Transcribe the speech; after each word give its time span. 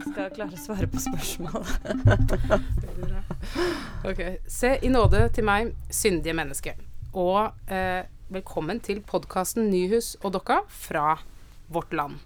Skal 0.00 0.30
klare 0.32 0.56
å 0.56 0.60
svare 0.60 0.88
på 0.90 1.02
spørsmål. 1.02 1.64
Ok. 4.00 4.20
Se 4.48 4.70
i 4.80 4.88
nåde 4.88 5.26
til 5.36 5.44
meg, 5.44 5.74
syndige 5.92 6.32
menneske. 6.36 6.72
Og 7.12 7.50
eh, 7.72 8.06
velkommen 8.32 8.80
til 8.84 9.02
podkasten 9.04 9.68
Nyhus 9.68 10.14
og 10.22 10.32
Dokka 10.38 10.62
fra 10.72 11.18
Vårt 11.72 11.92
Land. 11.96 12.16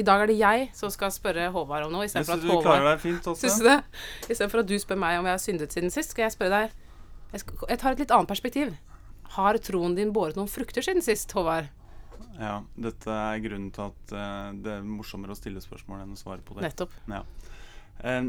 I 0.00 0.04
dag 0.06 0.24
er 0.24 0.32
det 0.32 0.38
jeg 0.38 0.70
som 0.74 0.90
skal 0.90 1.12
spørre 1.14 1.50
Håvard 1.54 1.86
om 1.86 1.92
noe, 1.94 2.08
syns 2.10 2.30
du 2.32 2.48
du 2.48 2.54
klarer 2.56 2.88
deg 2.94 3.02
fint 3.04 3.28
også. 3.30 3.44
Syns 3.44 3.60
du 3.60 3.68
det? 3.68 3.76
Istedenfor 4.26 4.64
at 4.64 4.70
du 4.72 4.74
spør 4.80 5.00
meg 5.04 5.20
om 5.20 5.28
jeg 5.28 5.36
har 5.36 5.44
syndet 5.44 5.76
siden 5.76 5.92
sist, 5.94 6.16
skal 6.16 6.26
jeg 6.26 6.34
spørre 6.34 6.56
deg 6.64 6.74
Jeg, 7.34 7.44
skal, 7.44 7.60
jeg 7.68 7.82
tar 7.84 7.94
et 7.94 8.02
litt 8.04 8.16
annet 8.16 8.32
perspektiv. 8.32 8.74
Har 9.36 9.60
troen 9.62 9.96
din 9.98 10.12
båret 10.16 10.40
noen 10.40 10.50
frukter 10.50 10.84
siden 10.84 11.04
sist, 11.04 11.36
Håvard? 11.36 11.68
Ja, 12.38 12.62
dette 12.76 13.10
er 13.14 13.38
grunnen 13.44 13.70
til 13.74 13.84
at 13.90 14.12
uh, 14.16 14.52
det 14.64 14.72
er 14.78 14.86
morsommere 14.88 15.34
å 15.34 15.38
stille 15.38 15.60
spørsmål 15.62 16.02
enn 16.02 16.16
å 16.16 16.18
svare 16.18 16.42
på 16.42 16.56
det. 16.58 16.64
Nettopp. 16.66 16.94
Ja. 17.10 17.20
Eh, 18.02 18.24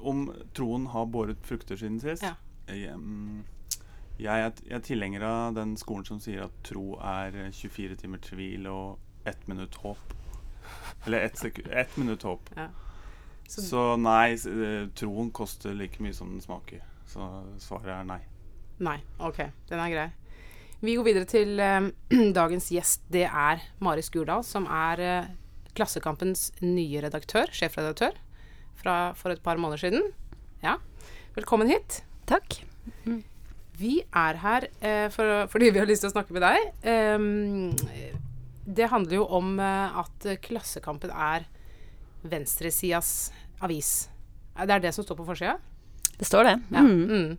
om 0.00 0.22
troen 0.56 0.86
har 0.92 1.06
båret 1.12 1.42
frukter 1.46 1.76
siden 1.76 2.00
sist? 2.00 2.24
Ja. 2.24 2.34
Mm, 2.96 3.44
jeg, 4.18 4.26
er, 4.48 4.52
er 4.72 4.80
tilhenger 4.84 5.22
av 5.28 5.54
den 5.58 5.76
skolen 5.80 6.04
som 6.08 6.20
sier 6.20 6.46
at 6.46 6.56
tro 6.64 6.96
er 7.04 7.36
eh, 7.46 7.50
24 7.52 7.98
timer 8.00 8.22
tvil 8.24 8.66
og 8.72 9.28
ett 9.28 9.44
minutt 9.50 9.74
håp. 9.82 10.14
Eller 11.06 11.28
ett, 11.28 11.44
et 11.68 11.96
minutt 12.00 12.22
håp. 12.26 12.48
Ja. 12.56 12.68
Så- 13.48 13.62
Så, 13.62 13.82
nei, 14.00 14.32
eh, 14.34 14.88
troen 14.98 15.28
koster 15.30 15.74
like 15.76 16.00
mye 16.02 16.14
som 16.16 16.32
den 16.32 16.40
smaker. 16.42 16.80
Så 17.06 17.28
svaret 17.62 17.92
er 18.00 18.04
nei. 18.08 18.20
Nei. 18.82 18.96
Ok, 19.22 19.38
den 19.68 19.78
er 19.80 19.92
grei. 19.92 20.08
Vi 20.84 20.92
går 20.98 21.06
videre 21.06 21.28
til 21.28 21.60
eh, 21.62 21.88
dagens 22.36 22.68
gjest. 22.72 23.04
Det 23.12 23.24
er 23.24 23.62
Mari 23.80 24.04
Skurdal, 24.04 24.44
som 24.44 24.66
er 24.68 25.00
eh, 25.02 25.30
Klassekampens 25.76 26.50
nye 26.64 27.00
redaktør, 27.04 27.50
sjefredaktør, 27.52 28.16
fra 28.76 28.96
for 29.16 29.32
et 29.32 29.42
par 29.44 29.60
måneder 29.60 29.86
siden. 29.86 30.10
Ja. 30.64 30.76
Velkommen 31.36 31.68
hit. 31.72 32.02
Takk. 32.28 32.58
Vi 33.76 33.98
er 34.04 34.40
her 34.40 34.68
eh, 34.80 35.08
for, 35.12 35.48
fordi 35.52 35.72
vi 35.72 35.80
har 35.80 35.88
lyst 35.88 36.04
til 36.04 36.12
å 36.12 36.16
snakke 36.16 36.36
med 36.36 36.44
deg. 36.44 36.70
Ehm, 36.88 37.72
det 38.66 38.88
handler 38.92 39.20
jo 39.20 39.26
om 39.36 39.56
eh, 39.60 40.00
at 40.04 40.28
Klassekampen 40.44 41.12
er 41.12 41.48
venstresidas 42.26 43.30
avis. 43.64 44.10
Det 44.56 44.72
er 44.76 44.84
det 44.84 44.92
som 44.96 45.04
står 45.04 45.20
på 45.20 45.28
forsida? 45.28 45.56
Det 46.16 46.28
står 46.28 46.48
det. 46.48 46.56
Ja. 46.72 46.84
Mm. 46.84 47.04
Mm. 47.04 47.36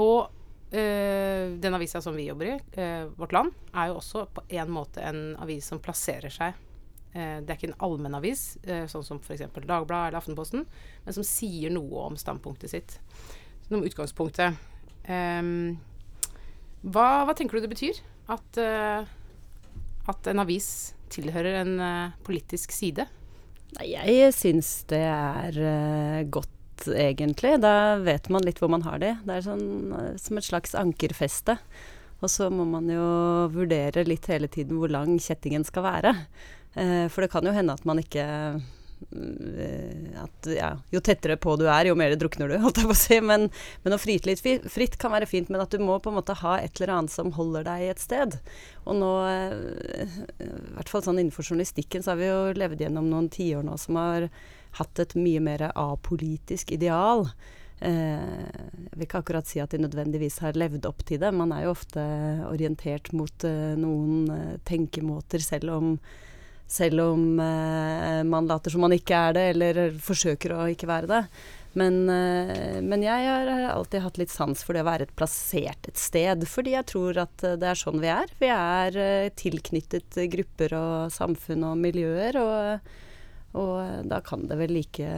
Og 0.00 0.16
eh, 0.28 0.35
den 0.70 1.74
avisa 1.76 2.00
som 2.02 2.16
vi 2.18 2.26
jobber 2.26 2.46
i, 2.50 2.54
eh, 2.80 3.04
Vårt 3.16 3.32
Land, 3.32 3.52
er 3.72 3.90
jo 3.90 4.00
også 4.00 4.24
på 4.34 4.42
en 4.48 4.70
måte 4.74 5.02
en 5.04 5.36
avis 5.38 5.68
som 5.70 5.78
plasserer 5.78 6.32
seg 6.32 6.56
eh, 7.14 7.38
Det 7.40 7.52
er 7.52 7.56
ikke 7.56 7.70
en 7.70 7.82
allmennavis, 7.86 8.58
sånn 8.90 9.04
som 9.06 9.20
f.eks. 9.22 9.46
Dagbladet 9.54 10.10
eller 10.10 10.18
Aftenposten, 10.18 10.66
men 11.04 11.16
som 11.16 11.26
sier 11.26 11.70
noe 11.70 12.08
om 12.10 12.18
standpunktet 12.18 12.74
sitt. 12.74 12.98
Noe 13.68 13.80
om 13.80 13.86
utgangspunktet. 13.86 14.58
Um, 15.06 15.78
hva, 16.82 17.24
hva 17.26 17.34
tenker 17.34 17.58
du 17.58 17.64
det 17.64 17.70
betyr 17.70 17.98
at, 18.30 18.58
uh, 18.58 19.06
at 20.10 20.28
en 20.30 20.42
avis 20.42 20.68
tilhører 21.14 21.60
en 21.62 21.72
uh, 21.78 22.16
politisk 22.26 22.74
side? 22.74 23.06
Nei, 23.76 23.90
jeg 23.94 24.34
syns 24.34 24.70
det 24.90 25.02
er 25.06 25.58
uh, 25.62 26.20
godt, 26.30 26.52
egentlig. 26.84 27.56
Da 27.64 27.96
vet 28.02 28.28
man 28.28 28.44
litt 28.44 28.60
hvor 28.60 28.70
man 28.72 28.84
har 28.86 29.00
de. 29.02 29.14
Det 29.24 29.38
er 29.38 29.46
sånn 29.46 29.94
eh, 29.96 30.14
som 30.20 30.40
et 30.40 30.48
slags 30.48 30.76
ankerfeste. 30.78 31.56
Og 32.24 32.32
så 32.32 32.48
må 32.52 32.64
man 32.68 32.88
jo 32.90 33.08
vurdere 33.52 34.06
litt 34.08 34.28
hele 34.30 34.48
tiden 34.52 34.80
hvor 34.80 34.92
lang 34.92 35.18
kjettingen 35.20 35.66
skal 35.68 35.84
være. 35.86 36.14
Eh, 36.76 37.04
for 37.12 37.24
det 37.24 37.32
kan 37.32 37.46
jo 37.46 37.54
hende 37.56 37.76
at 37.76 37.84
man 37.88 38.00
ikke 38.00 38.24
eh, 38.24 40.16
at, 40.22 40.48
ja, 40.48 40.70
Jo 40.92 41.00
tettere 41.04 41.36
på 41.40 41.54
du 41.60 41.66
er, 41.68 41.88
jo 41.88 41.96
mer 41.98 42.16
drukner 42.16 42.52
du, 42.52 42.56
holdt 42.64 42.80
jeg 42.80 42.88
på 42.88 42.96
å 42.96 42.98
si. 43.00 43.20
Men, 43.24 43.48
men 43.84 43.96
å 43.96 44.00
fryte 44.00 44.30
litt 44.30 44.68
fritt 44.72 44.96
kan 45.00 45.12
være 45.12 45.28
fint, 45.28 45.52
men 45.52 45.62
at 45.64 45.72
du 45.72 45.82
må 45.82 45.98
på 46.00 46.12
en 46.12 46.18
måte 46.18 46.36
ha 46.40 46.58
et 46.60 46.80
eller 46.80 46.96
annet 46.98 47.12
som 47.12 47.34
holder 47.36 47.68
deg 47.68 47.88
et 47.90 48.02
sted. 48.02 48.38
Og 48.84 48.96
nå, 49.00 49.12
eh, 49.28 50.20
i 50.46 50.52
hvert 50.78 50.92
fall 50.92 51.04
sånn 51.04 51.20
innenfor 51.20 51.48
journalistikken, 51.48 52.04
så 52.04 52.14
har 52.14 52.22
vi 52.22 52.30
jo 52.32 52.40
levd 52.56 52.86
gjennom 52.86 53.12
noen 53.12 53.28
tiår 53.32 53.66
nå 53.66 53.76
som 53.80 54.00
har 54.00 54.30
hatt 54.78 55.02
et 55.02 55.16
mye 55.18 55.42
mer 55.42 55.68
apolitisk 55.72 56.72
ideal. 56.76 57.26
Eh, 57.80 57.90
jeg 57.90 58.94
vil 58.94 59.06
ikke 59.06 59.20
akkurat 59.20 59.48
si 59.48 59.60
at 59.60 59.74
de 59.74 59.82
nødvendigvis 59.82 60.40
har 60.44 60.56
levd 60.56 60.88
opp 60.88 61.04
til 61.08 61.20
det. 61.22 61.32
Man 61.36 61.52
er 61.52 61.66
jo 61.66 61.74
ofte 61.74 62.04
orientert 62.48 63.12
mot 63.16 63.44
eh, 63.48 63.74
noen 63.80 64.30
eh, 64.32 64.56
tenkemåter, 64.68 65.44
selv 65.44 65.74
om, 65.76 65.92
selv 66.70 67.04
om 67.10 67.28
eh, 67.42 68.22
man 68.24 68.48
later 68.48 68.72
som 68.74 68.86
man 68.86 68.96
ikke 68.96 69.22
er 69.28 69.36
det, 69.36 69.46
eller 69.54 70.02
forsøker 70.02 70.56
å 70.56 70.66
ikke 70.72 70.90
være 70.90 71.12
det. 71.12 71.22
Men, 71.76 72.08
eh, 72.08 72.80
men 72.80 73.02
jeg 73.04 73.26
har 73.28 73.50
alltid 73.68 74.00
hatt 74.00 74.18
litt 74.20 74.32
sans 74.32 74.62
for 74.64 74.72
det 74.72 74.80
å 74.80 74.88
være 74.88 75.04
et 75.04 75.16
plassert 75.18 75.90
et 75.90 76.00
sted, 76.00 76.46
fordi 76.48 76.72
jeg 76.72 76.88
tror 76.88 77.18
at 77.26 77.44
eh, 77.44 77.58
det 77.60 77.68
er 77.68 77.80
sånn 77.80 78.00
vi 78.00 78.08
er. 78.08 78.32
Vi 78.40 78.48
er 78.48 78.96
eh, 78.96 79.32
tilknyttet 79.36 80.16
grupper 80.32 80.72
og 80.78 81.12
samfunn 81.12 81.66
og 81.68 81.76
miljøer, 81.82 82.40
og, 82.40 82.94
og 83.56 84.08
da 84.10 84.20
kan 84.24 84.44
det 84.50 84.58
vel 84.60 84.76
like, 84.76 85.12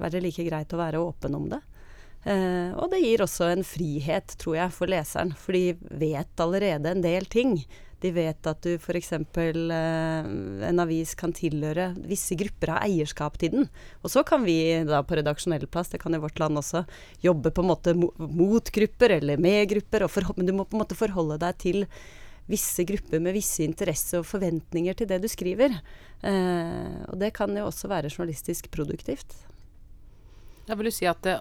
være 0.00 0.22
like 0.24 0.46
greit 0.46 0.74
å 0.74 0.80
være 0.80 1.02
åpen 1.02 1.38
om 1.38 1.50
det. 1.52 1.60
Eh, 2.28 2.72
og 2.76 2.90
det 2.92 3.00
gir 3.00 3.22
også 3.24 3.48
en 3.48 3.62
frihet, 3.64 4.34
tror 4.40 4.58
jeg, 4.58 4.74
for 4.76 4.92
leseren. 4.92 5.32
For 5.38 5.56
de 5.56 5.76
vet 6.02 6.42
allerede 6.42 6.92
en 6.92 7.04
del 7.04 7.28
ting. 7.30 7.56
De 8.00 8.12
vet 8.16 8.48
at 8.48 8.64
du 8.64 8.74
f.eks. 8.76 9.12
Eh, 9.12 10.28
en 10.68 10.82
avis 10.84 11.14
kan 11.20 11.32
tilhøre 11.36 11.90
visse 12.08 12.36
grupper 12.40 12.74
av 12.76 12.84
eierskap 12.86 13.36
til 13.40 13.54
den. 13.56 13.68
Og 14.04 14.12
så 14.12 14.24
kan 14.26 14.44
vi 14.46 14.58
da 14.88 15.02
på 15.04 15.18
redaksjonell 15.20 15.66
plass, 15.68 15.92
det 15.92 16.00
kan 16.02 16.16
i 16.16 16.22
vårt 16.22 16.40
land 16.40 16.60
også, 16.60 16.84
jobbe 17.24 17.52
på 17.52 17.64
en 17.64 17.72
måte 17.72 17.96
mot 17.96 18.72
grupper 18.76 19.18
eller 19.20 19.40
med 19.40 19.68
grupper. 19.72 20.06
Og 20.06 20.36
men 20.36 20.48
du 20.48 20.56
må 20.56 20.68
på 20.68 20.76
en 20.76 20.84
måte 20.84 20.98
forholde 20.98 21.40
deg 21.40 21.60
til 21.60 21.84
visse 22.50 22.84
grupper 22.88 23.22
med 23.22 23.36
visse 23.36 23.62
interesser 23.64 24.20
og 24.20 24.28
forventninger 24.28 24.96
til 24.98 25.08
det 25.10 25.20
du 25.22 25.28
skriver. 25.30 25.76
Eh, 26.26 26.98
og 27.08 27.16
det 27.20 27.32
kan 27.36 27.54
jo 27.56 27.68
også 27.68 27.90
være 27.90 28.10
journalistisk 28.10 28.70
produktivt. 28.74 29.36
Da 30.66 30.76
vil 30.78 30.90
du 30.90 30.94
si 30.94 31.08
at 31.10 31.22
det 31.26 31.38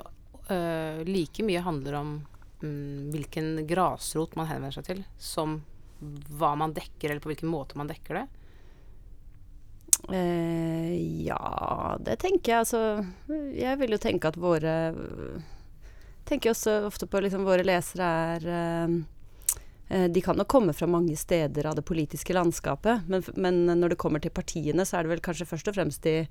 øh, 0.49 1.01
like 1.09 1.45
mye 1.45 1.65
handler 1.65 1.99
om 1.99 2.13
mm, 2.61 3.09
hvilken 3.13 3.51
grasrot 3.69 4.37
man 4.39 4.49
henvender 4.49 4.79
seg 4.79 4.89
til, 4.89 5.03
som 5.17 5.59
hva 6.39 6.53
man 6.55 6.73
dekker, 6.75 7.09
eller 7.09 7.23
på 7.23 7.33
hvilken 7.33 7.51
måte 7.51 7.77
man 7.79 7.89
dekker 7.89 8.21
det? 8.21 8.27
Eh, 10.15 11.25
ja, 11.25 11.97
det 11.99 12.19
tenker 12.21 12.53
jeg. 12.53 12.59
Altså, 12.63 12.81
jeg 13.57 13.79
vil 13.81 13.95
jo 13.97 14.01
tenke 14.01 14.31
at 14.31 14.39
våre 14.39 14.75
Tenker 16.29 16.51
også 16.51 16.83
ofte 16.85 17.07
på 17.09 17.23
liksom 17.25 17.41
våre 17.41 17.63
lesere 17.65 18.05
er 18.05 18.43
eh, 18.53 18.91
De 19.89 20.21
kan 20.21 20.37
nok 20.37 20.45
komme 20.51 20.73
fra 20.77 20.85
mange 20.85 21.15
steder 21.17 21.65
av 21.65 21.73
det 21.79 21.81
politiske 21.81 22.33
landskapet, 22.37 23.07
men, 23.09 23.23
men 23.33 23.63
når 23.79 23.95
det 23.95 23.97
kommer 23.97 24.21
til 24.21 24.29
partiene, 24.29 24.85
så 24.85 24.99
er 24.99 25.07
det 25.07 25.15
vel 25.15 25.23
kanskje 25.25 25.47
først 25.49 25.71
og 25.71 25.79
fremst 25.79 26.03
de 26.05 26.27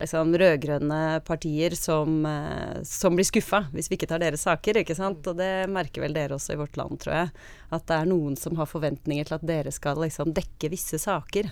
liksom, 0.00 0.34
rød-grønne 0.38 1.20
partier 1.26 1.74
som, 1.74 2.26
eh, 2.26 2.82
som 2.82 3.16
blir 3.16 3.26
skuffa 3.26 3.64
hvis 3.72 3.90
vi 3.90 3.98
ikke 3.98 4.08
tar 4.10 4.22
deres 4.22 4.44
saker, 4.46 4.82
ikke 4.82 4.96
sant. 4.96 5.26
Og 5.26 5.36
det 5.38 5.68
merker 5.72 6.04
vel 6.04 6.16
dere 6.16 6.38
også 6.38 6.54
i 6.54 6.60
vårt 6.60 6.78
land, 6.78 7.00
tror 7.02 7.14
jeg. 7.14 7.34
At 7.74 7.86
det 7.90 7.98
er 7.98 8.10
noen 8.10 8.38
som 8.38 8.56
har 8.58 8.70
forventninger 8.70 9.28
til 9.28 9.38
at 9.38 9.46
dere 9.46 9.74
skal 9.74 10.00
liksom 10.04 10.34
dekke 10.36 10.72
visse 10.72 11.00
saker. 11.02 11.50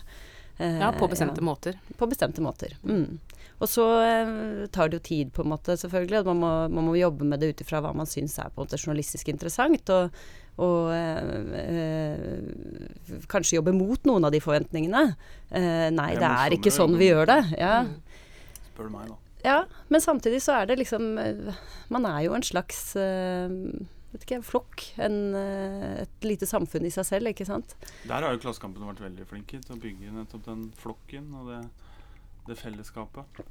Eh, 0.59 0.79
Ja, 0.81 0.93
på 0.93 1.09
bestemte 1.09 1.43
ja. 1.43 1.49
måter. 1.49 1.79
På 1.97 2.09
bestemte 2.09 2.45
måter. 2.45 2.77
Mm. 2.85 3.19
Og 3.59 3.69
så 3.69 3.85
eh, 4.05 4.67
tar 4.73 4.89
det 4.89 5.01
jo 5.01 5.07
tid, 5.09 5.33
på 5.33 5.45
en 5.45 5.53
måte, 5.55 5.77
selvfølgelig. 5.77 6.25
Man 6.29 6.43
må, 6.43 6.55
man 6.69 6.91
må 6.91 6.97
jobbe 6.97 7.25
med 7.25 7.41
det 7.41 7.55
ut 7.55 7.63
ifra 7.65 7.81
hva 7.85 7.95
man 7.97 8.09
syns 8.09 8.39
er 8.39 8.51
på 8.51 8.61
en 8.61 8.67
måte 8.67 8.81
journalistisk 8.81 9.33
interessant. 9.33 9.93
Og, 9.93 10.27
og 10.57 10.89
eh, 10.95 11.59
eh, 11.61 13.19
kanskje 13.29 13.59
jobbe 13.59 13.75
mot 13.77 14.09
noen 14.09 14.25
av 14.25 14.33
de 14.33 14.41
forventningene. 14.41 15.03
Eh, 15.51 15.89
nei, 15.93 16.13
Det 16.17 16.25
er 16.25 16.47
er 16.47 16.57
ikke 16.57 16.73
sånn 16.73 16.97
vi 16.97 17.11
gjør 17.11 17.29
det. 17.29 17.43
Ja. 17.61 17.83
Mm. 17.85 18.23
Spør 18.71 18.89
du 18.89 18.95
meg, 18.95 19.11
da. 19.11 19.19
ja, 19.45 19.59
men 19.93 20.05
samtidig 20.05 20.41
så 20.45 20.57
er 20.63 20.71
det 20.71 20.79
liksom 20.81 21.19
eh, 21.21 21.61
Man 21.93 22.09
er 22.09 22.23
jo 22.27 22.35
en 22.37 22.45
slags 22.45 22.81
eh, 23.01 23.53
vet 24.15 24.25
ikke, 24.25 24.41
flokk. 24.49 24.87
En, 24.97 25.37
et 25.37 26.25
lite 26.25 26.49
samfunn 26.49 26.89
i 26.89 26.95
seg 26.95 27.05
selv, 27.05 27.33
ikke 27.35 27.45
sant. 27.49 27.77
Der 28.09 28.25
har 28.25 28.33
jo 28.33 28.41
Klassekampen 28.41 28.87
vært 28.89 29.05
veldig 29.05 29.29
flinke 29.29 29.61
til 29.61 29.77
å 29.77 29.81
bygge 29.83 30.15
nettopp 30.15 30.47
den 30.49 30.71
flokken 30.81 31.29
og 31.37 31.53
det, 31.53 31.63
det 32.49 32.57
fellesskapet. 32.63 33.45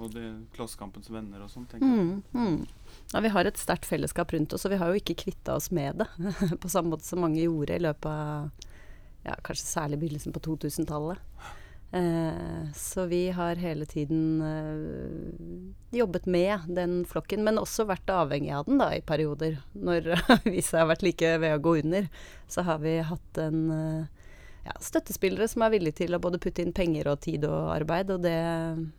Og 0.00 0.14
det 0.14 0.24
Klassekampens 0.56 1.10
venner 1.12 1.44
og 1.44 1.50
sånn, 1.52 1.66
tenker 1.68 1.86
jeg. 1.86 2.06
Mm, 2.08 2.22
mm. 2.32 2.81
Ja, 3.12 3.20
vi 3.20 3.32
har 3.32 3.44
et 3.44 3.60
sterkt 3.60 3.86
fellesskap 3.88 4.32
rundt 4.32 4.54
oss, 4.56 4.64
og 4.64 4.72
vi 4.72 4.80
har 4.80 4.92
jo 4.92 5.00
ikke 5.00 5.18
kvitta 5.26 5.56
oss 5.58 5.70
med 5.74 6.00
det. 6.00 6.08
på 6.62 6.70
samme 6.72 6.94
måte 6.94 7.06
som 7.06 7.20
mange 7.24 7.42
gjorde 7.42 7.76
i 7.76 7.82
løpet 7.84 8.08
av 8.08 8.70
ja, 9.22 9.34
kanskje 9.44 9.66
særlig 9.66 10.00
begynnelsen 10.00 10.34
på 10.34 10.40
2000-tallet. 10.46 11.20
Eh, 11.92 12.72
så 12.74 13.04
vi 13.04 13.28
har 13.30 13.54
hele 13.60 13.84
tiden 13.86 14.40
eh, 14.40 15.98
jobbet 15.98 16.26
med 16.26 16.58
den 16.66 17.04
flokken, 17.04 17.44
men 17.44 17.60
også 17.60 17.84
vært 17.84 18.08
avhengig 18.08 18.54
av 18.56 18.64
den 18.64 18.80
da, 18.80 18.88
i 18.96 19.04
perioder. 19.04 19.60
Når 19.76 20.08
avisa 20.38 20.80
har 20.80 20.88
vært 20.94 21.04
like 21.04 21.36
ved 21.44 21.58
å 21.58 21.62
gå 21.62 21.76
under, 21.82 22.08
så 22.48 22.64
har 22.64 22.80
vi 22.80 22.96
hatt 23.04 23.42
en, 23.44 23.62
eh, 23.76 24.26
ja, 24.64 24.76
støttespillere 24.80 25.50
som 25.52 25.66
er 25.66 25.76
villige 25.76 26.00
til 26.00 26.16
å 26.16 26.22
både 26.22 26.40
putte 26.40 26.64
inn 26.64 26.72
penger 26.72 27.12
og 27.12 27.20
tid 27.28 27.44
og 27.44 27.74
arbeid, 27.76 28.16
og 28.16 28.24
det, 28.24 28.40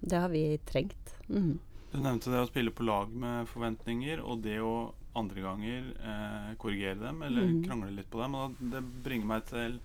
det 0.06 0.21
har 0.21 0.30
vi 0.30 0.45
trengt. 0.69 1.18
Mm. 1.33 1.57
Du 1.93 1.99
nevnte 2.01 2.31
det 2.33 2.41
å 2.41 2.49
spille 2.49 2.73
på 2.73 2.85
lag 2.87 3.11
med 3.13 3.45
forventninger, 3.51 4.21
og 4.25 4.41
det 4.41 4.57
å 4.65 4.93
andre 5.13 5.43
ganger 5.43 5.89
eh, 6.01 6.53
korrigere 6.57 6.97
dem 6.97 7.19
eller 7.21 7.51
mm. 7.51 7.59
krangle 7.67 7.91
litt 7.93 8.09
på 8.09 8.21
dem. 8.23 8.37
Og 8.39 8.55
det 8.73 8.81
bringer 9.05 9.29
meg 9.29 9.43
til 9.45 9.77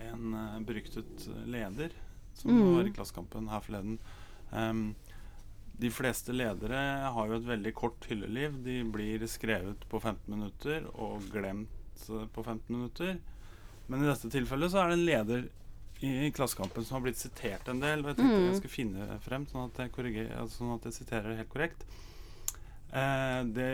en 0.00 0.36
uh, 0.36 0.60
beryktet 0.64 1.26
leder 1.50 1.92
som 2.38 2.54
mm. 2.54 2.60
var 2.76 2.86
i 2.86 2.92
Klassekampen 2.94 3.50
her 3.50 3.64
forleden. 3.64 3.98
Um, 4.54 4.84
de 5.80 5.90
fleste 5.92 6.32
ledere 6.32 6.78
har 7.12 7.28
jo 7.28 7.40
et 7.40 7.48
veldig 7.48 7.72
kort 7.76 8.06
hylleliv. 8.08 8.60
De 8.64 8.78
blir 8.94 9.26
skrevet 9.28 9.84
på 9.90 10.00
15 10.00 10.30
minutter 10.30 10.86
og 10.94 11.26
glemt 11.34 12.06
uh, 12.08 12.24
på 12.30 12.46
15 12.46 12.62
minutter. 12.70 13.18
Men 13.90 14.04
i 14.04 14.08
dette 14.08 14.30
tilfellet 14.30 14.72
så 14.72 14.84
er 14.84 14.92
det 14.92 15.00
en 15.00 15.08
leder 15.08 15.48
i, 16.00 16.30
Klassekampen 16.34 16.84
som 16.84 16.98
har 16.98 17.04
blitt 17.06 17.20
sitert 17.20 17.68
en 17.68 17.82
del. 17.82 18.04
Og 18.04 18.12
jeg 18.12 18.20
tenkte 18.20 18.36
mm. 18.36 18.46
jeg 18.48 18.60
skulle 18.60 18.76
finne 18.76 19.18
frem, 19.24 19.46
sånn 19.50 19.68
at 19.68 19.82
jeg, 19.84 20.26
altså, 20.30 20.56
sånn 20.56 20.74
at 20.76 20.88
jeg 20.88 20.98
siterer 21.00 21.38
helt 21.38 21.52
korrekt. 21.52 21.86
Eh, 22.90 23.40
det 23.54 23.70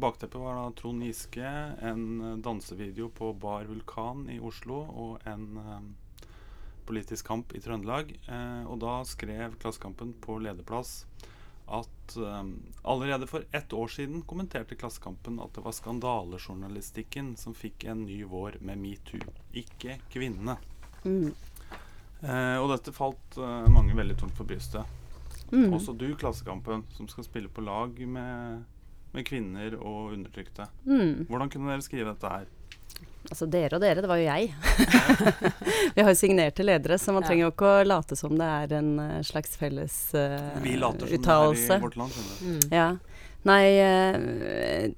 Bakteppet 0.00 0.40
var 0.40 0.58
da 0.60 0.66
Trond 0.78 1.04
Giske, 1.04 1.52
en 1.90 2.04
eh, 2.20 2.36
dansevideo 2.44 3.10
på 3.14 3.32
Bar 3.40 3.68
Vulkan 3.68 4.26
i 4.32 4.38
Oslo 4.40 4.80
og 4.86 5.26
en 5.28 5.48
eh, 5.60 6.28
politisk 6.88 7.26
kamp 7.28 7.52
i 7.56 7.60
Trøndelag. 7.60 8.14
Eh, 8.26 8.62
og 8.64 8.80
da 8.84 9.00
skrev 9.08 9.58
Klassekampen 9.60 10.14
på 10.24 10.38
lederplass 10.44 11.02
at 11.66 12.16
um, 12.16 12.62
allerede 12.82 13.26
for 13.26 13.44
ett 13.50 13.72
år 13.72 13.88
siden 13.88 14.22
kommenterte 14.22 14.76
Klassekampen 14.78 15.40
at 15.42 15.54
det 15.54 15.64
var 15.64 15.74
skandalejournalistikken 15.74 17.32
som 17.36 17.56
fikk 17.58 17.88
en 17.90 18.04
ny 18.06 18.20
vår 18.30 18.60
med 18.62 18.78
metoo, 18.78 19.34
ikke 19.50 19.98
kvinnene. 20.12 20.54
Mm. 21.02 21.32
Eh, 22.24 22.56
og 22.60 22.70
dette 22.72 22.94
falt 22.96 23.36
eh, 23.40 23.66
mange 23.72 23.96
veldig 23.96 24.16
tungt 24.20 24.36
for 24.38 24.48
brystet. 24.48 24.84
Mm. 25.52 25.70
Også 25.76 25.94
du, 25.94 26.08
Klassekampen, 26.18 26.84
som 26.96 27.08
skal 27.08 27.26
spille 27.26 27.48
på 27.52 27.62
lag 27.64 27.98
med, 28.08 28.62
med 29.14 29.26
kvinner 29.28 29.76
og 29.78 30.14
undertrykte. 30.16 30.66
Mm. 30.86 31.26
Hvordan 31.28 31.52
kunne 31.52 31.74
dere 31.74 31.86
skrive 31.86 32.12
dette 32.14 32.32
her? 32.32 32.48
Altså 33.26 33.46
dere 33.50 33.74
og 33.74 33.82
dere, 33.82 34.02
det 34.02 34.08
var 34.10 34.20
jo 34.20 34.26
jeg. 34.28 34.52
vi 35.96 36.02
har 36.02 36.10
jo 36.12 36.18
signerte 36.18 36.66
ledere, 36.66 36.98
så 36.98 37.14
man 37.14 37.24
ja. 37.24 37.30
trenger 37.30 37.46
jo 37.48 37.52
ikke 37.52 37.70
å 37.72 37.86
late 37.86 38.18
som 38.18 38.36
det 38.38 38.46
er 38.46 38.74
en 38.78 38.90
uh, 39.02 39.22
slags 39.26 39.56
felles 39.58 39.96
uh, 40.14 40.54
Vi 40.62 40.76
later 40.78 41.10
som 41.10 41.18
uttalelse. 41.18 41.66
det 41.66 41.74
er 41.74 41.82
i 41.82 41.86
vårt 41.88 41.98
land, 41.98 42.14
skjønner 42.14 42.36
du. 42.38 42.46
Mm. 42.46 42.76
Ja. 42.76 42.88
Nei, 43.46 43.78
uh, 43.78 44.90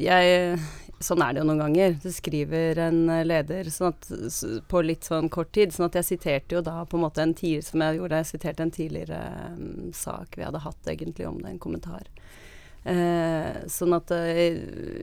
jeg 0.00 0.58
Sånn 1.04 1.20
er 1.20 1.34
det 1.34 1.42
jo 1.42 1.46
noen 1.48 1.60
ganger. 1.60 1.96
Du 2.00 2.08
skriver 2.14 2.78
en 2.86 3.00
leder 3.26 3.66
sånn 3.68 3.90
at, 3.90 4.06
på 4.70 4.80
litt 4.80 5.04
sånn 5.04 5.28
kort 5.32 5.50
tid. 5.52 5.74
Sånn 5.74 5.90
at 5.90 5.98
jeg 5.98 6.06
siterte 6.14 6.56
jo 6.56 6.62
da 6.64 6.78
på 6.88 6.96
en 6.96 7.04
måte 7.04 7.20
en 7.20 7.34
tidligere 7.36 7.66
Som 7.66 7.82
jeg 7.84 7.98
gjorde, 7.98 8.20
jeg 8.22 8.30
siterte 8.30 8.64
en 8.64 8.72
tidligere 8.72 9.18
um, 9.58 9.90
sak 9.92 10.38
vi 10.38 10.46
hadde 10.46 10.62
hatt 10.64 10.88
egentlig 10.88 11.26
om 11.28 11.42
det, 11.42 11.50
en 11.50 11.60
kommentar. 11.60 12.08
Uh, 12.84 13.64
sånn 13.72 13.96
at 13.96 14.10
uh, 14.12 14.38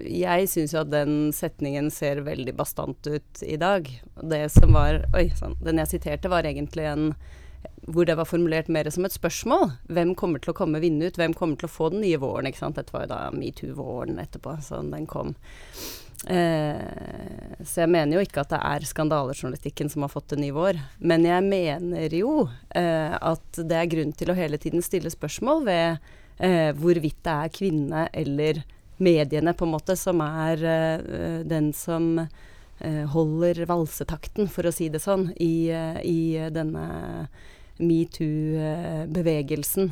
jeg 0.05 0.49
syns 0.49 0.73
jo 0.75 0.81
at 0.83 0.91
den 0.93 1.31
setningen 1.33 1.89
ser 1.93 2.23
veldig 2.25 2.53
bastant 2.57 3.07
ut 3.09 3.41
i 3.45 3.59
dag. 3.61 3.89
Det 4.21 4.43
som 4.53 4.73
var 4.77 5.03
Oi 5.17 5.27
sann. 5.37 5.59
Den 5.61 5.81
jeg 5.81 5.95
siterte, 5.95 6.29
var 6.31 6.47
egentlig 6.47 6.87
en 6.89 7.11
hvor 7.87 8.05
det 8.05 8.15
var 8.17 8.29
formulert 8.29 8.69
mer 8.71 8.89
som 8.93 9.05
et 9.05 9.15
spørsmål. 9.15 9.71
Hvem 9.91 10.13
kommer 10.19 10.41
til 10.41 10.53
å 10.53 10.57
komme 10.57 10.81
vinne 10.83 11.09
ut? 11.09 11.17
Hvem 11.17 11.33
kommer 11.37 11.57
til 11.59 11.69
å 11.69 11.73
få 11.73 11.89
den 11.93 12.03
nye 12.05 12.19
våren? 12.21 12.49
ikke 12.49 12.61
sant? 12.61 12.77
Dette 12.77 12.93
var 12.93 13.05
jo 13.05 13.11
da 13.13 13.19
metoo-våren 13.35 14.21
etterpå, 14.21 14.55
så 14.63 14.81
den 14.85 15.07
kom. 15.09 15.33
Eh, 16.29 16.77
så 17.65 17.81
jeg 17.81 17.89
mener 17.89 18.17
jo 18.17 18.25
ikke 18.25 18.43
at 18.43 18.51
det 18.53 18.59
er 18.61 18.85
skandalejournalistikken 18.85 19.89
som 19.89 20.05
har 20.05 20.13
fått 20.13 20.35
en 20.35 20.43
ny 20.43 20.51
vår. 20.55 20.77
Men 20.99 21.25
jeg 21.25 21.47
mener 21.47 22.13
jo 22.15 22.35
eh, 22.77 23.15
at 23.17 23.57
det 23.57 23.79
er 23.79 23.89
grunn 23.89 24.13
til 24.17 24.31
å 24.31 24.37
hele 24.37 24.61
tiden 24.61 24.85
stille 24.85 25.11
spørsmål 25.13 25.65
ved 25.65 26.13
eh, 26.37 26.69
hvorvidt 26.77 27.23
det 27.25 27.33
er 27.33 27.57
kvinnene 27.57 28.05
eller 28.13 28.61
mediene 29.01 29.55
på 29.57 29.65
en 29.65 29.73
måte 29.73 29.97
som 29.97 30.21
er 30.21 30.61
eh, 30.61 31.41
den 31.49 31.71
som 31.73 32.13
holder 33.13 33.65
valsetakten, 33.69 34.49
for 34.49 34.65
å 34.65 34.71
si 34.73 34.89
det 34.89 35.01
sånn, 35.03 35.29
i, 35.37 35.69
eh, 35.69 36.01
i 36.01 36.49
denne 36.53 36.85
metoo-bevegelsen. 37.81 39.91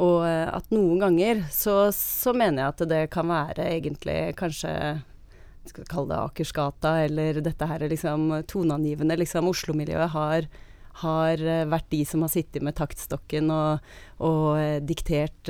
Og 0.00 0.24
eh, 0.26 0.48
at 0.48 0.70
noen 0.72 0.98
ganger 1.02 1.44
så, 1.52 1.92
så, 1.94 2.32
mener 2.36 2.62
jeg 2.62 2.68
at 2.74 2.88
det 2.90 3.04
kan 3.14 3.28
være 3.30 3.64
egentlig 3.74 4.36
kanskje 4.38 4.72
skal 5.68 5.84
vi 5.84 5.90
kalle 5.90 6.08
det 6.08 6.24
Akersgata, 6.24 6.90
eller 7.04 7.32
dette 7.44 7.66
her 7.68 7.80
liksom 7.90 8.20
toneangivende. 8.48 9.18
Liksom 9.20 9.48
Oslo-miljøet 9.50 10.10
har 10.16 10.42
har 11.00 11.38
eh, 11.38 11.68
vært 11.70 11.86
de 11.94 12.04
som 12.04 12.22
har 12.24 12.30
sittet 12.32 12.62
med 12.66 12.74
taktstokken 12.76 13.50
og, 13.54 13.72
og 14.26 14.58
eh, 14.58 14.80
diktert 14.84 15.48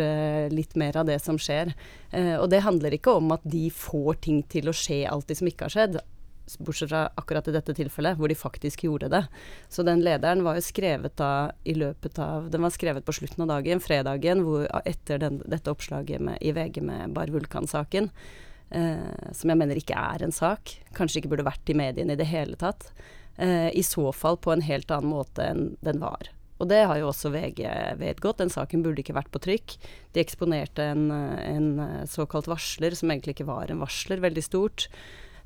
litt 0.53 0.77
mer 0.79 0.97
av 1.01 1.07
det 1.09 1.19
som 1.25 1.39
skjer. 1.41 1.73
Og 2.43 2.47
det 2.53 2.61
handler 2.63 2.95
ikke 2.95 3.13
om 3.19 3.33
at 3.35 3.43
de 3.49 3.71
får 3.73 4.15
ting 4.27 4.39
til 4.51 4.69
å 4.71 4.77
skje 4.77 5.09
alltid 5.11 5.37
som 5.41 5.49
ikke 5.51 5.65
har 5.67 5.75
skjedd. 5.75 5.95
Bortsett 6.58 6.91
fra 6.91 7.06
akkurat 7.20 7.49
i 7.49 7.55
dette 7.55 7.75
tilfellet, 7.76 8.19
hvor 8.19 8.31
de 8.31 8.37
faktisk 8.38 8.85
gjorde 8.87 9.11
det. 9.12 9.23
Så 9.69 9.85
den 9.87 10.02
lederen 10.05 10.44
var 10.47 10.58
jo 10.58 10.67
skrevet 10.67 11.17
da 11.20 11.52
i 11.62 11.76
løpet 11.79 12.19
av 12.23 12.50
Den 12.50 12.64
var 12.67 12.75
skrevet 12.75 13.06
på 13.06 13.14
slutten 13.14 13.44
av 13.47 13.52
dagen, 13.55 13.82
fredagen, 13.85 14.44
hvor, 14.47 14.67
etter 14.88 15.23
den, 15.23 15.41
dette 15.47 15.73
oppslaget 15.73 16.23
med, 16.25 16.41
i 16.41 16.55
VG 16.56 16.82
med 16.82 17.14
Bar 17.17 17.32
Vulkan-saken. 17.32 18.11
Eh, 18.70 19.31
som 19.35 19.50
jeg 19.50 19.58
mener 19.58 19.79
ikke 19.79 19.99
er 19.99 20.23
en 20.23 20.35
sak. 20.35 20.76
Kanskje 20.97 21.20
ikke 21.20 21.32
burde 21.35 21.49
vært 21.49 21.70
i 21.70 21.79
mediene 21.79 22.14
i 22.14 22.20
det 22.20 22.29
hele 22.31 22.58
tatt 22.58 22.93
eh, 23.37 23.70
i 23.75 23.82
så 23.87 24.11
fall 24.14 24.38
på 24.38 24.53
en 24.55 24.62
helt 24.62 24.93
annen 24.94 25.11
måte 25.11 25.46
enn 25.46 25.73
den 25.82 26.03
var. 26.03 26.31
Og 26.61 26.69
det 26.69 26.82
har 26.85 26.99
jo 27.00 27.08
også 27.08 27.32
VG 27.32 27.64
vedgått. 27.99 28.43
Den 28.43 28.53
saken 28.53 28.85
burde 28.85 29.00
ikke 29.00 29.17
vært 29.17 29.32
på 29.32 29.41
trykk. 29.43 29.79
De 30.12 30.20
eksponerte 30.20 30.85
en, 30.93 31.06
en 31.08 31.70
såkalt 32.05 32.50
varsler, 32.50 32.93
som 32.99 33.11
egentlig 33.11 33.38
ikke 33.38 33.49
var 33.49 33.73
en 33.73 33.81
varsler, 33.81 34.20
veldig 34.20 34.44
stort. 34.44 34.91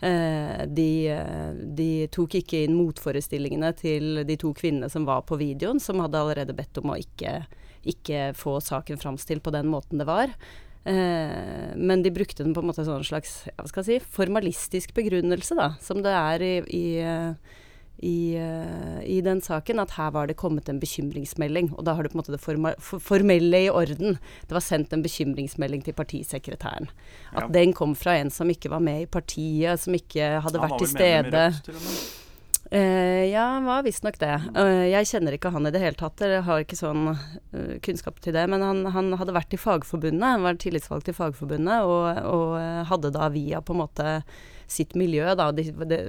Eh, 0.04 0.64
de, 0.68 1.16
de, 1.76 1.88
tok 2.12 2.36
ikke 2.40 2.64
inn 2.66 2.76
motforestillingene 2.76 3.70
til 3.78 4.20
de 4.28 4.36
to 4.40 4.50
kvinnene 4.56 4.90
som 4.92 5.06
var 5.08 5.22
på 5.28 5.38
videoen, 5.40 5.80
som 5.80 6.02
hadde 6.04 6.20
allerede 6.20 6.56
bedt 6.56 6.82
om 6.82 6.92
å 6.92 6.98
ikke, 7.00 7.38
ikke 7.88 8.26
få 8.36 8.58
saken 8.64 9.00
framstilt 9.00 9.44
på 9.44 9.54
den 9.54 9.70
måten 9.72 10.02
det 10.02 10.08
var. 10.10 10.34
Eh, 10.84 11.72
men 11.76 12.04
de 12.04 12.12
brukte 12.12 12.44
den 12.44 12.52
på 12.52 12.60
en 12.60 12.68
måte 12.68 12.84
en 12.84 13.06
slags 13.06 13.46
si, 13.86 14.00
formalistisk 14.18 14.92
begrunnelse, 14.96 15.56
da, 15.56 15.72
som 15.80 16.04
det 16.04 16.12
er 16.12 16.44
i, 16.44 16.54
i 16.68 16.86
i, 17.98 18.36
uh, 18.38 19.00
i, 19.04 19.20
den 19.24 19.40
saken 19.40 19.80
at 19.80 19.94
her 19.96 20.10
var 20.14 20.26
det 20.28 20.36
kommet 20.40 20.68
en 20.68 20.80
bekymringsmelding. 20.82 21.70
Og 21.76 21.84
da 21.86 21.94
har 21.94 22.02
du 22.02 22.10
på 22.10 22.18
en 22.18 22.22
måte 22.22 22.34
det 22.34 22.42
formelle 23.04 23.62
i 23.66 23.70
orden. 23.70 24.18
Det 24.48 24.56
var 24.56 24.64
sendt 24.64 24.92
en 24.92 25.04
bekymringsmelding 25.04 25.84
til 25.86 25.96
partisekretæren. 25.96 26.90
At 27.32 27.46
ja. 27.46 27.52
den 27.60 27.72
kom 27.76 27.94
fra 27.98 28.18
en 28.18 28.32
som 28.34 28.50
ikke 28.50 28.72
var 28.72 28.82
med 28.84 29.06
i 29.06 29.06
partiet, 29.06 29.80
som 29.80 29.94
ikke 29.94 30.36
hadde 30.44 30.60
Han 30.60 30.68
vært 30.68 30.84
til 30.84 30.92
stede. 30.92 31.48
Uh, 32.72 33.30
ja, 33.30 33.44
han 33.54 33.68
var 33.68 33.84
visstnok 33.86 34.16
det. 34.18 34.34
Uh, 34.56 34.88
jeg 34.88 35.06
kjenner 35.06 35.36
ikke 35.36 35.52
han 35.54 35.68
i 35.68 35.72
det 35.74 35.82
hele 35.82 35.98
tatt. 36.00 36.24
Jeg 36.24 36.42
har 36.46 36.64
ikke 36.64 36.78
sånn 36.78 37.12
uh, 37.12 37.74
kunnskap 37.84 38.18
til 38.24 38.34
det. 38.34 38.48
Men 38.50 38.64
han, 38.64 38.82
han, 38.96 39.12
hadde 39.20 39.36
vært 39.36 39.54
i 39.54 39.60
Fagforbundet, 39.60 40.24
han 40.24 40.46
var 40.46 40.58
tillitsvalgt 40.58 41.12
i 41.12 41.14
Fagforbundet, 41.14 41.86
og, 41.86 42.24
og 42.26 42.88
hadde 42.90 43.12
da 43.14 43.28
via 43.30 43.62
på 43.62 43.76
en 43.76 43.82
måte 43.84 44.16
sitt 44.66 44.94
miljø, 44.94 45.26
da. 45.34 45.50
De, 45.52 45.68
de, 45.84 46.00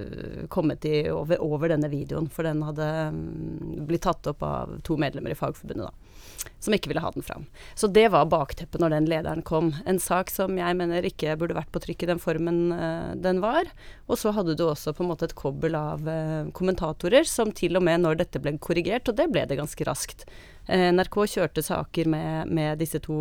kommet 0.50 0.86
i, 0.86 1.06
over, 1.12 1.42
over, 1.44 1.70
denne 1.72 1.90
videoen. 1.92 2.30
For 2.32 2.48
den 2.48 2.64
hadde 2.66 2.88
um, 3.12 3.86
blitt 3.88 4.06
tatt 4.08 4.28
opp 4.32 4.44
av 4.46 4.78
to 4.88 4.98
medlemmer 5.02 5.34
i 5.34 5.38
Fagforbundet, 5.38 5.90
da. 5.90 6.52
Som 6.62 6.76
ikke 6.76 6.90
ville 6.92 7.02
ha 7.04 7.12
den 7.14 7.26
fram. 7.26 7.46
Så 7.78 7.88
det 7.92 8.08
var 8.14 8.30
bakteppet 8.30 8.82
når 8.82 8.96
den 8.96 9.10
lederen 9.10 9.44
kom. 9.46 9.74
En 9.86 10.00
sak 10.02 10.32
som 10.34 10.58
jeg 10.60 10.78
mener 10.78 11.06
ikke 11.08 11.36
burde 11.40 11.58
vært 11.58 11.72
på 11.74 11.82
trykk 11.84 12.06
i 12.06 12.10
den 12.14 12.22
formen 12.22 12.62
uh, 12.74 13.14
den 13.20 13.42
var. 13.44 13.70
Og 14.10 14.20
så 14.22 14.34
hadde 14.36 14.58
du 14.58 14.66
også 14.68 14.96
på 14.96 15.06
en 15.06 15.12
måte 15.12 15.30
et 15.30 15.38
kobbel 15.38 15.78
av 15.80 16.06
uh, 16.08 16.50
kommentatorer 16.56 17.28
som 17.30 17.54
til 17.56 17.78
og 17.80 17.86
med 17.86 18.04
når 18.06 18.22
dette 18.24 18.42
ble 18.42 18.56
korrigert, 18.62 19.10
og 19.12 19.20
det 19.20 19.30
ble 19.34 19.46
det 19.50 19.60
ganske 19.60 19.90
raskt. 19.90 20.26
Uh, 20.70 20.90
NRK 20.96 21.22
kjørte 21.36 21.66
saker 21.66 22.10
med, 22.10 22.50
med 22.54 22.82
disse 22.82 23.02
to 23.04 23.20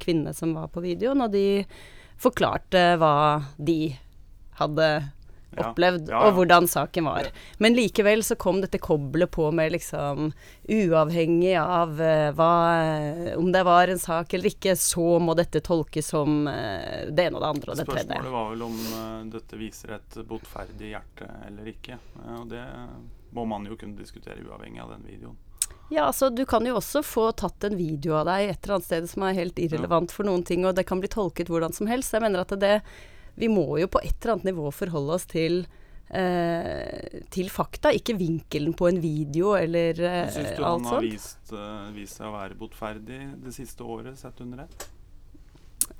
kvinnene 0.00 0.32
som 0.36 0.54
var 0.56 0.70
på 0.72 0.82
videoen, 0.84 1.24
og 1.24 1.32
de 1.34 1.64
forklarte 2.20 2.94
hva 3.00 3.42
de 3.58 3.94
hadde 4.60 4.88
opplevd, 5.56 6.08
ja, 6.08 6.14
ja, 6.14 6.18
ja. 6.18 6.28
og 6.28 6.38
hvordan 6.38 6.66
saken 6.68 7.06
var. 7.08 7.28
Men 7.62 7.76
likevel 7.76 8.24
så 8.26 8.36
kom 8.40 8.60
dette 8.62 8.80
koblet 8.82 9.30
på 9.30 9.50
med 9.54 9.72
liksom 9.74 10.32
Uavhengig 10.68 11.54
av 11.60 12.00
uh, 12.00 12.30
hva 12.34 12.50
Om 13.38 13.52
det 13.54 13.64
var 13.66 13.92
en 13.92 14.00
sak 14.00 14.34
eller 14.34 14.50
ikke, 14.50 14.76
så 14.80 15.18
må 15.22 15.36
dette 15.38 15.62
tolkes 15.64 16.10
som 16.14 16.48
uh, 16.48 17.06
det 17.10 17.28
ene 17.28 17.38
og 17.38 17.44
det 17.44 17.52
andre 17.52 17.74
og 17.74 17.80
det 17.80 17.88
tredje. 17.88 18.08
Spørsmålet 18.08 18.36
var 18.36 18.50
vel 18.52 18.66
om 18.66 18.78
uh, 18.90 19.22
dette 19.34 19.60
viser 19.60 19.96
et 19.98 20.20
botferdig 20.28 20.94
hjerte 20.94 21.30
eller 21.48 21.74
ikke. 21.74 22.00
og 22.40 22.48
det 22.50 22.64
må 23.34 23.44
man 23.50 23.66
jo 23.66 23.76
kunne 23.78 23.98
diskutere 23.98 24.44
uavhengig 24.46 24.82
av 24.82 24.94
den 24.94 25.08
videoen. 25.08 25.40
Ja, 25.92 26.06
altså 26.06 26.30
du 26.30 26.44
kan 26.48 26.64
jo 26.66 26.78
også 26.78 27.02
få 27.04 27.26
tatt 27.36 27.64
en 27.66 27.76
video 27.76 28.14
av 28.16 28.28
deg 28.28 28.48
et 28.48 28.64
eller 28.64 28.78
annet 28.78 28.86
sted 28.86 29.08
som 29.10 29.26
er 29.26 29.36
helt 29.36 29.58
irrelevant 29.60 30.14
for 30.14 30.26
noen 30.26 30.44
ting, 30.46 30.64
og 30.64 30.78
det 30.78 30.86
kan 30.88 31.02
bli 31.02 31.10
tolket 31.12 31.50
hvordan 31.52 31.74
som 31.76 31.90
helst. 31.90 32.14
Jeg 32.14 32.24
mener 32.24 32.44
at 32.44 32.54
det 32.60 32.78
vi 33.36 33.48
må 33.50 33.66
jo 33.80 33.88
på 33.90 34.00
et 34.04 34.14
eller 34.20 34.36
annet 34.36 34.50
nivå 34.52 34.70
forholde 34.74 35.16
oss 35.18 35.26
til 35.30 35.64
eh, 36.14 37.20
til 37.34 37.48
fakta, 37.50 37.90
ikke 37.96 38.16
vinkelen 38.18 38.74
på 38.78 38.88
en 38.90 39.00
video 39.02 39.54
eller 39.58 39.98
eh, 39.98 40.28
Syns 40.34 40.52
du 40.56 40.62
han 40.64 40.84
har 40.90 41.00
vist, 41.04 41.52
eh, 41.52 41.88
vist 41.96 42.20
seg 42.20 42.28
å 42.30 42.34
være 42.36 42.58
botferdig 42.60 43.22
det 43.44 43.54
siste 43.56 43.86
året, 43.86 44.18
sett 44.20 44.40
under 44.44 44.66
ett? 44.66 44.86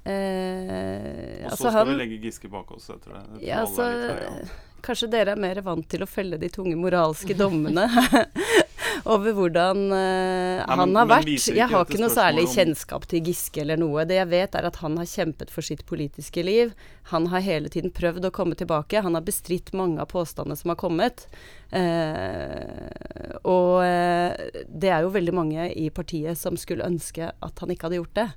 Eh, 0.04 1.44
Og 1.48 1.56
så 1.56 1.66
altså 1.66 1.70
skal 1.72 1.88
vi 1.90 1.96
legge 1.98 2.20
Giske 2.26 2.48
bak 2.52 2.70
oss 2.76 2.90
etter 2.92 3.16
det. 3.16 3.24
Jeg 3.40 3.48
Ja, 3.48 3.64
altså 3.64 3.88
han. 3.88 4.54
Kanskje 4.84 5.08
dere 5.08 5.32
er 5.32 5.40
mer 5.40 5.62
vant 5.64 5.86
til 5.88 6.02
å 6.04 6.08
felle 6.08 6.36
de 6.36 6.50
tunge 6.52 6.76
moralske 6.76 7.32
dommene 7.36 7.86
over 9.04 9.34
hvordan 9.36 9.80
eh, 9.92 10.60
Nei, 10.60 10.76
han 10.76 10.92
men- 10.92 10.96
har 11.00 11.08
vært. 11.10 11.30
Jeg 11.48 11.68
har 11.70 11.84
ikke 11.84 12.00
noe 12.00 12.12
særlig 12.14 12.46
om- 12.46 12.54
kjennskap 12.54 13.06
til 13.10 13.22
Giske 13.28 13.60
eller 13.62 13.76
noe. 13.80 14.04
Det 14.08 14.16
jeg 14.20 14.28
vet, 14.30 14.54
er 14.54 14.68
at 14.70 14.76
han 14.82 14.96
har 14.96 15.08
kjempet 15.10 15.50
for 15.50 15.62
sitt 15.62 15.84
politiske 15.86 16.44
liv. 16.44 16.72
Han 17.12 17.26
har 17.32 17.40
hele 17.44 17.68
tiden 17.68 17.90
prøvd 17.92 18.24
å 18.28 18.32
komme 18.32 18.54
tilbake. 18.56 19.02
Han 19.02 19.14
har 19.14 19.22
bestridt 19.26 19.72
mange 19.72 20.00
av 20.00 20.08
påstandene 20.08 20.56
som 20.56 20.70
har 20.72 20.76
kommet. 20.80 21.26
Uh, 21.74 23.38
og 23.44 23.82
uh, 23.82 24.32
det 24.68 24.90
er 24.92 25.02
jo 25.04 25.12
veldig 25.14 25.34
mange 25.34 25.66
i 25.74 25.88
partiet 25.94 26.38
som 26.38 26.56
skulle 26.60 26.86
ønske 26.86 27.32
at 27.42 27.58
han 27.62 27.72
ikke 27.74 27.88
hadde 27.88 28.00
gjort 28.00 28.18
det. 28.20 28.28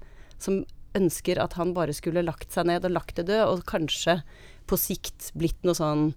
Som 0.41 0.63
ønsker 0.97 1.39
at 1.41 1.53
han 1.59 1.73
bare 1.77 1.93
skulle 1.95 2.25
lagt 2.25 2.51
seg 2.55 2.67
ned 2.69 2.85
og 2.87 2.95
lagt 2.95 3.19
det 3.19 3.27
død, 3.29 3.43
og 3.51 3.65
kanskje 3.69 4.21
på 4.67 4.79
sikt 4.79 5.31
blitt 5.37 5.61
noe 5.67 5.77
sånn 5.77 6.09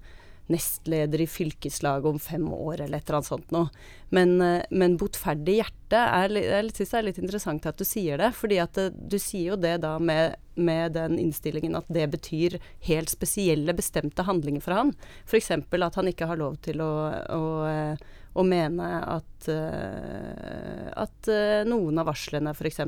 nestleder 0.50 1.22
i 1.22 1.28
fylkeslaget 1.30 2.08
om 2.10 2.18
fem 2.22 2.46
år, 2.52 2.84
eller 2.84 2.98
et 2.98 3.08
eller 3.08 3.20
annet 3.20 3.30
sånt 3.30 3.54
noe. 3.54 3.70
Men, 4.14 4.36
eh, 4.42 4.62
men 4.70 4.96
botferdig 4.98 5.60
hjerte 5.60 6.00
er, 6.00 6.28
Jeg 6.30 6.72
syns 6.74 6.90
det 6.90 6.98
er 6.98 7.06
litt 7.08 7.18
interessant 7.22 7.66
at 7.66 7.78
du 7.78 7.84
sier 7.84 8.18
det. 8.18 8.32
fordi 8.34 8.58
at 8.58 8.78
du 8.92 9.18
sier 9.18 9.52
jo 9.52 9.56
det 9.56 9.80
da 9.82 9.98
med, 9.98 10.36
med 10.56 10.92
den 10.92 11.18
innstillingen 11.18 11.76
at 11.76 11.86
det 11.88 12.10
betyr 12.10 12.58
helt 12.86 13.08
spesielle, 13.08 13.74
bestemte 13.74 14.22
handlinger 14.22 14.60
for 14.60 14.72
han. 14.72 14.94
F.eks. 15.26 15.50
at 15.50 15.94
han 15.94 16.08
ikke 16.08 16.26
har 16.26 16.36
lov 16.36 16.56
til 16.62 16.80
å, 16.80 16.92
å, 17.30 17.44
eh, 17.66 17.96
å 18.34 18.44
mene 18.46 18.90
at, 19.06 19.48
eh, 19.48 20.90
at 20.96 21.28
eh, 21.28 21.62
noen 21.66 21.98
av 21.98 22.10
varslene 22.10 22.54
f.eks. 22.54 22.80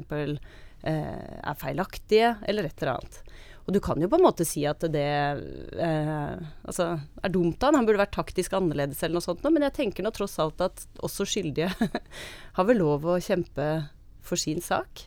Eh, 0.83 1.39
er 1.47 1.59
feilaktige, 1.61 2.37
eller 2.43 2.67
et 2.67 2.83
eller 2.83 2.97
annet. 2.97 3.19
Og 3.63 3.75
du 3.77 3.79
kan 3.83 4.01
jo 4.03 4.09
på 4.11 4.19
en 4.19 4.25
måte 4.25 4.47
si 4.49 4.65
at 4.67 4.83
det 4.91 5.07
eh, 5.07 6.35
altså, 6.67 6.89
er 7.23 7.33
dumt 7.35 7.63
av 7.63 7.71
han. 7.71 7.81
Han 7.81 7.87
burde 7.89 8.03
vært 8.03 8.17
taktisk 8.17 8.57
annerledes 8.59 9.03
eller 9.03 9.21
noe 9.21 9.27
sånt, 9.27 9.45
men 9.47 9.67
jeg 9.69 9.77
tenker 9.79 10.07
nå 10.07 10.11
tross 10.15 10.35
alt 10.43 10.63
at 10.65 10.83
også 11.05 11.27
skyldige 11.29 11.71
har 12.59 12.69
vel 12.69 12.83
lov 12.83 13.07
å 13.07 13.21
kjempe 13.23 13.69
for 14.23 14.41
sin 14.41 14.63
sak. 14.65 15.07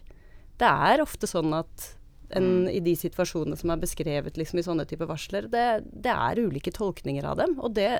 Det 0.56 0.72
er 0.72 1.04
ofte 1.04 1.28
sånn 1.28 1.52
at 1.58 1.92
en, 2.36 2.66
i 2.72 2.80
de 2.84 2.96
situasjonene 2.98 3.58
som 3.60 3.72
er 3.72 3.82
beskrevet 3.82 4.38
liksom, 4.40 4.60
i 4.60 4.66
sånne 4.66 4.86
typer 4.90 5.10
varsler, 5.10 5.50
det, 5.52 5.66
det 5.92 6.12
er 6.12 6.42
ulike 6.42 6.74
tolkninger 6.74 7.28
av 7.28 7.40
dem. 7.42 7.58
Og 7.60 7.76
det 7.76 7.92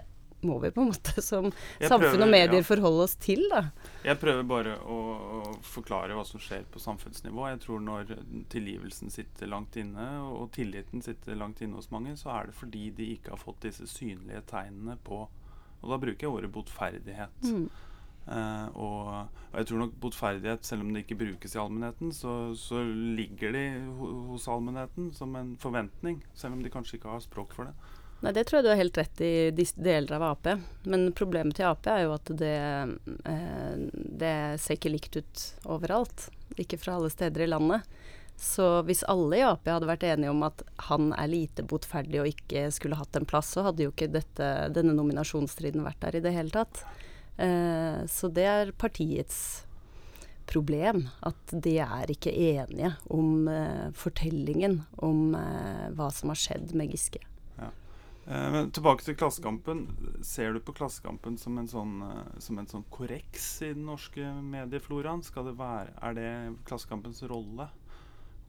må 0.42 0.58
vi 0.60 0.72
på 0.72 0.82
en 0.82 0.92
måte 0.92 1.22
som 1.30 1.48
Jeg 1.48 1.90
samfunn 1.90 2.12
prøver, 2.12 2.26
og 2.26 2.32
medier 2.32 2.60
ja. 2.60 2.66
forholde 2.68 3.06
oss 3.08 3.16
til, 3.22 3.42
da. 3.52 3.64
Jeg 4.06 4.20
prøver 4.22 4.48
bare 4.50 4.76
å, 4.82 5.00
å 5.40 5.56
forklare 5.66 6.18
hva 6.18 6.26
som 6.28 6.42
skjer 6.44 6.68
på 6.72 6.82
samfunnsnivå. 6.84 7.48
Jeg 7.54 7.64
tror 7.66 7.82
når 7.86 8.14
tilgivelsen 8.54 9.14
sitter 9.14 9.52
langt 9.52 9.78
inne, 9.82 10.10
og 10.28 10.52
tilliten 10.56 11.04
sitter 11.06 11.40
langt 11.40 11.64
inne 11.66 11.80
hos 11.80 11.92
mange, 11.94 12.16
så 12.20 12.34
er 12.36 12.52
det 12.52 12.60
fordi 12.60 12.90
de 12.98 13.12
ikke 13.16 13.34
har 13.36 13.42
fått 13.42 13.66
disse 13.68 13.90
synlige 13.92 14.46
tegnene 14.52 15.00
på 15.06 15.26
Og 15.86 15.92
da 15.92 15.98
bruker 16.02 16.26
jeg 16.26 16.34
ordet 16.34 16.54
botferdighet. 16.54 17.44
Mm. 17.46 17.68
Uh, 18.26 18.68
og, 18.82 19.10
og 19.52 19.58
jeg 19.60 19.68
tror 19.70 19.82
nok 19.84 19.98
botferdighet, 20.02 20.64
selv 20.66 20.82
om 20.82 20.88
det 20.94 21.04
ikke 21.04 21.20
brukes 21.20 21.54
i 21.54 21.60
allmennheten, 21.62 22.10
så, 22.16 22.56
så 22.58 22.82
ligger 22.82 23.54
de 23.54 23.66
hos 24.32 24.48
allmennheten 24.50 25.12
som 25.14 25.36
en 25.38 25.54
forventning, 25.62 26.24
selv 26.34 26.58
om 26.58 26.64
de 26.66 26.72
kanskje 26.74 26.98
ikke 26.98 27.14
har 27.14 27.22
språk 27.22 27.54
for 27.54 27.70
det. 27.70 27.76
Nei, 28.26 28.32
det 28.34 28.48
tror 28.50 28.58
jeg 28.58 28.66
du 28.66 28.70
har 28.72 28.80
helt 28.80 28.98
rett 28.98 29.20
i 29.22 29.34
de 29.54 29.64
deler 29.86 30.16
av 30.18 30.24
Ap. 30.32 30.48
Men 30.90 31.12
problemet 31.14 31.60
til 31.60 31.68
Ap 31.70 31.86
er 31.94 32.08
jo 32.08 32.14
at 32.16 32.30
det, 32.34 32.56
eh, 33.30 33.74
det 33.94 34.38
ser 34.64 34.80
ikke 34.80 34.90
likt 34.96 35.20
ut 35.20 35.44
overalt. 35.76 36.32
Ikke 36.58 36.80
fra 36.82 36.96
alle 36.98 37.12
steder 37.14 37.44
i 37.46 37.48
landet. 37.52 37.86
Så 38.42 38.82
hvis 38.88 39.04
alle 39.14 39.38
i 39.38 39.44
Ap 39.46 39.70
hadde 39.70 39.86
vært 39.86 40.08
enige 40.10 40.34
om 40.34 40.42
at 40.48 40.64
han 40.88 41.12
er 41.14 41.30
lite 41.30 41.68
botferdig 41.70 42.24
og 42.24 42.32
ikke 42.32 42.64
skulle 42.74 42.98
hatt 42.98 43.14
en 43.20 43.30
plass, 43.30 43.52
så 43.54 43.68
hadde 43.68 43.86
jo 43.86 43.94
ikke 43.94 44.10
dette, 44.16 44.50
denne 44.74 44.98
nominasjonsstriden 44.98 45.86
vært 45.86 46.02
der 46.08 46.18
i 46.18 46.24
det 46.26 46.34
hele 46.34 46.56
tatt. 46.56 46.82
Eh, 47.38 48.02
så 48.10 48.32
det 48.34 48.48
er 48.50 48.74
partiets 48.74 49.68
problem. 50.50 51.12
At 51.22 51.54
de 51.54 51.78
er 51.78 52.10
ikke 52.10 52.34
enige 52.34 52.96
om 53.06 53.46
eh, 53.54 53.94
fortellingen 53.94 54.82
om 54.98 55.38
hva 55.94 56.10
som 56.10 56.34
har 56.34 56.42
skjedd 56.48 56.74
med 56.74 56.90
Giske. 56.90 57.22
Eh, 58.28 58.52
men 58.52 58.72
tilbake 58.74 59.06
til 59.06 59.18
Klassekampen. 59.18 59.86
Ser 60.26 60.54
du 60.54 60.60
på 60.60 60.74
Klassekampen 60.74 61.38
som 61.38 61.58
en 61.62 61.70
sånn, 61.70 61.96
eh, 62.02 62.40
som 62.42 62.60
en 62.60 62.70
sånn 62.70 62.86
korreks 62.90 63.50
i 63.62 63.74
den 63.74 63.86
norske 63.86 64.26
mediefloraen? 64.42 65.24
Skal 65.24 65.52
det 65.52 65.58
være, 65.60 65.94
er 66.02 66.18
det 66.18 66.30
Klassekampens 66.66 67.22
rolle 67.30 67.70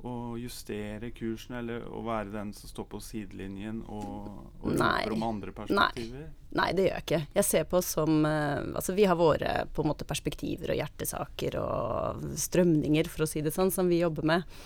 å 0.05 0.37
justere 0.37 1.09
kursen, 1.17 1.55
eller 1.57 1.85
å 1.89 2.03
være 2.05 2.29
den 2.35 2.51
som 2.53 2.69
står 2.69 2.85
på 2.93 2.99
sidelinjen 3.01 3.79
og, 3.89 4.27
og 4.61 4.75
roper 4.75 5.15
om 5.15 5.25
andre 5.25 5.55
perspektiver? 5.57 6.27
Nei, 6.57 6.67
det 6.77 6.85
gjør 6.85 6.93
jeg 6.93 7.05
ikke. 7.07 7.21
Jeg 7.39 7.49
ser 7.49 7.69
på 7.69 7.81
som 7.85 8.25
eh, 8.29 8.65
Altså, 8.77 8.97
vi 8.97 9.07
har 9.09 9.17
våre 9.21 9.55
på 9.73 9.85
en 9.85 9.93
måte 9.93 10.09
perspektiver 10.09 10.73
og 10.73 10.81
hjertesaker 10.81 11.61
og 11.61 12.27
strømninger, 12.41 13.13
for 13.13 13.25
å 13.25 13.31
si 13.31 13.45
det 13.45 13.53
sånn, 13.57 13.73
som 13.73 13.93
vi 13.93 14.01
jobber 14.01 14.29
med. 14.33 14.59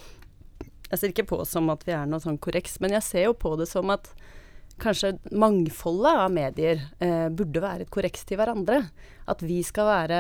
Jeg 0.91 0.99
ser 0.99 1.15
ikke 1.15 1.31
på 1.31 1.45
som 1.47 1.71
at 1.71 1.87
vi 1.87 1.95
er 1.95 2.07
noe 2.11 2.23
sånn 2.23 2.39
korreks, 2.43 2.79
men 2.83 2.95
jeg 2.99 3.07
ser 3.07 3.29
jo 3.29 3.35
på 3.39 3.55
det 3.59 3.71
som 3.71 3.91
at 3.95 4.11
kanskje 4.81 5.15
mangfoldet 5.37 6.19
av 6.25 6.33
medier 6.33 6.83
eh, 7.03 7.29
burde 7.29 7.63
være 7.63 7.87
et 7.87 7.93
korreks 7.93 8.25
til 8.29 8.41
hverandre. 8.41 8.81
At 9.31 9.45
vi 9.47 9.61
skal 9.63 9.87
være 9.87 10.19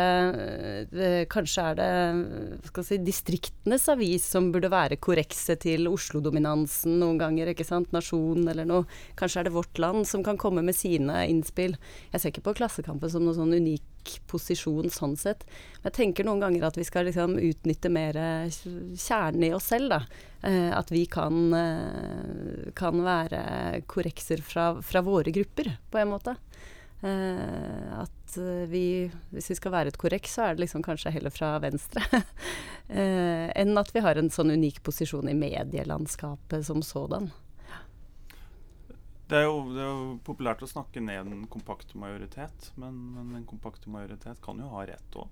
eh, 0.95 1.23
Kanskje 1.31 1.65
er 1.73 1.79
det 1.81 2.85
si, 2.87 3.01
distriktenes 3.03 3.89
avis 3.91 4.29
som 4.35 4.51
burde 4.55 4.71
være 4.71 5.01
korrekset 5.03 5.65
til 5.65 5.89
Oslo-dominansen 5.91 7.01
noen 7.01 7.19
ganger, 7.21 7.51
ikke 7.53 7.67
sant. 7.67 7.91
Nasjonen 7.97 8.51
eller 8.53 8.69
noe. 8.69 8.87
Kanskje 9.19 9.43
er 9.43 9.51
det 9.51 9.57
Vårt 9.57 9.83
Land 9.83 10.07
som 10.11 10.25
kan 10.27 10.39
komme 10.41 10.65
med 10.67 10.79
sine 10.79 11.25
innspill. 11.31 11.77
Jeg 12.13 12.23
ser 12.23 12.35
ikke 12.35 12.47
på 12.51 12.59
Klassekampen 12.61 13.13
som 13.13 13.27
noen 13.27 13.39
sånn 13.41 13.57
unik 13.57 14.17
posisjon 14.31 14.89
sånn 14.93 15.17
sett. 15.21 15.45
Men 15.81 15.91
jeg 15.91 15.99
tenker 15.99 16.29
noen 16.29 16.45
ganger 16.45 16.71
at 16.71 16.79
vi 16.79 16.87
skal 16.89 17.09
liksom 17.09 17.37
utnytte 17.41 17.93
mer 17.93 18.17
kjernen 18.51 19.49
i 19.51 19.55
oss 19.57 19.73
selv, 19.73 19.97
da. 19.97 20.05
Eh, 20.43 20.79
at 20.79 20.93
vi 20.93 21.07
kan, 21.07 21.55
eh, 21.55 22.73
kan 22.75 23.03
være 23.05 23.83
korrekser 23.87 24.41
fra, 24.43 24.83
fra 24.83 25.03
våre 25.05 25.31
grupper, 25.31 25.77
på 25.91 25.99
en 25.99 26.09
måte. 26.09 26.37
Eh, 27.03 28.01
at 28.01 28.39
vi, 28.69 29.11
hvis 29.31 29.51
vi 29.51 29.59
skal 29.59 29.73
være 29.75 29.93
et 29.93 29.99
korreks, 30.01 30.37
så 30.37 30.47
er 30.47 30.55
det 30.55 30.65
liksom 30.65 30.85
kanskje 30.87 31.13
heller 31.13 31.35
fra 31.35 31.59
venstre. 31.61 32.05
enn 33.61 33.79
at 33.79 33.93
vi 33.95 34.03
har 34.03 34.19
en 34.19 34.31
sånn 34.33 34.53
unik 34.55 34.81
posisjon 34.87 35.29
i 35.31 35.37
medielandskapet 35.37 36.65
som 36.67 36.83
sådan. 36.83 37.31
Det 39.31 39.39
er, 39.39 39.45
jo, 39.47 39.61
det 39.71 39.83
er 39.83 39.91
jo 39.93 40.15
populært 40.27 40.63
å 40.67 40.71
snakke 40.71 41.03
ned 41.05 41.29
en 41.29 41.45
kompakt 41.53 41.93
majoritet, 41.95 42.73
men, 42.81 42.97
men 43.15 43.37
en 43.39 43.47
kompakt 43.47 43.87
majoritet 43.87 44.41
kan 44.43 44.59
jo 44.59 44.71
ha 44.73 44.83
rett 44.89 45.19
òg. 45.21 45.29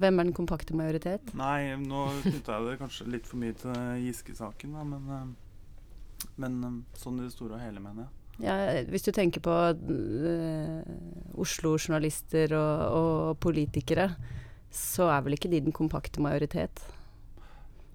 Hvem 0.00 0.18
er 0.18 0.28
den 0.28 0.36
kompakte 0.36 0.76
majoritet? 0.76 1.34
Nei, 1.36 1.74
nå 1.76 2.06
knytta 2.22 2.56
jeg 2.56 2.68
det 2.68 2.78
kanskje 2.80 3.08
litt 3.12 3.28
for 3.28 3.40
mye 3.42 3.56
til 3.60 3.74
Giske-saken, 4.06 4.78
men, 4.88 5.10
eh, 5.12 6.30
men 6.40 6.58
eh, 6.64 6.78
sånn 6.96 7.20
i 7.20 7.26
det 7.26 7.34
store 7.34 7.58
og 7.58 7.64
hele, 7.64 7.82
mener 7.84 8.06
jeg. 8.06 8.18
Ja, 8.42 8.54
hvis 8.88 9.04
du 9.04 9.10
tenker 9.12 9.42
på 9.44 9.52
øh, 9.52 10.78
Oslo-journalister 11.44 12.54
og, 12.56 12.80
og 12.96 13.36
politikere, 13.44 14.08
så 14.72 15.10
er 15.12 15.26
vel 15.26 15.36
ikke 15.36 15.52
de 15.52 15.60
den 15.66 15.76
kompakte 15.76 16.24
majoritet? 16.24 16.80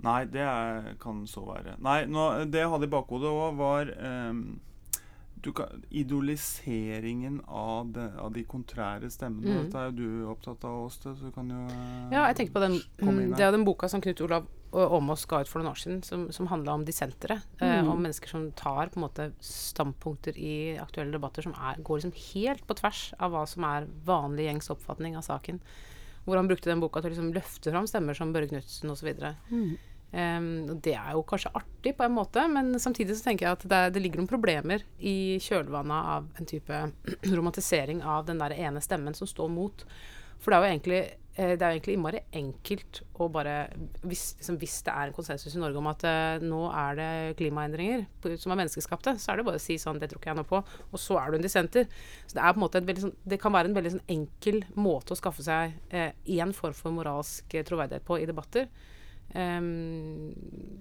Nei, 0.06 0.22
det 0.30 0.46
er, 0.46 0.92
kan 1.02 1.26
så 1.26 1.42
være. 1.48 1.80
Nei, 1.82 2.04
nå, 2.06 2.30
det 2.46 2.62
jeg 2.62 2.70
hadde 2.70 2.86
i 2.86 2.94
bakhodet 2.94 3.34
òg, 3.34 3.58
var 3.58 3.90
du 3.90 4.60
kan, 5.56 5.84
idoliseringen 5.90 7.42
av, 7.48 7.92
de, 7.92 8.06
av 8.20 8.32
de 8.34 8.44
kontrære 8.44 9.10
stemmene. 9.12 9.48
Mm. 9.48 9.66
Dette 9.68 9.82
er 9.82 9.92
jo 9.92 9.96
du 9.98 10.30
opptatt 10.32 10.64
av, 10.68 10.86
Åste, 10.88 11.14
så 11.16 11.30
du 11.30 11.32
kan 11.36 11.50
jo 11.52 11.64
eh, 11.68 12.14
Ja, 12.16 12.26
jeg 12.30 12.38
tenker 12.42 12.56
på 12.58 12.64
den, 12.66 12.78
det 13.36 13.44
er 13.46 13.52
den 13.56 13.66
boka 13.68 13.90
som 13.92 14.02
Knut 14.04 14.22
Olav 14.26 14.48
Åmås 14.78 15.24
ga 15.32 15.40
ut 15.42 15.48
for 15.48 15.62
noen 15.64 15.72
år 15.72 15.80
siden, 15.80 16.02
som, 16.04 16.26
som 16.36 16.50
handla 16.52 16.74
om 16.76 16.84
dissentere. 16.86 17.40
Eh, 17.62 17.78
Mm. 17.78 17.90
om 17.94 18.02
mennesker 18.04 18.28
som 18.30 18.48
tar 18.52 18.90
på 18.92 19.00
en 19.00 19.06
måte 19.06 19.30
standpunkter 19.44 20.36
i 20.38 20.78
aktuelle 20.82 21.14
debatter 21.16 21.46
som 21.46 21.54
er, 21.56 21.80
går 21.82 22.02
liksom 22.02 22.16
helt 22.34 22.66
på 22.68 22.76
tvers 22.76 23.14
av 23.20 23.32
hva 23.32 23.46
som 23.48 23.64
er 23.70 23.88
vanlig 24.06 24.50
gjengs 24.50 24.70
oppfatning 24.74 25.16
av 25.18 25.24
saken. 25.24 25.62
Hvor 26.26 26.36
han 26.36 26.50
brukte 26.50 26.68
den 26.70 26.82
boka 26.84 27.00
til 27.00 27.12
å 27.12 27.16
liksom 27.16 27.32
løfte 27.38 27.72
fram 27.72 27.88
stemmer 27.88 28.18
som 28.18 28.34
Børre 28.36 28.50
Knutsen 28.52 28.92
osv. 28.92 29.14
Um, 30.08 30.70
og 30.72 30.78
det 30.86 30.94
er 30.96 31.16
jo 31.18 31.24
kanskje 31.28 31.52
artig 31.60 31.92
på 31.98 32.06
en 32.06 32.16
måte, 32.16 32.46
men 32.48 32.72
samtidig 32.80 33.18
så 33.18 33.28
tenker 33.28 33.44
jeg 33.44 33.58
at 33.58 33.66
det, 33.68 33.82
det 33.98 34.04
ligger 34.04 34.22
noen 34.22 34.30
problemer 34.32 34.86
i 35.04 35.36
kjølvannet 35.44 36.12
av 36.16 36.30
en 36.40 36.48
type 36.48 36.84
romantisering 37.38 38.00
av 38.08 38.28
den 38.30 38.40
der 38.40 38.56
ene 38.56 38.84
stemmen 38.84 39.18
som 39.18 39.28
står 39.28 39.52
mot. 39.52 39.84
For 40.40 40.54
det 40.54 40.58
er 40.58 40.64
jo 40.64 40.72
egentlig 40.72 41.02
eh, 41.02 41.54
det 41.58 41.60
er 41.60 41.74
jo 41.74 41.76
egentlig 41.76 41.98
innmari 41.98 42.24
enkelt 42.40 43.02
å 43.20 43.28
bare 43.34 43.58
hvis, 44.06 44.24
liksom, 44.40 44.60
hvis, 44.62 44.80
det 44.88 44.96
er 44.96 45.10
en 45.10 45.16
konsensus 45.18 45.58
i 45.58 45.62
Norge 45.62 45.82
om 45.82 45.92
at 45.92 46.08
uh, 46.08 46.44
nå 46.46 46.64
er 46.72 47.00
det 47.02 47.12
klimaendringer 47.42 48.06
som 48.40 48.54
er 48.54 48.62
menneskeskapte, 48.62 49.18
så 49.20 49.34
er 49.34 49.42
det 49.42 49.48
bare 49.50 49.60
å 49.60 49.66
si 49.68 49.76
sånn 49.82 50.00
Det 50.00 50.08
tror 50.12 50.22
ikke 50.22 50.32
jeg 50.32 50.40
noe 50.40 50.48
på. 50.48 50.62
Og 50.64 51.02
så 51.02 51.18
er 51.20 51.34
du 51.34 51.42
en 51.42 51.48
dissenter. 51.50 51.90
Så 52.24 52.38
det 52.38 52.46
er 52.46 52.54
på 52.54 52.62
en 52.62 52.68
måte 52.70 52.84
veldig, 52.86 53.10
sånn, 53.10 53.18
det 53.28 53.42
kan 53.42 53.60
være 53.60 53.74
en 53.74 53.80
veldig 53.80 53.98
sånn, 53.98 54.06
enkel 54.14 54.62
måte 54.78 55.18
å 55.18 55.20
skaffe 55.20 55.44
seg 55.44 55.76
én 55.92 56.54
uh, 56.54 56.56
form 56.56 56.78
for 56.78 56.96
moralsk 56.96 57.60
troverdighet 57.68 58.08
på 58.08 58.22
i 58.22 58.30
debatter. 58.30 58.70
Um, 59.38 60.34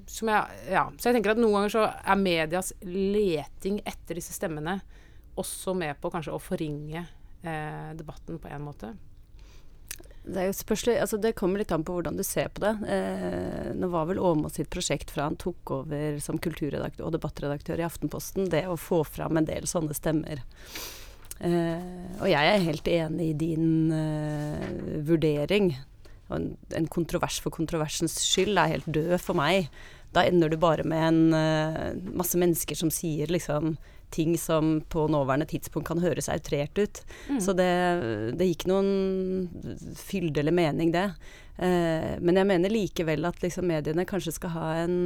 jeg, 0.08 0.60
ja. 0.72 0.86
Så 0.96 1.10
jeg 1.10 1.18
tenker 1.18 1.34
at 1.34 1.40
noen 1.40 1.58
ganger 1.58 1.74
så 1.74 1.88
er 1.92 2.20
medias 2.20 2.72
leting 2.86 3.82
etter 3.84 4.16
disse 4.16 4.32
stemmene 4.36 4.78
også 5.36 5.74
med 5.76 5.98
på 6.00 6.08
kanskje 6.14 6.32
å 6.32 6.40
forringe 6.40 7.02
eh, 7.42 7.90
debatten 7.98 8.38
på 8.40 8.48
en 8.48 8.64
måte. 8.64 8.94
Det, 10.26 10.40
er 10.40 10.48
jo 10.48 10.54
spørsmål, 10.56 10.96
altså 11.04 11.18
det 11.22 11.36
kommer 11.38 11.60
litt 11.60 11.72
an 11.74 11.84
på 11.86 11.94
hvordan 11.98 12.16
du 12.18 12.24
ser 12.26 12.48
på 12.54 12.64
det. 12.64 12.72
Eh, 12.90 13.74
nå 13.78 13.90
var 13.92 14.08
vel 14.08 14.22
Åmås 14.22 14.56
sitt 14.58 14.70
prosjekt 14.72 15.12
fra 15.14 15.28
han 15.28 15.36
tok 15.38 15.74
over 15.82 16.16
som 16.24 16.40
kulturredaktør 16.42 17.06
og 17.06 17.14
debattredaktør 17.14 17.82
i 17.82 17.86
Aftenposten, 17.86 18.48
det 18.50 18.64
å 18.66 18.78
få 18.80 19.02
fram 19.06 19.38
en 19.38 19.46
del 19.46 19.68
sånne 19.70 19.94
stemmer. 19.94 20.42
Eh, 21.44 22.16
og 22.22 22.30
jeg 22.32 22.54
er 22.54 22.64
helt 22.64 22.88
enig 22.88 23.28
i 23.30 23.38
din 23.38 23.92
eh, 23.92 24.66
vurdering. 25.06 25.74
En, 26.34 26.56
en, 26.74 26.88
kontrovers 26.90 27.38
for 27.42 27.54
kontroversens 27.54 28.16
skyld 28.24 28.58
er 28.58 28.72
helt 28.74 28.88
død 28.90 29.16
for 29.22 29.38
meg. 29.38 29.68
Da 30.14 30.24
ender 30.26 30.50
du 30.50 30.58
bare 30.60 30.86
med 30.86 31.04
en 31.06 31.20
uh, 31.36 32.16
masse 32.16 32.38
mennesker 32.40 32.78
som 32.78 32.90
sier 32.94 33.30
liksom 33.30 33.76
ting 34.14 34.36
som 34.38 34.80
på 34.88 35.08
nåværende 35.10 35.48
tidspunkt 35.50 35.88
kan 35.88 36.02
høres 36.02 36.28
outrert 36.30 36.78
ut. 36.78 37.00
Mm. 37.28 37.40
Så 37.42 37.54
det, 37.58 37.70
det 38.38 38.48
gikk 38.52 38.66
noen 38.70 39.48
fylde 39.98 40.42
eller 40.42 40.54
mening, 40.54 40.92
det. 40.94 41.08
Uh, 41.58 42.14
men 42.22 42.38
jeg 42.38 42.50
mener 42.52 42.72
likevel 42.72 43.26
at 43.28 43.42
liksom, 43.42 43.66
mediene 43.70 44.06
kanskje 44.08 44.36
skal 44.38 44.54
ha 44.54 44.70
en, 44.84 44.96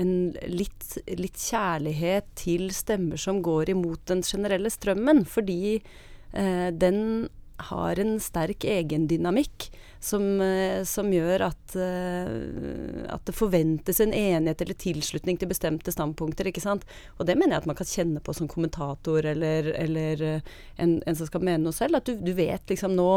en 0.00 0.14
litt, 0.48 0.96
litt, 1.20 1.38
kjærlighet 1.38 2.32
til 2.40 2.68
stemmer 2.74 3.20
som 3.20 3.42
går 3.44 3.74
imot 3.74 4.04
den 4.10 4.24
generelle 4.26 4.72
strømmen. 4.72 5.24
Fordi 5.28 5.78
uh, 5.78 6.68
den 6.72 7.28
har 7.56 8.00
en 8.00 8.16
sterk 8.20 8.64
egendynamikk 8.64 9.68
som, 10.04 10.40
eh, 10.40 10.82
som 10.84 11.12
gjør 11.12 11.46
at, 11.46 11.76
uh, 11.78 13.06
at, 13.08 13.24
det 13.24 13.34
forventes 13.36 14.00
en 14.02 14.12
enighet 14.12 14.60
eller 14.64 14.76
tilslutning 14.76 15.38
til 15.40 15.48
bestemte 15.48 15.94
standpunkter. 15.94 16.50
ikke 16.50 16.64
sant? 16.64 16.84
Og 17.18 17.26
det 17.26 17.38
mener 17.38 17.56
jeg 17.56 17.64
at 17.64 17.70
man 17.70 17.78
kan 17.78 17.88
kjenne 17.88 18.20
på 18.20 18.34
som 18.36 18.50
kommentator 18.50 19.24
eller, 19.24 19.70
eller 19.78 20.22
uh, 20.22 20.54
en, 20.76 20.98
en, 21.06 21.16
som 21.16 21.30
skal 21.30 21.44
mene 21.46 21.64
noe 21.64 21.76
selv. 21.76 22.00
At 22.00 22.10
du, 22.10 22.18
du 22.20 22.34
vet 22.36 22.68
liksom 22.68 22.96
nå 22.98 23.10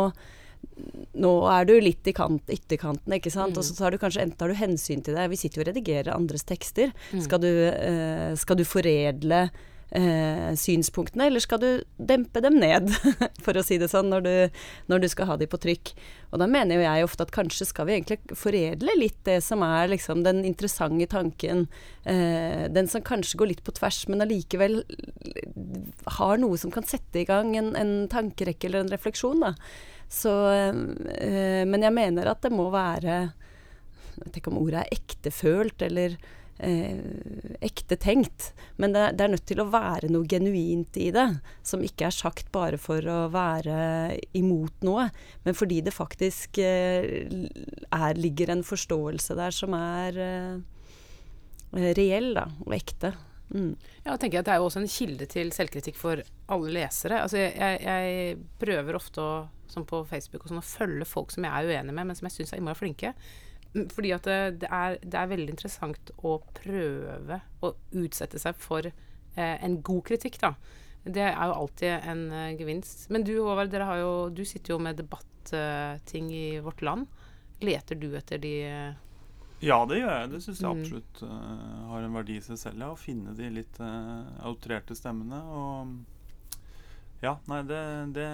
nå 1.17 1.31
er 1.51 1.67
du 1.69 1.75
litt 1.79 2.07
i 2.09 2.13
kant, 2.17 2.49
ytterkanten, 2.49 3.13
ikke 3.13 3.29
sant. 3.29 3.53
Mm. 3.53 3.59
Og 3.61 3.65
så 3.65 3.75
tar 3.77 3.93
du 3.93 3.99
kanskje 4.01 4.23
enten 4.23 4.39
tar 4.39 4.49
du 4.49 4.57
hensyn 4.57 5.03
til 5.05 5.13
det 5.17 5.27
Vi 5.29 5.37
sitter 5.37 5.61
jo 5.61 5.63
og 5.65 5.69
redigerer 5.69 6.15
andres 6.15 6.47
tekster. 6.49 6.93
Mm. 7.11 7.21
Skal, 7.25 7.43
du, 7.43 7.51
uh, 7.71 8.31
skal 8.39 8.59
du 8.59 8.65
foredle 8.67 9.47
eh, 9.95 10.51
synspunktene, 10.57 11.27
eller 11.27 11.43
skal 11.43 11.61
du 11.61 11.69
dempe 11.97 12.41
dem 12.43 12.59
ned, 12.61 12.91
for 13.45 13.57
å 13.57 13.63
si 13.65 13.79
det 13.79 13.89
sånn, 13.91 14.09
når 14.11 14.25
du, 14.25 14.61
når 14.91 15.03
du, 15.03 15.09
skal 15.11 15.29
ha 15.31 15.37
de 15.39 15.49
på 15.49 15.59
trykk. 15.63 15.93
Og 16.31 16.41
da 16.41 16.47
mener 16.51 16.77
jo 16.77 16.85
jeg 16.85 17.07
ofte 17.07 17.27
at 17.27 17.33
kanskje 17.35 17.69
skal 17.69 17.87
vi 17.87 17.97
egentlig 17.97 18.37
foredle 18.37 18.97
litt 18.99 19.19
det 19.27 19.39
som 19.45 19.63
er 19.65 19.91
liksom 19.93 20.23
den 20.27 20.43
interessante 20.47 21.07
tanken, 21.11 21.67
eh, 22.03 22.67
den 22.73 22.89
som 22.91 23.05
kanskje 23.05 23.39
går 23.39 23.53
litt 23.53 23.65
på 23.67 23.75
tvers, 23.77 24.03
men 24.11 24.25
allikevel 24.25 24.81
har 26.19 26.41
noe 26.41 26.57
som 26.59 26.73
kan 26.73 26.87
sette 26.87 27.23
i 27.23 27.27
gang 27.27 27.55
en, 27.57 27.73
en 27.79 27.93
tankerekke 28.11 28.69
eller 28.69 28.85
en 28.85 28.95
refleksjon, 28.95 29.45
da. 29.45 29.55
Så, 30.07 30.31
eh, 30.51 31.63
men 31.67 31.83
jeg 31.83 31.95
mener 31.95 32.31
at 32.31 32.45
det 32.45 32.53
må 32.55 32.69
være 32.71 33.17
Jeg 33.27 34.21
vet 34.21 34.37
ikke 34.39 34.51
om 34.53 34.61
ordet 34.61 34.85
er 34.85 34.95
ektefølt, 34.95 35.83
eller 35.83 36.15
eh, 36.63 37.46
ekte 37.63 37.97
tenkt. 37.99 38.51
Men 38.77 38.93
det, 38.93 39.03
det, 39.17 39.25
er 39.25 39.33
nødt 39.33 39.45
til 39.49 39.61
å 39.61 39.69
være 39.71 40.09
noe 40.13 40.27
genuint 40.29 40.97
i 40.99 41.09
det, 41.15 41.27
som 41.65 41.83
ikke 41.85 42.09
er 42.09 42.15
sagt 42.15 42.51
bare 42.55 42.79
for 42.81 43.03
å 43.09 43.19
være 43.33 44.17
imot 44.37 44.85
noe, 44.87 45.07
men 45.45 45.57
fordi 45.57 45.81
det 45.85 45.95
faktisk 45.95 46.59
eh, 46.63 47.27
er, 47.89 48.19
ligger 48.19 48.53
en 48.53 48.65
forståelse 48.67 49.37
der 49.37 49.55
som 49.55 49.75
er 49.77 50.21
eh, 50.21 51.87
reell 51.97 52.33
da, 52.37 52.47
og 52.65 52.77
ekte. 52.77 53.13
Mm. 53.47 53.73
Ja, 54.03 54.11
og 54.11 54.19
tenker 54.19 54.41
at 54.41 54.47
Det 54.47 54.51
er 54.51 54.59
jo 54.59 54.67
også 54.67 54.81
en 54.81 54.91
kilde 54.91 55.25
til 55.31 55.53
selvkritikk 55.55 55.95
for 55.99 56.21
alle 56.51 56.71
lesere. 56.75 57.21
Altså 57.23 57.39
jeg, 57.45 57.77
jeg 57.83 58.39
prøver 58.59 58.97
ofte 58.99 59.23
å, 59.23 59.35
som 59.71 59.85
på 59.87 60.01
Facebook 60.09 60.47
sånn, 60.47 60.59
å 60.59 60.67
følge 60.67 61.07
folk 61.07 61.31
som 61.31 61.47
jeg 61.47 61.53
er 61.53 61.71
uenig 61.71 61.95
med, 61.95 62.09
men 62.09 62.17
som 62.17 62.27
jeg 62.27 62.41
syns 62.41 62.55
er 62.57 62.79
flinke. 62.79 63.13
Fordi 63.93 64.11
at 64.15 64.27
det, 64.27 64.39
det, 64.63 64.71
er, 64.73 64.97
det, 65.03 65.13
er, 65.13 65.31
veldig 65.31 65.53
interessant 65.53 66.11
å 66.25 66.37
prøve 66.57 67.39
å 67.61 67.71
utsette 68.01 68.41
seg 68.41 68.59
for 68.61 68.87
eh, 68.89 69.55
en 69.63 69.79
god 69.85 70.03
kritikk, 70.09 70.39
da. 70.43 70.53
Det 71.07 71.23
er 71.23 71.47
jo 71.47 71.55
alltid 71.55 72.07
en 72.11 72.23
uh, 72.33 72.51
gevinst. 72.57 73.05
Men 73.13 73.23
du 73.23 73.37
Håvard, 73.37 73.73
jo, 74.01 74.13
du 74.33 74.43
sitter 74.45 74.73
jo 74.73 74.79
med 74.83 74.97
debatting 74.99 76.27
uh, 76.31 76.35
i 76.35 76.59
Vårt 76.63 76.83
Land. 76.83 77.07
Leter 77.63 77.95
du 77.95 78.09
etter 78.17 78.41
de 78.43 78.53
uh, 78.67 78.97
Ja, 79.63 79.79
det 79.87 80.01
gjør 80.01 80.11
jeg. 80.11 80.31
Det 80.33 80.41
syns 80.43 80.59
jeg 80.61 80.69
absolutt 80.69 81.23
absolutt 81.23 81.87
har 81.93 82.03
en 82.03 82.19
verdi 82.19 82.35
i 82.37 82.43
seg 82.43 82.59
selv. 82.59 82.83
Ja, 82.83 82.91
å 82.91 82.99
finne 82.99 83.37
de 83.37 83.53
litt 83.61 83.79
outrerte 84.45 84.97
stemmene. 84.97 85.39
og 85.47 85.95
ja, 87.21 87.33
nei, 87.49 87.63
det, 87.65 87.81
det, 88.13 88.27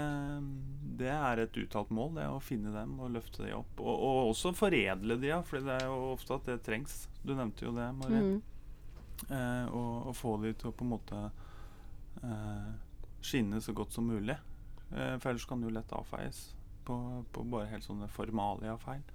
det, 1.00 1.12
er 1.16 1.42
et 1.44 1.60
uttalt 1.62 1.92
mål, 1.96 2.18
det 2.18 2.26
å 2.28 2.42
finne 2.44 2.74
dem 2.76 2.98
og 3.00 3.14
løfte 3.16 3.46
dem 3.46 3.62
opp. 3.62 3.80
Og, 3.80 3.94
og 3.94 4.32
også 4.34 4.52
foredle 4.58 5.18
de, 5.22 5.30
ja, 5.32 5.40
for 5.48 5.64
det 5.64 5.78
er 5.78 5.86
jo 5.88 6.00
ofte 6.12 6.36
at 6.36 6.50
det 6.50 6.58
trengs. 6.66 7.06
Du 7.24 7.32
nevnte 7.32 7.68
jo 7.68 7.72
det, 7.78 7.88
Marie. 8.02 8.24
Mm. 8.28 8.42
Eh, 9.30 9.66
og, 9.72 10.10
og, 10.10 10.16
få 10.20 10.36
de 10.44 10.52
til 10.58 10.72
å 10.72 10.76
på 10.76 10.84
en 10.84 10.92
måte 10.92 11.22
eh, 12.28 12.74
skinne 13.24 13.62
så 13.64 13.76
godt 13.78 13.96
som 13.96 14.10
mulig. 14.10 14.36
Eh, 14.92 15.16
for 15.16 15.32
ellers 15.32 15.48
kan 15.48 15.64
jo 15.64 15.72
lett 15.72 15.96
avfeies 15.96 16.50
på, 16.84 16.98
på 17.32 17.46
bare 17.48 17.72
helt 17.72 17.88
sånne 17.88 18.10
formalia-feil. 18.12 19.06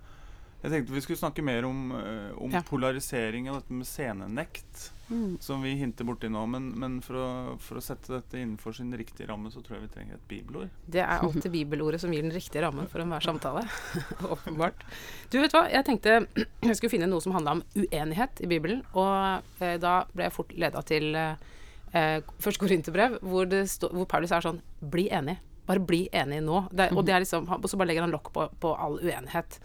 Jeg 0.59 0.73
tenkte 0.73 0.94
vi 0.94 1.01
skulle 1.05 1.21
snakke 1.21 1.42
mer 1.47 1.66
om, 1.68 1.92
uh, 1.94 2.31
om 2.42 2.51
ja. 2.51 2.64
polarisering 2.66 3.47
og 3.47 3.61
dette 3.61 3.77
med 3.79 3.87
scenenekt, 3.87 4.88
mm. 5.07 5.37
som 5.44 5.62
vi 5.62 5.77
hinter 5.79 6.07
borti 6.09 6.31
nå. 6.35 6.42
Men, 6.51 6.73
men 6.83 6.97
for, 7.05 7.18
å, 7.21 7.29
for, 7.62 7.79
å, 7.79 7.85
sette 7.85 8.11
dette 8.16 8.40
innenfor 8.40 8.75
sin 8.75 8.90
riktige 8.99 9.29
ramme, 9.31 9.53
så 9.55 9.62
tror 9.62 9.79
jeg 9.79 9.85
vi 9.87 9.92
trenger 9.94 10.18
et 10.18 10.27
bibelord. 10.31 10.73
Det 10.90 11.05
er 11.05 11.23
alltid 11.23 11.55
bibelordet 11.55 12.03
som 12.03 12.14
gir 12.14 12.27
den 12.27 12.35
riktige 12.35 12.64
rammen 12.66 12.90
for 12.90 13.05
enhver 13.05 13.23
samtale. 13.23 13.62
Åpenbart. 14.35 14.83
Du 15.31 15.38
vet 15.38 15.55
hva, 15.55 15.68
jeg 15.71 15.87
tenkte 15.87 16.18
jeg 16.68 16.81
skulle 16.81 16.94
finne 16.97 17.11
noe 17.11 17.23
som 17.23 17.37
handla 17.38 17.61
om 17.61 17.64
uenighet 17.79 18.42
i 18.42 18.51
Bibelen. 18.51 18.83
Og 18.99 19.62
eh, 19.62 19.79
da 19.79 20.01
ble 20.11 20.27
jeg 20.27 20.38
fort 20.40 20.57
leda 20.59 20.83
til 20.90 21.12
eh, 21.14 22.18
først 22.42 22.59
Korinterbrev, 22.59 23.21
hvor, 23.23 23.47
hvor 23.47 24.11
Paulus 24.11 24.35
er 24.35 24.51
sånn 24.51 24.64
Bli 24.79 25.07
enig. 25.14 25.38
Bare 25.69 25.85
bli 25.85 26.07
enig 26.17 26.41
nå. 26.47 26.65
Det, 26.73 26.91
og, 26.95 27.03
det 27.07 27.15
er 27.15 27.25
liksom, 27.25 27.49
og 27.53 27.69
så 27.69 27.79
bare 27.81 27.93
legger 27.93 28.07
han 28.07 28.15
lokk 28.15 28.33
på, 28.35 28.47
på 28.63 28.73
all 28.75 28.99
uenighet. 29.03 29.59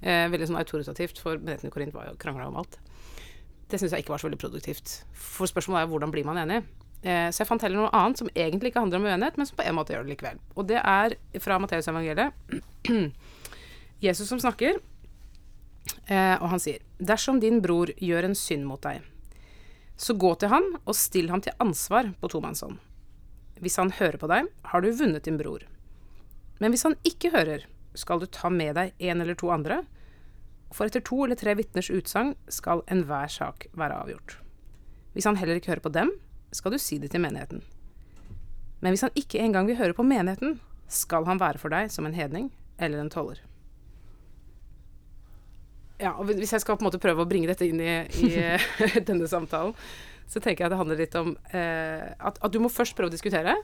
Eh, 0.00 0.26
veldig 0.32 0.48
sånn 0.50 0.60
autoritativt, 0.60 1.20
for 1.20 1.40
menigheten 1.40 1.68
i 1.68 1.74
Korint 1.74 1.96
var 1.96 2.08
jo 2.08 2.18
krangla 2.20 2.48
om 2.48 2.56
alt. 2.62 2.78
Det 3.70 3.78
syns 3.78 3.92
jeg 3.94 4.02
ikke 4.02 4.14
var 4.14 4.22
så 4.22 4.30
veldig 4.30 4.40
produktivt. 4.40 4.94
For 5.14 5.50
spørsmålet 5.50 5.84
er 5.84 5.90
hvordan 5.92 6.14
blir 6.14 6.26
man 6.26 6.40
enig? 6.42 6.62
Eh, 7.00 7.28
så 7.32 7.42
jeg 7.42 7.48
fant 7.48 7.62
heller 7.64 7.80
noe 7.80 7.92
annet 7.96 8.20
som 8.20 8.28
egentlig 8.34 8.72
ikke 8.72 8.82
handler 8.82 9.00
om 9.00 9.06
uenighet, 9.08 9.38
men 9.40 9.48
som 9.48 9.60
på 9.60 9.64
en 9.68 9.76
måte 9.78 9.94
gjør 9.94 10.04
det 10.04 10.14
likevel. 10.14 10.40
Og 10.56 10.66
det 10.68 10.80
er 10.80 11.16
fra 11.40 11.60
Matteusevangeliet. 11.62 12.34
Jesus 14.04 14.28
som 14.28 14.40
snakker, 14.42 14.80
eh, 16.08 16.36
og 16.40 16.50
han 16.52 16.62
sier 16.62 16.84
Dersom 16.96 17.40
din 17.40 17.60
bror 17.64 17.92
gjør 18.00 18.28
en 18.28 18.36
synd 18.36 18.68
mot 18.68 18.82
deg, 18.84 19.04
så 20.00 20.16
gå 20.16 20.32
til 20.40 20.52
ham 20.52 20.66
og 20.80 20.96
still 20.96 21.28
ham 21.32 21.44
til 21.44 21.56
ansvar 21.60 22.08
på 22.20 22.32
tomannshånd. 22.32 22.80
Hvis 23.60 23.76
han 23.76 23.92
hører 23.92 24.16
på 24.20 24.28
deg, 24.30 24.48
har 24.72 24.82
du 24.82 24.90
vunnet 24.96 25.26
din 25.28 25.38
bror. 25.40 25.66
Men 26.60 26.72
hvis 26.72 26.86
han 26.88 26.96
ikke 27.06 27.32
hører, 27.34 27.66
skal 27.98 28.20
du 28.20 28.28
ta 28.30 28.50
med 28.52 28.76
deg 28.78 28.94
en 28.98 29.20
eller 29.20 29.36
to 29.36 29.50
andre, 29.52 29.82
for 30.70 30.86
etter 30.86 31.02
to 31.04 31.24
eller 31.24 31.38
tre 31.38 31.56
vitners 31.58 31.90
utsagn 31.90 32.34
skal 32.52 32.84
enhver 32.92 33.30
sak 33.32 33.66
være 33.76 33.98
avgjort. 34.04 34.38
Hvis 35.14 35.26
han 35.26 35.36
heller 35.40 35.58
ikke 35.58 35.72
hører 35.72 35.84
på 35.84 35.94
dem, 35.94 36.12
skal 36.54 36.72
du 36.72 36.78
si 36.78 36.98
det 37.02 37.10
til 37.10 37.22
menigheten. 37.22 37.62
Men 38.80 38.94
hvis 38.94 39.04
han 39.04 39.14
ikke 39.18 39.42
engang 39.42 39.68
vil 39.68 39.78
høre 39.80 39.96
på 39.96 40.06
menigheten, 40.06 40.60
skal 40.90 41.26
han 41.28 41.40
være 41.40 41.60
for 41.62 41.72
deg 41.72 41.90
som 41.92 42.06
en 42.06 42.16
hedning 42.16 42.50
eller 42.78 43.02
en 43.02 43.10
toller. 43.12 43.42
Ja, 46.00 46.14
og 46.16 46.30
Hvis 46.30 46.52
jeg 46.52 46.62
skal 46.62 46.78
på 46.78 46.84
en 46.84 46.88
måte 46.88 47.02
prøve 47.02 47.26
å 47.26 47.28
bringe 47.28 47.50
dette 47.50 47.66
inn 47.68 47.80
i, 47.82 48.06
i 48.24 48.30
denne 49.08 49.28
samtalen, 49.28 49.74
så 50.30 50.38
tenker 50.38 50.62
jeg 50.62 50.70
at 50.70 50.74
det 50.74 50.78
handler 50.78 51.00
litt 51.00 51.14
om 51.18 51.34
eh, 51.50 52.06
at, 52.14 52.38
at, 52.38 52.50
du 52.54 52.60
må 52.62 52.70
først 52.70 52.94
prøve 52.98 53.10
å 53.10 53.14
diskutere. 53.14 53.56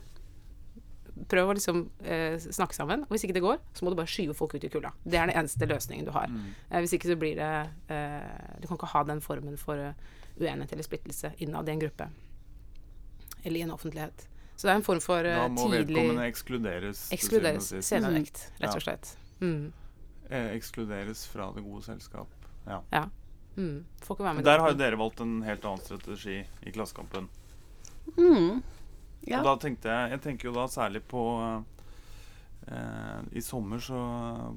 Prøv 1.30 1.52
å 1.52 1.54
liksom 1.56 1.84
eh, 2.02 2.34
snakke 2.42 2.74
sammen. 2.74 3.04
Og 3.06 3.14
hvis 3.14 3.24
ikke 3.28 3.36
det 3.36 3.44
går, 3.44 3.60
så 3.76 3.86
må 3.86 3.92
du 3.92 3.98
bare 3.98 4.10
skyve 4.10 4.34
folk 4.36 4.56
ut 4.56 4.66
i 4.66 4.70
kulda. 4.72 4.90
Det 5.04 5.20
er 5.20 5.30
den 5.30 5.38
eneste 5.38 5.68
løsningen 5.70 6.08
du 6.08 6.12
har. 6.16 6.26
Mm. 6.32 6.48
Eh, 6.68 6.78
hvis 6.82 6.96
ikke 6.98 7.12
så 7.12 7.18
blir 7.20 7.38
det 7.38 7.50
eh, 7.94 8.56
Du 8.58 8.66
kan 8.66 8.80
ikke 8.80 8.90
ha 8.90 9.04
den 9.06 9.22
formen 9.22 9.54
for 9.60 9.78
uh, 9.78 10.16
uenighet 10.36 10.74
eller 10.74 10.86
splittelse 10.86 11.30
innad 11.46 11.70
i 11.70 11.76
en 11.76 11.84
gruppe. 11.84 12.08
Eller 13.44 13.60
i 13.60 13.62
en 13.68 13.74
offentlighet. 13.76 14.26
Så 14.56 14.66
det 14.66 14.72
er 14.72 14.80
en 14.80 14.86
form 14.88 15.02
for 15.04 15.22
tidlig 15.22 15.36
Da 15.38 15.48
må 15.52 15.68
tidlig 15.68 15.86
vedkommende 15.86 16.26
ekskluderes. 16.32 17.04
Ekskluderes. 17.14 17.70
Scenenekt, 17.84 18.42
rett 18.58 18.74
og 18.74 18.82
slett. 18.82 19.12
Mm. 19.38 19.70
eh, 20.30 20.50
ekskluderes 20.56 21.26
fra 21.30 21.52
det 21.54 21.62
gode 21.62 21.84
selskap. 21.86 22.50
Ja. 22.66 22.80
Ja. 22.90 23.04
Mm. 23.56 23.84
Får 24.04 24.16
ikke 24.16 24.24
være 24.26 24.34
med 24.38 24.44
Der 24.44 24.60
har 24.60 24.72
jo 24.72 24.78
dere 24.80 24.98
valgt 25.00 25.20
en 25.24 25.38
helt 25.46 25.64
annen 25.64 25.80
strategi 25.84 26.38
i 26.62 26.72
Klassekampen. 26.74 27.28
Mm. 28.16 28.62
Ja. 29.26 29.40
Og 29.40 29.44
da 29.48 29.54
tenkte 29.64 29.90
jeg 29.90 30.10
Jeg 30.12 30.20
tenker 30.22 30.48
jo 30.50 30.52
da 30.54 30.66
særlig 30.70 31.00
på 31.10 31.22
eh, 32.68 33.22
I 33.32 33.42
sommer 33.42 33.78
så 33.82 33.98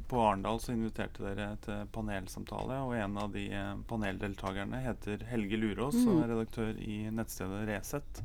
på 0.09 0.19
Arendal 0.21 0.59
så 0.61 0.73
inviterte 0.75 1.23
dere 1.25 1.47
til 1.63 1.87
panelsamtale, 1.95 2.77
og 2.85 2.93
en 2.97 3.17
av 3.21 3.31
de 3.33 3.47
eh, 3.53 3.73
paneldeltakerne 3.89 4.83
heter 4.85 5.25
Helge 5.31 5.57
Lurås 5.61 5.97
og 6.05 6.13
Mm. 6.15 6.21
er 6.23 6.31
redaktør 6.35 6.77
i 6.81 6.99
nettstedet 7.11 7.65
Resett. 7.69 8.21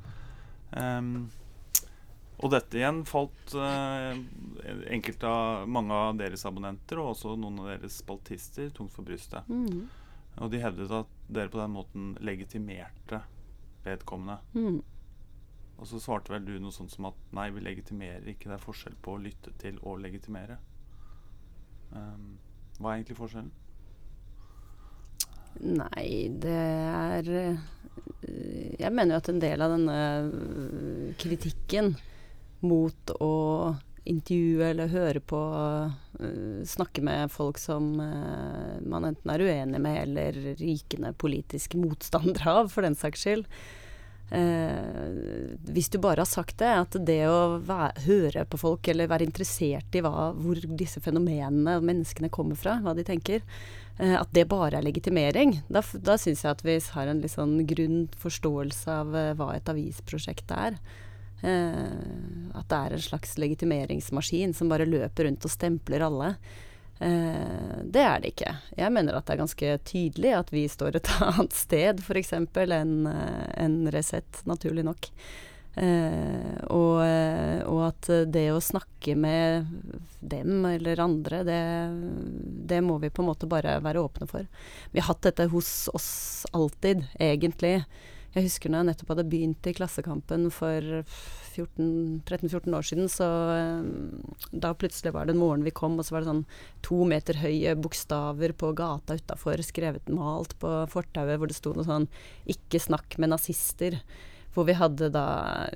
Um, 0.75 1.31
og 2.43 2.51
dette 2.51 2.77
igjen 2.81 3.05
falt 3.07 3.55
eh, 3.55 4.17
enkelte 4.91 5.29
av 5.31 5.69
mange 5.71 5.95
av 5.95 6.17
deres 6.19 6.43
abonnenter 6.49 6.99
og 6.99 7.13
også 7.15 7.37
noen 7.39 7.61
av 7.63 7.69
deres 7.77 8.01
spaltister 8.03 8.73
tungt 8.75 8.91
for 8.93 9.07
brystet. 9.07 9.47
Mm. 9.49 9.85
Og 10.43 10.51
de 10.51 10.63
hevdet 10.63 10.91
at 10.95 11.11
dere 11.31 11.53
på 11.53 11.61
den 11.61 11.75
måten 11.75 12.11
legitimerte 12.25 13.21
vedkommende. 13.85 14.39
Mm. 14.53 14.81
Og 15.79 15.89
så 15.91 16.01
svarte 16.03 16.33
vel 16.35 16.47
du 16.47 16.55
noe 16.63 16.75
sånt 16.75 16.95
som 16.95 17.11
at 17.11 17.19
nei, 17.35 17.49
vi 17.55 17.63
legitimerer 17.65 18.27
ikke. 18.31 18.51
Det 18.51 18.57
er 18.57 18.63
forskjell 18.63 18.97
på 19.03 19.15
å 19.15 19.23
lytte 19.23 19.55
til 19.61 19.79
og 19.83 20.01
legitimere. 20.03 20.59
Um, 21.95 22.35
hva 22.79 22.93
er 22.93 23.01
egentlig 23.01 23.19
forskjellen? 23.19 23.53
Nei, 25.63 26.07
det 26.43 26.51
er 26.51 27.29
øh, 27.31 27.59
Jeg 28.81 28.91
mener 28.91 29.15
jo 29.15 29.21
at 29.21 29.29
en 29.31 29.43
del 29.43 29.63
av 29.63 29.75
denne 29.77 29.99
øh, 30.27 31.13
kritikken 31.21 31.93
mot 32.67 33.13
å 33.23 33.35
intervjue 34.11 34.67
eller 34.71 34.93
høre 34.93 35.21
på 35.25 35.41
øh, 36.21 36.65
Snakke 36.69 37.05
med 37.05 37.33
folk 37.33 37.59
som 37.61 37.95
øh, 38.01 38.83
man 38.85 39.09
enten 39.11 39.33
er 39.33 39.45
uenig 39.45 39.81
med 39.81 40.03
eller 40.03 40.43
rykende 40.61 41.15
politiske 41.17 41.81
motstandere 41.85 42.61
av, 42.61 42.71
for 42.73 42.87
den 42.87 42.99
saks 42.99 43.25
skyld. 43.25 43.49
Eh, 44.35 45.55
hvis 45.69 45.91
du 45.93 45.99
bare 46.03 46.25
har 46.25 46.29
sagt 46.29 46.57
det, 46.63 46.71
at 46.87 46.97
det 47.07 47.21
å 47.29 47.59
være, 47.63 48.05
høre 48.07 48.45
på 48.49 48.59
folk 48.59 48.89
eller 48.89 49.11
være 49.11 49.27
interessert 49.29 49.95
i 49.95 50.03
hva, 50.03 50.31
hvor 50.33 50.59
disse 50.81 51.03
fenomenene 51.05 51.77
og 51.79 51.87
menneskene 51.87 52.33
kommer 52.33 52.59
fra, 52.59 52.79
hva 52.83 52.97
de 52.97 53.05
tenker, 53.07 53.45
eh, 53.99 54.17
at 54.17 54.33
det 54.35 54.49
bare 54.51 54.81
er 54.81 54.87
legitimering, 54.87 55.59
da, 55.69 55.85
da 56.01 56.17
syns 56.21 56.45
jeg 56.47 56.57
at 56.57 56.65
vi 56.65 56.79
har 56.97 57.11
en 57.11 57.21
litt 57.23 57.37
sånn 57.37 57.59
grunn 57.69 58.07
forståelse 58.25 58.99
av 59.05 59.15
eh, 59.19 59.33
hva 59.39 59.53
et 59.55 59.71
avisprosjekt 59.71 60.57
er. 60.57 60.81
Eh, 61.45 62.55
at 62.55 62.69
det 62.71 62.79
er 62.79 62.95
en 62.97 63.09
slags 63.09 63.35
legitimeringsmaskin 63.41 64.55
som 64.57 64.71
bare 64.73 64.89
løper 64.89 65.29
rundt 65.29 65.45
og 65.45 65.53
stempler 65.53 66.05
alle. 66.07 66.35
Eh, 66.99 67.81
det 67.85 68.05
er 68.05 68.21
det 68.23 68.35
ikke. 68.35 68.53
Jeg 68.79 68.95
mener 68.95 69.19
at 69.19 69.27
det 69.27 69.35
er 69.35 69.43
ganske 69.43 69.73
tydelig 69.85 70.37
at 70.39 70.53
vi 70.55 70.67
står 70.71 71.01
et 71.01 71.11
annet 71.31 71.57
sted, 71.57 72.05
f.eks., 72.05 72.37
enn 72.37 72.71
en 72.79 72.95
enn 73.11 73.83
Resett, 73.93 74.45
naturlig 74.49 74.87
nok. 74.87 75.11
Eh, 75.75 76.55
og, 76.71 77.01
eh, 77.03 77.61
og 77.67 77.81
at 77.89 78.09
det 78.31 78.47
å 78.55 78.63
snakke 78.63 79.17
med 79.19 79.67
dem 80.23 80.63
eller 80.71 81.03
andre, 81.03 81.43
det, 81.45 81.63
det 82.71 82.81
må 82.87 83.01
vi 83.03 83.11
på 83.11 83.25
en 83.25 83.33
måte 83.33 83.51
bare 83.51 83.81
være 83.83 84.05
åpne 84.07 84.31
for. 84.31 84.47
Vi 84.95 85.03
har 85.03 85.11
hatt 85.11 85.25
dette 85.27 85.51
hos 85.51 85.91
oss 85.93 86.47
alltid, 86.55 87.05
egentlig. 87.19 87.81
Jeg 88.35 88.49
husker 88.49 88.73
når 88.73 88.81
jeg 88.81 88.89
nettopp 88.89 89.11
hadde 89.13 89.27
begynt 89.31 89.67
i 89.71 89.75
Klassekampen 89.79 90.49
for 90.51 91.05
13-14 91.55 92.75
år 92.75 92.87
siden, 92.89 93.07
så 93.13 93.29
eh, 93.55 93.85
da 94.51 94.73
plutselig 94.75 95.13
var 95.15 95.29
det 95.29 95.37
en 95.37 95.43
morgen 95.43 95.63
vi 95.67 95.75
kom, 95.75 95.95
og 95.99 96.07
så 96.07 96.17
var 96.17 96.25
det 96.25 96.33
sånn 96.33 96.45
to 96.83 97.05
meter 97.07 97.39
høye 97.39 97.77
bokstaver 97.79 98.57
på 98.59 98.73
gata 98.75 99.15
utafor, 99.21 99.63
skrevet 99.63 100.11
malt 100.11 100.57
på 100.59 100.73
fortauet, 100.91 101.39
hvor 101.39 101.51
det 101.51 101.59
sto 101.61 101.77
noe 101.77 101.87
sånn 101.87 102.09
'Ikke 102.51 102.83
snakk 102.83 103.19
med 103.23 103.31
nazister'. 103.37 104.03
Hvor 104.55 104.69
vi 104.69 104.77
hadde 104.79 105.11
da, 105.11 105.27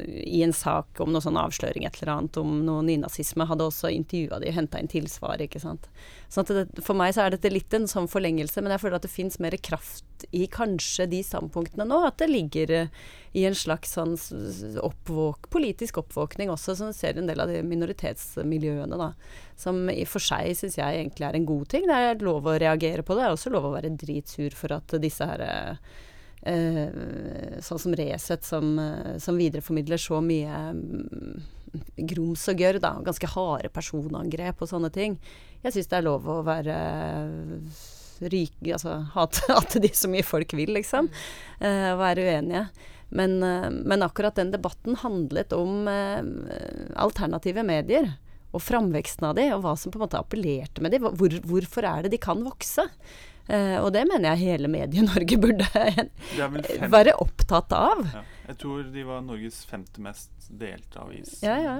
i 0.06 0.42
en 0.46 0.54
sak 0.54 1.00
om 1.02 1.10
noe 1.10 1.24
sånn 1.24 1.38
avsløring 1.40 1.86
et 1.86 1.98
eller 1.98 2.12
annet 2.14 2.38
om 2.38 2.60
noe 2.66 2.84
nynazisme, 2.86 3.46
hadde 3.48 3.66
også 3.66 3.90
intervjua 3.90 4.38
de 4.42 4.52
og 4.52 4.54
henta 4.54 4.78
inn 4.78 4.90
tilsvar, 4.90 5.42
ikke 5.42 5.62
sant. 5.62 5.88
Så 6.30 6.44
at 6.44 6.52
det, 6.54 6.66
for 6.84 6.98
meg 6.98 7.14
så 7.16 7.24
er 7.24 7.34
dette 7.34 7.50
litt 7.50 7.74
en 7.74 7.88
sånn 7.90 8.06
forlengelse, 8.10 8.62
men 8.62 8.74
jeg 8.74 8.84
føler 8.84 9.00
at 9.00 9.06
det 9.06 9.12
fins 9.12 9.40
mer 9.42 9.56
kraft 9.58 10.26
i 10.30 10.46
kanskje 10.50 11.06
de 11.10 11.22
standpunktene 11.24 11.86
nå. 11.88 12.00
At 12.06 12.18
det 12.22 12.30
ligger 12.30 12.72
eh, 12.74 12.90
i 13.38 13.44
en 13.48 13.56
slags 13.56 13.94
sånn 13.96 14.16
oppvåk, 14.84 15.48
politisk 15.52 16.00
oppvåkning 16.02 16.52
også, 16.52 16.76
som 16.78 16.92
ser 16.96 17.18
en 17.18 17.30
del 17.30 17.42
av 17.42 17.52
de 17.52 17.62
minoritetsmiljøene, 17.66 18.98
da. 18.98 19.12
Som 19.58 19.86
i 19.92 20.04
for 20.08 20.22
seg 20.22 20.54
syns 20.58 20.78
jeg 20.78 21.00
egentlig 21.02 21.28
er 21.28 21.38
en 21.38 21.48
god 21.48 21.70
ting. 21.74 21.88
Det 21.88 21.98
er 21.98 22.22
lov 22.24 22.46
å 22.46 22.58
reagere 22.60 23.02
på 23.02 23.16
det. 23.16 23.24
Det 23.24 23.30
er 23.30 23.38
også 23.38 23.54
lov 23.54 23.70
å 23.70 23.74
være 23.74 23.96
dritsur 23.98 24.54
for 24.56 24.76
at 24.76 24.94
disse 25.02 25.26
her 25.26 25.44
eh, 25.44 25.96
sånn 27.64 27.82
som 27.82 27.94
Resett, 27.98 28.46
som, 28.46 28.72
eh, 28.78 29.14
som 29.22 29.38
videreformidler 29.38 30.00
så 30.00 30.20
mye 30.24 30.62
mm, 30.74 31.46
grums 32.08 32.46
og 32.50 32.62
gørr, 32.62 32.80
da, 32.82 32.94
ganske 33.04 33.30
harde 33.34 33.70
personangrep 33.74 34.64
og 34.64 34.70
sånne 34.70 34.90
ting. 34.94 35.18
Jeg 35.64 35.74
syns 35.74 35.90
det 35.90 35.98
er 35.98 36.06
lov 36.06 36.28
å 36.28 36.40
være 36.46 36.76
ryk, 38.18 38.54
altså 38.74 39.00
hate, 39.14 39.44
hate 39.56 39.82
de 39.82 39.90
så 39.94 40.10
mye 40.10 40.26
folk 40.26 40.54
vil, 40.58 40.74
liksom. 40.78 41.10
eh, 41.60 41.92
være 41.98 42.28
uenige. 42.28 42.68
Men, 43.08 43.42
eh, 43.42 43.68
men 43.70 44.04
akkurat 44.04 44.36
den 44.36 44.52
debatten 44.52 44.98
handlet 45.00 45.54
om 45.56 45.88
eh, 45.88 46.22
alternative 46.96 47.64
medier. 47.66 48.14
Og 48.56 48.62
framveksten 48.64 49.26
av 49.28 49.34
de, 49.36 49.50
og 49.52 49.60
hva 49.64 49.74
som 49.76 49.92
på 49.92 49.98
en 50.00 50.06
måte 50.06 50.20
appellerte 50.20 50.80
med 50.80 50.94
de. 50.94 51.02
Hvor, 51.04 51.34
hvorfor 51.44 51.84
er 51.84 52.06
det 52.06 52.14
de 52.14 52.22
kan 52.22 52.40
vokse? 52.46 52.86
Eh, 53.48 53.78
og 53.80 53.92
det 53.94 54.02
mener 54.08 54.34
jeg 54.36 54.44
hele 54.52 54.68
Medie-Norge 54.68 55.38
burde 55.44 55.68
Det 56.36 56.90
være 56.92 57.14
opptatt 57.22 57.72
av. 57.72 58.02
ja. 58.14 58.24
Jeg 58.48 58.56
tror 58.62 58.82
de 58.92 59.02
var 59.04 59.20
Norges 59.24 59.62
femte 59.68 60.00
mest 60.00 60.30
delte 60.48 61.00
avis. 61.02 61.34
Ja, 61.44 61.56
ja. 61.60 61.74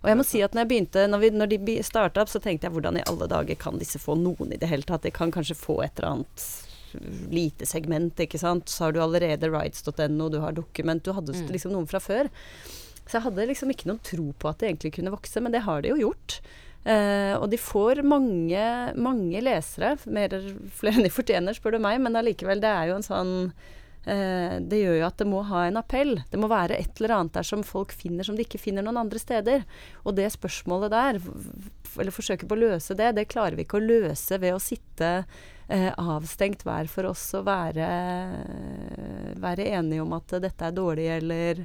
Og 0.00 0.08
jeg 0.08 0.16
må 0.20 0.24
si 0.24 0.40
at 0.44 0.52
når 0.56 0.64
jeg 0.64 0.68
begynte, 0.70 1.02
når, 1.08 1.20
vi, 1.20 1.28
når 1.36 1.50
de 1.52 1.74
starta 1.84 2.22
opp, 2.24 2.28
så 2.32 2.40
tenkte 2.40 2.64
jeg 2.68 2.72
hvordan 2.76 2.96
i 3.00 3.04
alle 3.08 3.28
dager 3.28 3.56
kan 3.60 3.76
disse 3.80 4.00
få 4.00 4.16
noen 4.20 4.52
i 4.52 4.58
det 4.60 4.68
hele 4.68 4.84
tatt? 4.88 5.04
De 5.04 5.12
kan 5.12 5.32
kanskje 5.32 5.56
få 5.56 5.78
et 5.84 5.96
eller 6.00 6.10
annet 6.18 6.46
lite 7.32 7.66
segment, 7.66 8.20
ikke 8.20 8.38
sant. 8.40 8.68
Så 8.72 8.84
har 8.86 8.92
du 8.96 9.00
allerede 9.04 9.48
rights.no, 9.52 10.28
du 10.32 10.38
har 10.44 10.52
dokument, 10.56 11.02
du 11.04 11.12
hadde 11.16 11.32
Mm. 11.36 11.48
liksom 11.52 11.72
noen 11.72 11.88
fra 11.88 12.00
før. 12.00 12.28
Så 13.04 13.18
jeg 13.18 13.22
hadde 13.26 13.46
liksom 13.48 13.72
ikke 13.72 13.88
noen 13.90 14.00
tro 14.04 14.32
på 14.38 14.48
at 14.48 14.58
det 14.60 14.68
egentlig 14.70 14.94
kunne 14.96 15.12
vokse, 15.12 15.40
men 15.44 15.52
det 15.52 15.64
har 15.66 15.82
de 15.82 15.88
jo 15.92 15.96
gjort. 16.06 16.40
Eh, 16.84 17.32
og 17.38 17.48
de 17.48 17.56
får 17.60 18.02
mange, 18.04 18.64
mange 19.00 19.40
lesere, 19.40 19.94
mer, 20.04 20.34
flere 20.76 21.00
enn 21.00 21.06
de 21.06 21.12
fortjener, 21.12 21.56
spør 21.56 21.78
du 21.78 21.84
meg, 21.84 22.02
men 22.04 22.18
allikevel, 22.20 22.60
det 22.60 22.68
er 22.68 22.90
jo 22.90 22.98
en 22.98 23.06
sånn 23.06 23.32
eh, 24.04 24.60
Det 24.60 24.82
gjør 24.82 24.98
jo 24.98 25.06
at 25.08 25.22
det 25.22 25.28
må 25.30 25.40
ha 25.48 25.64
en 25.64 25.80
appell. 25.80 26.18
Det 26.28 26.40
må 26.40 26.50
være 26.52 26.76
et 26.76 27.00
eller 27.00 27.16
annet 27.16 27.38
der 27.38 27.48
som 27.48 27.64
folk 27.64 27.94
finner 27.96 28.26
som 28.26 28.36
de 28.36 28.44
ikke 28.44 28.60
finner 28.60 28.84
noen 28.84 29.00
andre 29.00 29.22
steder. 29.22 29.64
Og 30.04 30.18
det 30.18 30.28
spørsmålet 30.36 30.92
der, 30.92 31.22
eller 31.96 32.14
forsøket 32.14 32.50
på 32.50 32.58
å 32.58 32.62
løse 32.66 32.98
det, 33.00 33.14
det 33.16 33.30
klarer 33.32 33.56
vi 33.56 33.64
ikke 33.64 33.80
å 33.80 33.88
løse 33.88 34.40
ved 34.42 34.52
å 34.52 34.62
sitte 34.62 35.12
eh, 35.72 35.90
avstengt 35.96 36.66
hver 36.68 36.92
for 36.92 37.08
oss 37.14 37.30
og 37.38 37.48
være, 37.48 37.88
være 39.40 39.72
enige 39.72 40.04
om 40.04 40.12
at 40.20 40.36
dette 40.44 40.68
er 40.68 40.76
dårlig 40.76 41.08
eller 41.16 41.64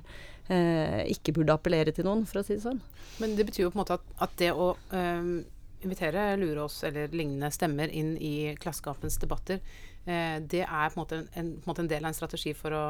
eh, 0.50 1.06
ikke 1.14 1.34
burde 1.38 1.56
appellere 1.56 1.94
til 1.96 2.08
noen, 2.08 2.26
for 2.30 2.42
å 2.42 2.46
si 2.46 2.58
det 2.58 2.66
sånn. 2.66 2.82
Men 3.22 3.36
det 3.38 3.46
betyr 3.50 3.68
jo 3.68 3.72
på 3.74 3.80
en 3.80 3.84
måte 3.84 4.00
at, 4.00 4.12
at 4.26 4.36
det 4.42 4.52
å 4.54 4.72
eh, 4.96 5.32
invitere 5.86 6.34
Lurås 6.40 6.82
eller 6.88 7.14
lignende 7.16 7.52
stemmer 7.56 7.92
inn 7.96 8.16
i 8.18 8.56
Klassekampens 8.60 9.20
debatter, 9.22 9.62
eh, 10.06 10.38
det 10.42 10.66
er 10.66 10.92
på 10.92 10.98
en, 10.98 11.04
måte 11.04 11.22
en, 11.22 11.30
en, 11.34 11.54
på 11.60 11.70
en 11.70 11.74
måte 11.74 11.86
en 11.86 11.92
del 11.92 12.04
av 12.04 12.12
en 12.12 12.18
strategi 12.18 12.56
for 12.58 12.76
å, 12.76 12.84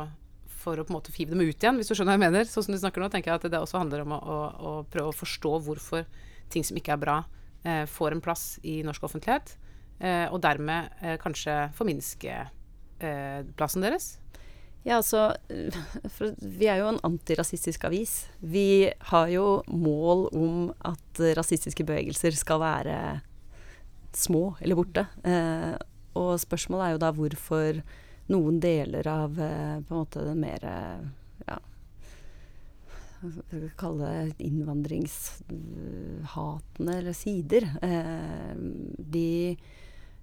for 0.59 0.79
å 0.79 0.85
på 0.85 0.93
en 0.93 0.99
måte 0.99 1.13
five 1.15 1.33
dem 1.33 1.43
ut 1.43 1.53
igjen, 1.53 1.79
hvis 1.79 1.91
du 1.91 1.95
skjønner 1.95 2.15
hva 2.15 2.19
jeg 2.19 2.25
mener. 2.25 2.49
Sånn 2.49 2.67
som 2.67 2.75
du 2.75 2.81
snakker 2.81 3.03
nå, 3.03 3.11
tenker 3.13 3.33
jeg 3.33 3.41
at 3.41 3.49
det 3.51 3.61
også 3.61 3.81
handler 3.81 4.05
om 4.05 4.15
å, 4.15 4.19
å, 4.19 4.39
å 4.71 4.71
prøve 4.89 5.13
å 5.13 5.19
forstå 5.19 5.55
hvorfor 5.67 6.07
ting 6.49 6.65
som 6.65 6.79
ikke 6.79 6.95
er 6.95 7.03
bra, 7.03 7.17
eh, 7.63 7.83
får 7.89 8.15
en 8.15 8.23
plass 8.25 8.45
i 8.65 8.79
norsk 8.85 9.05
offentlighet, 9.05 9.53
eh, 9.99 10.25
og 10.31 10.41
dermed 10.43 11.03
eh, 11.03 11.19
kanskje 11.21 11.61
forminske 11.77 12.39
eh, 13.05 13.41
plassen 13.59 13.85
deres. 13.85 14.15
Ja, 14.87 14.99
altså 14.99 15.33
Vi 16.59 16.69
er 16.69 16.77
jo 16.81 16.91
en 16.93 17.01
antirasistisk 17.03 17.83
avis. 17.89 18.13
Vi 18.39 18.91
har 19.11 19.27
jo 19.33 19.61
mål 19.67 20.27
om 20.35 20.69
at 20.87 21.23
rasistiske 21.37 21.83
bevegelser 21.87 22.31
skal 22.37 22.59
være 22.63 22.97
små 24.15 24.55
eller 24.61 24.75
borte. 24.79 25.03
Eh, 25.27 25.75
og 26.19 26.39
spørsmålet 26.41 26.85
er 26.85 26.91
jo 26.95 27.03
da 27.03 27.11
hvorfor 27.15 27.71
noen 28.29 28.59
deler 28.61 29.07
av 29.09 29.39
eh, 29.41 29.79
på 29.83 29.93
en 29.93 30.01
måte 30.01 30.25
den 30.25 30.39
mer 30.41 30.61
eh, 30.65 31.01
ja, 31.49 31.57
vi 33.21 33.69
kalle 33.79 34.07
det 34.07 34.35
innvandringshatende 34.47 36.97
eller 36.97 37.13
sider. 37.17 37.63
Eh, 37.83 38.53
de 38.97 39.57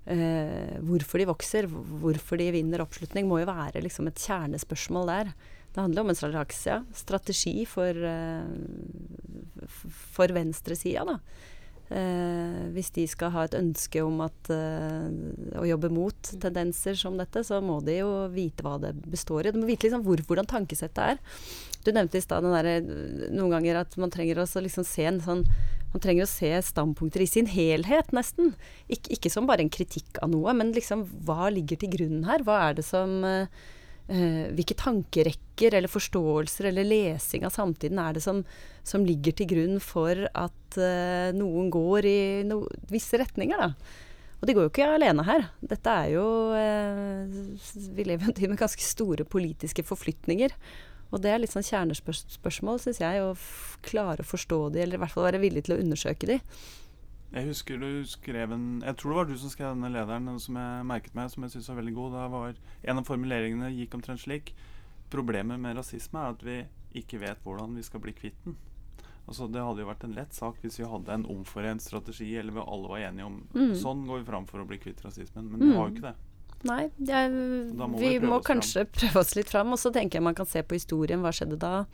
eh, 0.07 0.79
hvorfor 0.87 1.23
de 1.23 1.29
vokser, 1.29 1.69
hvorfor 1.71 2.41
de 2.41 2.49
vinner 2.55 2.85
oppslutning, 2.85 3.29
må 3.29 3.43
jo 3.43 3.51
være 3.51 3.83
liksom 3.85 4.11
et 4.11 4.23
kjernespørsmål 4.23 5.13
der. 5.13 5.35
Det 5.75 5.83
handler 5.83 6.07
om 6.07 6.13
en 6.13 6.17
slags 6.17 6.63
ja, 6.65 6.81
strategi 6.97 7.67
for, 7.69 7.93
eh, 7.93 9.69
for 10.17 10.33
venstresida, 10.33 11.05
da. 11.05 11.19
Eh, 11.87 12.63
hvis 12.75 12.89
de 12.97 13.05
skal 13.07 13.31
ha 13.31 13.45
et 13.47 13.55
ønske 13.55 14.01
om 14.03 14.19
at, 14.25 14.49
eh, 14.51 15.07
å 15.61 15.67
jobbe 15.69 15.91
mot 15.93 16.31
tendenser 16.43 16.97
som 16.99 17.15
dette, 17.19 17.45
så 17.47 17.61
må 17.63 17.79
de 17.85 18.01
jo 18.01 18.11
vite 18.33 18.65
hva 18.67 18.75
det 18.83 18.95
består 19.07 19.47
i. 19.47 19.53
De 19.53 19.61
må 19.61 19.69
vite 19.69 19.87
liksom 19.87 20.03
hvor, 20.03 20.19
hvordan 20.27 20.49
tankesettet 20.51 20.99
er. 20.99 21.21
Du 21.87 21.93
nevnte 21.95 22.19
i 22.19 22.25
stad 22.25 22.45
noen 22.45 23.53
ganger 23.55 23.81
at 23.85 23.97
man 24.01 24.13
trenger 24.13 24.43
å 24.43 24.47
liksom 24.67 24.87
se 24.87 25.07
en 25.07 25.23
sånn 25.23 25.47
man 25.93 26.03
trenger 26.03 26.27
å 26.27 26.29
se 26.29 26.51
standpunkter 26.67 27.23
i 27.23 27.29
sin 27.31 27.47
helhet, 27.49 28.11
nesten. 28.13 28.51
Ik 28.93 29.07
ikke 29.15 29.31
som 29.33 29.47
bare 29.49 29.63
en 29.65 29.73
kritikk 29.73 30.19
av 30.21 30.29
noe, 30.29 30.53
men 30.53 30.75
liksom 30.77 31.07
hva 31.25 31.49
ligger 31.55 31.79
til 31.81 31.95
grunn 31.95 32.27
her? 32.27 32.45
Hva 32.45 32.59
er 32.67 32.79
det 32.81 32.85
som 32.85 33.23
Uh, 34.07 34.53
hvilke 34.55 34.77
tankerekker 34.79 35.75
eller 35.75 35.91
forståelser 35.91 36.69
eller 36.69 36.87
lesing 36.87 37.43
av 37.43 37.51
samtiden 37.51 37.99
er 37.99 38.13
det 38.15 38.21
som, 38.23 38.45
som 38.87 39.03
ligger 39.03 39.35
til 39.35 39.49
grunn 39.51 39.81
for 39.83 40.29
at 40.31 40.79
uh, 40.79 41.35
noen 41.35 41.73
går 41.75 42.07
i 42.07 42.21
no 42.47 42.61
visse 42.87 43.19
retninger, 43.19 43.59
da. 43.59 43.73
Og 44.39 44.47
de 44.47 44.55
går 44.55 44.69
jo 44.69 44.71
ikke 44.71 44.87
alene 44.95 45.25
her. 45.27 45.49
Dette 45.59 45.97
er 46.05 46.13
jo 46.13 46.27
uh, 46.55 47.35
Vi 47.97 48.07
lever 48.07 48.29
jo 48.29 48.31
en 48.31 48.39
tid 48.39 48.53
med 48.53 48.63
ganske 48.63 48.87
store 48.87 49.27
politiske 49.27 49.83
forflytninger. 49.91 50.55
Og 51.15 51.23
det 51.23 51.31
er 51.31 51.39
litt 51.43 51.55
sånn 51.55 51.67
kjernespørsmål, 51.67 52.81
syns 52.83 52.99
jeg, 53.03 53.23
å 53.23 53.37
klare 53.87 54.25
å 54.25 54.27
forstå 54.27 54.61
de, 54.75 54.83
eller 54.83 54.99
i 54.99 55.03
hvert 55.05 55.15
fall 55.15 55.29
være 55.29 55.43
villig 55.43 55.67
til 55.67 55.77
å 55.77 55.81
undersøke 55.83 56.29
de. 56.31 56.41
Jeg 57.37 57.49
husker 57.49 57.81
du 57.83 58.07
skrev 58.07 58.53
en 58.55 58.83
Jeg 58.87 58.97
tror 58.97 59.11
det 59.11 59.17
var 59.19 59.27
du 59.29 59.35
som 59.41 59.51
skrev 59.51 59.75
denne 59.75 59.91
lederen 59.93 60.39
som 60.41 60.57
jeg 60.57 60.87
merket 60.89 61.17
meg, 61.19 61.31
som 61.33 61.45
jeg 61.45 61.57
syns 61.57 61.69
var 61.73 61.81
veldig 61.81 61.97
god. 61.97 62.15
Da 62.15 62.29
var 62.33 62.55
En 62.83 63.03
av 63.03 63.09
formuleringene 63.09 63.73
gikk 63.75 63.99
omtrent 63.99 64.23
slik. 64.23 64.55
Problemet 65.11 65.61
med 65.61 65.77
rasisme 65.79 66.23
er 66.23 66.35
at 66.35 66.47
vi 66.47 66.57
ikke 66.97 67.21
vet 67.23 67.43
hvordan 67.45 67.75
vi 67.77 67.85
skal 67.87 68.03
bli 68.03 68.15
kvitt 68.17 68.39
den. 68.45 68.57
Altså, 69.27 69.49
det 69.51 69.63
hadde 69.63 69.83
jo 69.83 69.89
vært 69.89 70.05
en 70.07 70.15
lett 70.15 70.35
sak 70.35 70.61
hvis 70.63 70.79
vi 70.79 70.87
hadde 70.87 71.13
en 71.13 71.27
omforent 71.35 71.83
strategi, 71.83 72.31
eller 72.39 72.55
vi 72.55 72.63
alle 72.63 72.91
var 72.93 73.05
enige 73.09 73.27
om 73.27 73.41
mm. 73.51 73.75
sånn 73.83 74.05
går 74.07 74.23
vi 74.23 74.29
fram 74.29 74.47
for 74.47 74.63
å 74.63 74.69
bli 74.69 74.79
kvitt 74.79 75.03
rasismen. 75.03 75.51
Men 75.51 75.61
mm. 75.61 75.67
vi 75.67 75.75
har 75.75 75.89
jo 75.89 75.95
ikke 75.97 76.07
det. 76.07 76.36
Nei, 76.69 76.87
jeg, 77.09 77.31
må 77.77 77.91
vi, 77.97 78.17
vi 78.19 78.31
må 78.31 78.41
kanskje 78.45 78.85
fram. 78.85 78.95
prøve 78.99 79.23
oss 79.23 79.37
litt 79.39 79.53
fram. 79.53 79.75
Og 79.77 79.81
så 79.81 79.93
tenker 79.95 80.21
jeg 80.21 80.27
man 80.27 80.37
kan 80.39 80.49
se 80.49 80.63
på 80.67 80.79
historien. 80.79 81.23
Hva 81.25 81.35
skjedde 81.37 81.61
da? 81.61 81.87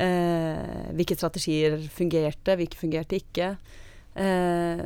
Eh, 0.00 0.90
hvilke 0.96 1.18
strategier 1.18 1.78
fungerte, 1.92 2.56
hvilke 2.58 2.78
fungerte 2.80 3.18
ikke. 3.20 3.54
Eh, 4.10 4.80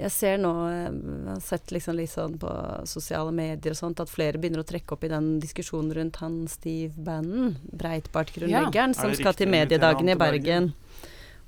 jeg 0.00 0.10
ser 0.10 0.40
nå, 0.42 0.52
jeg 0.66 0.94
har 1.28 1.42
sett 1.44 1.70
liksom 1.74 1.94
litt 1.98 2.10
sånn 2.10 2.34
på 2.42 2.50
sosiale 2.90 3.32
medier 3.34 3.74
og 3.74 3.78
sånt, 3.78 4.02
at 4.02 4.10
flere 4.10 4.40
begynner 4.40 4.64
å 4.64 4.66
trekke 4.66 4.96
opp 4.96 5.06
i 5.06 5.12
den 5.12 5.36
diskusjonen 5.42 5.94
rundt 5.98 6.18
han 6.22 6.40
Steve 6.50 6.92
Bannon, 6.96 7.54
Breitbart-grunnleggeren, 7.70 8.96
ja. 8.96 8.98
som 8.98 9.14
skal 9.14 9.38
til 9.38 9.52
mediedagene 9.52 10.16
i 10.16 10.18
Bergen. 10.18 10.72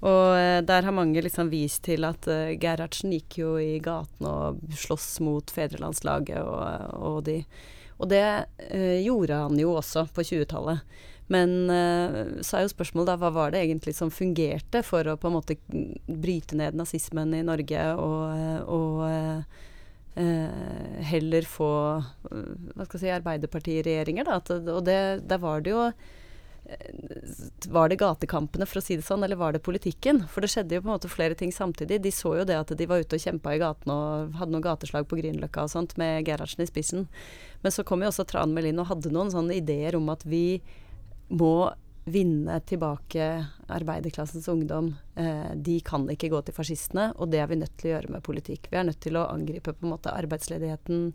Og 0.00 0.32
uh, 0.32 0.60
der 0.64 0.86
har 0.86 0.96
mange 0.96 1.20
liksom 1.24 1.50
vist 1.52 1.84
til 1.88 2.06
at 2.08 2.24
uh, 2.30 2.54
Gerhardsen 2.60 3.12
gikk 3.12 3.40
jo 3.42 3.54
i 3.60 3.76
gatene 3.84 4.32
og 4.32 4.76
sloss 4.76 5.18
mot 5.24 5.52
fedrelandslaget 5.52 6.40
og, 6.40 6.96
og 6.96 7.22
de. 7.28 7.42
Og 8.00 8.08
det 8.08 8.24
uh, 8.24 8.98
gjorde 9.04 9.42
han 9.44 9.58
jo 9.60 9.74
også 9.76 10.06
på 10.14 10.24
20-tallet. 10.24 10.84
Men 11.30 11.50
uh, 11.68 12.40
så 12.40 12.58
er 12.58 12.64
jo 12.64 12.72
spørsmålet 12.72 13.12
da, 13.12 13.18
hva 13.20 13.32
var 13.34 13.52
det 13.52 13.60
egentlig 13.64 13.94
som 13.98 14.12
fungerte 14.12 14.82
for 14.86 15.06
å 15.06 15.18
på 15.20 15.28
en 15.28 15.36
måte 15.36 15.58
bryte 16.08 16.56
ned 16.58 16.78
nazismen 16.80 17.36
i 17.36 17.44
Norge 17.46 17.84
og, 18.00 18.64
og 18.72 19.04
uh, 19.04 19.60
heller 21.10 21.46
få 21.46 21.68
hva 22.00 22.86
skal 22.86 22.96
jeg 22.96 23.04
si, 23.04 23.12
arbeiderpartiregjeringer, 23.14 24.26
da. 24.26 24.40
At, 24.40 24.50
og 24.64 24.82
det, 24.88 24.98
der 25.28 25.44
var 25.44 25.62
det 25.64 25.76
jo 25.76 25.84
var 27.68 27.88
det 27.88 27.98
gatekampene, 28.00 28.66
for 28.68 28.80
å 28.80 28.84
si 28.84 28.96
det 28.98 29.04
sånn, 29.06 29.24
eller 29.24 29.38
var 29.40 29.54
det 29.54 29.62
politikken? 29.64 30.22
For 30.30 30.44
det 30.44 30.50
skjedde 30.52 30.76
jo 30.76 30.84
på 30.84 30.88
en 30.90 30.94
måte 30.94 31.10
flere 31.12 31.36
ting 31.38 31.52
samtidig. 31.52 32.00
De 32.04 32.12
så 32.14 32.34
jo 32.40 32.46
det 32.48 32.56
at 32.58 32.72
de 32.76 32.88
var 32.88 33.02
ute 33.02 33.18
og 33.18 33.24
kjempa 33.24 33.54
i 33.54 33.60
gatene 33.62 33.96
og 33.96 34.38
hadde 34.40 34.54
noen 34.54 34.66
gateslag 34.66 35.08
på 35.10 35.18
Grünerløkka 35.20 35.66
og 35.66 35.72
sånt, 35.72 35.96
med 36.00 36.24
Gerhardsen 36.28 36.64
i 36.64 36.70
spissen. 36.70 37.06
Men 37.64 37.74
så 37.74 37.84
kom 37.86 38.02
jo 38.04 38.10
også 38.12 38.26
Tran 38.28 38.54
Melin 38.56 38.80
og 38.82 38.90
hadde 38.92 39.12
noen 39.14 39.32
sånne 39.32 39.58
ideer 39.60 39.98
om 39.98 40.08
at 40.12 40.26
vi 40.28 40.60
må 41.30 41.70
vinne 42.10 42.56
tilbake 42.66 43.26
arbeiderklassens 43.70 44.48
ungdom. 44.48 44.94
Eh, 45.14 45.52
de 45.54 45.78
kan 45.84 46.08
ikke 46.10 46.30
gå 46.32 46.40
til 46.42 46.56
fascistene, 46.56 47.10
og 47.20 47.30
det 47.30 47.42
er 47.42 47.50
vi 47.50 47.60
nødt 47.60 47.76
til 47.78 47.90
å 47.90 47.94
gjøre 47.96 48.14
med 48.16 48.24
politikk. 48.26 48.70
Vi 48.70 48.80
er 48.80 48.88
nødt 48.88 49.02
til 49.04 49.18
å 49.20 49.28
angripe 49.30 49.74
på 49.76 49.86
en 49.86 49.92
måte 49.94 50.14
arbeidsledigheten, 50.16 51.12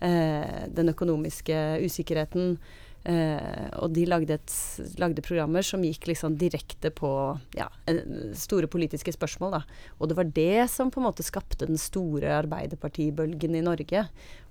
eh, 0.00 0.66
den 0.68 0.92
økonomiske 0.92 1.80
usikkerheten. 1.82 2.58
Uh, 3.06 3.68
og 3.84 3.92
de 3.94 4.02
lagde, 4.08 4.34
et, 4.34 4.54
lagde, 4.98 5.22
programmer 5.22 5.62
som 5.62 5.84
gikk 5.86 6.08
liksom 6.10 6.34
direkte 6.40 6.90
på 6.90 7.10
ja, 7.54 7.68
store 8.34 8.66
politiske 8.66 9.14
spørsmål. 9.14 9.60
Da. 9.60 9.60
Og 10.00 10.10
det 10.10 10.16
var 10.18 10.32
det 10.34 10.66
som 10.72 10.90
på 10.90 10.98
en 10.98 11.06
måte 11.06 11.26
skapte 11.26 11.68
den 11.68 11.78
store 11.78 12.32
arbeiderpartibølgen 12.40 13.54
i 13.54 13.62
Norge. 13.62 14.02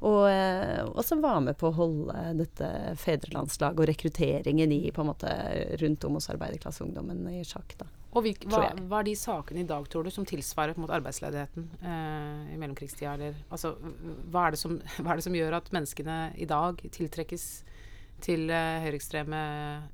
Og, 0.05 0.21
eh, 0.29 0.85
og 0.85 1.03
som 1.03 1.23
var 1.23 1.41
med 1.43 1.59
på 1.59 1.67
å 1.67 1.75
holde 1.75 2.15
dette 2.39 2.69
fedrelandslaget 3.01 3.83
og 3.83 3.91
rekrutteringen 3.91 4.71
i 4.71 4.81
på 4.95 5.03
en 5.03 5.11
måte 5.11 5.35
rundt 5.81 6.07
om 6.07 6.15
hos 6.19 6.31
arbeiderklasseungdommen 6.31 7.27
i 7.33 7.43
sjakk. 7.47 7.75
da. 7.81 7.91
Og 8.15 8.23
hvilk, 8.23 8.45
hva, 8.47 8.69
hva, 8.87 9.01
er 9.01 9.09
de 9.09 9.13
sakene 9.19 9.65
i 9.65 9.67
dag, 9.67 9.87
tror 9.91 10.07
du, 10.07 10.11
som 10.13 10.23
tilsvarer 10.27 10.77
mot 10.79 10.91
arbeidsledigheten 10.95 11.67
eh, 11.83 12.53
i 12.53 12.59
mellomkrigstida? 12.61 13.33
Altså, 13.49 13.73
hva, 13.81 13.91
hva, 14.31 14.45
er 14.47 14.55
det 14.55 15.25
som, 15.27 15.35
gjør 15.35 15.59
at 15.59 15.71
menneskene 15.75 16.19
i 16.39 16.47
dag 16.47 16.79
tiltrekkes 16.95 17.49
til 18.23 18.47
uh, 18.49 18.81
høyreekstreme 18.83 19.39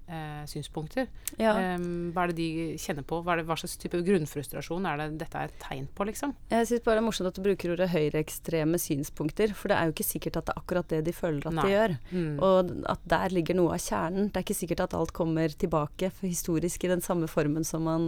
uh, 0.09 0.41
synspunkter. 0.49 1.07
Ja. 1.39 1.53
Um, 1.75 2.11
hva 2.13 2.25
er 2.25 2.31
det 2.31 2.37
de 2.37 2.77
kjenner 2.81 3.05
på? 3.07 3.21
Hva, 3.25 3.37
det, 3.39 3.45
hva, 3.49 3.57
slags 3.59 3.77
type 3.81 4.01
grunnfrustrasjon 4.05 4.87
er 4.89 5.01
det 5.01 5.07
dette 5.23 5.39
er 5.39 5.49
et 5.49 5.57
tegn 5.63 5.87
på, 5.95 6.07
liksom? 6.09 6.35
Jeg 6.51 6.69
syns 6.69 6.85
bare 6.85 6.99
det 6.99 7.03
er 7.03 7.07
morsomt 7.07 7.31
at 7.31 7.39
du 7.39 7.43
bruker 7.45 7.73
ordet 7.75 7.89
høyreekstreme 7.93 8.81
synspunkter, 8.81 9.55
for 9.57 9.71
det 9.71 9.79
er 9.79 9.89
jo 9.89 9.95
ikke 9.95 10.07
sikkert 10.07 10.41
at 10.41 10.49
det 10.49 10.55
er 10.55 10.61
akkurat 10.63 10.93
det 10.93 11.01
de 11.07 11.15
føler 11.15 11.49
at 11.49 11.57
Nei. 11.57 11.65
de 11.65 11.75
gjør. 11.75 11.97
Mm. 12.11 12.35
Og 12.47 12.75
at 12.93 13.09
der 13.15 13.35
ligger 13.39 13.59
noe 13.59 13.75
av 13.75 13.83
kjernen. 13.83 14.29
Det 14.29 14.41
er 14.41 14.47
ikke 14.47 14.61
sikkert 14.61 14.85
at 14.87 14.95
alt 14.97 15.15
kommer 15.17 15.57
tilbake 15.65 16.13
historisk 16.21 16.85
i 16.85 16.93
den 16.93 17.03
samme 17.05 17.29
formen 17.31 17.67
som 17.67 17.85
man 17.89 18.07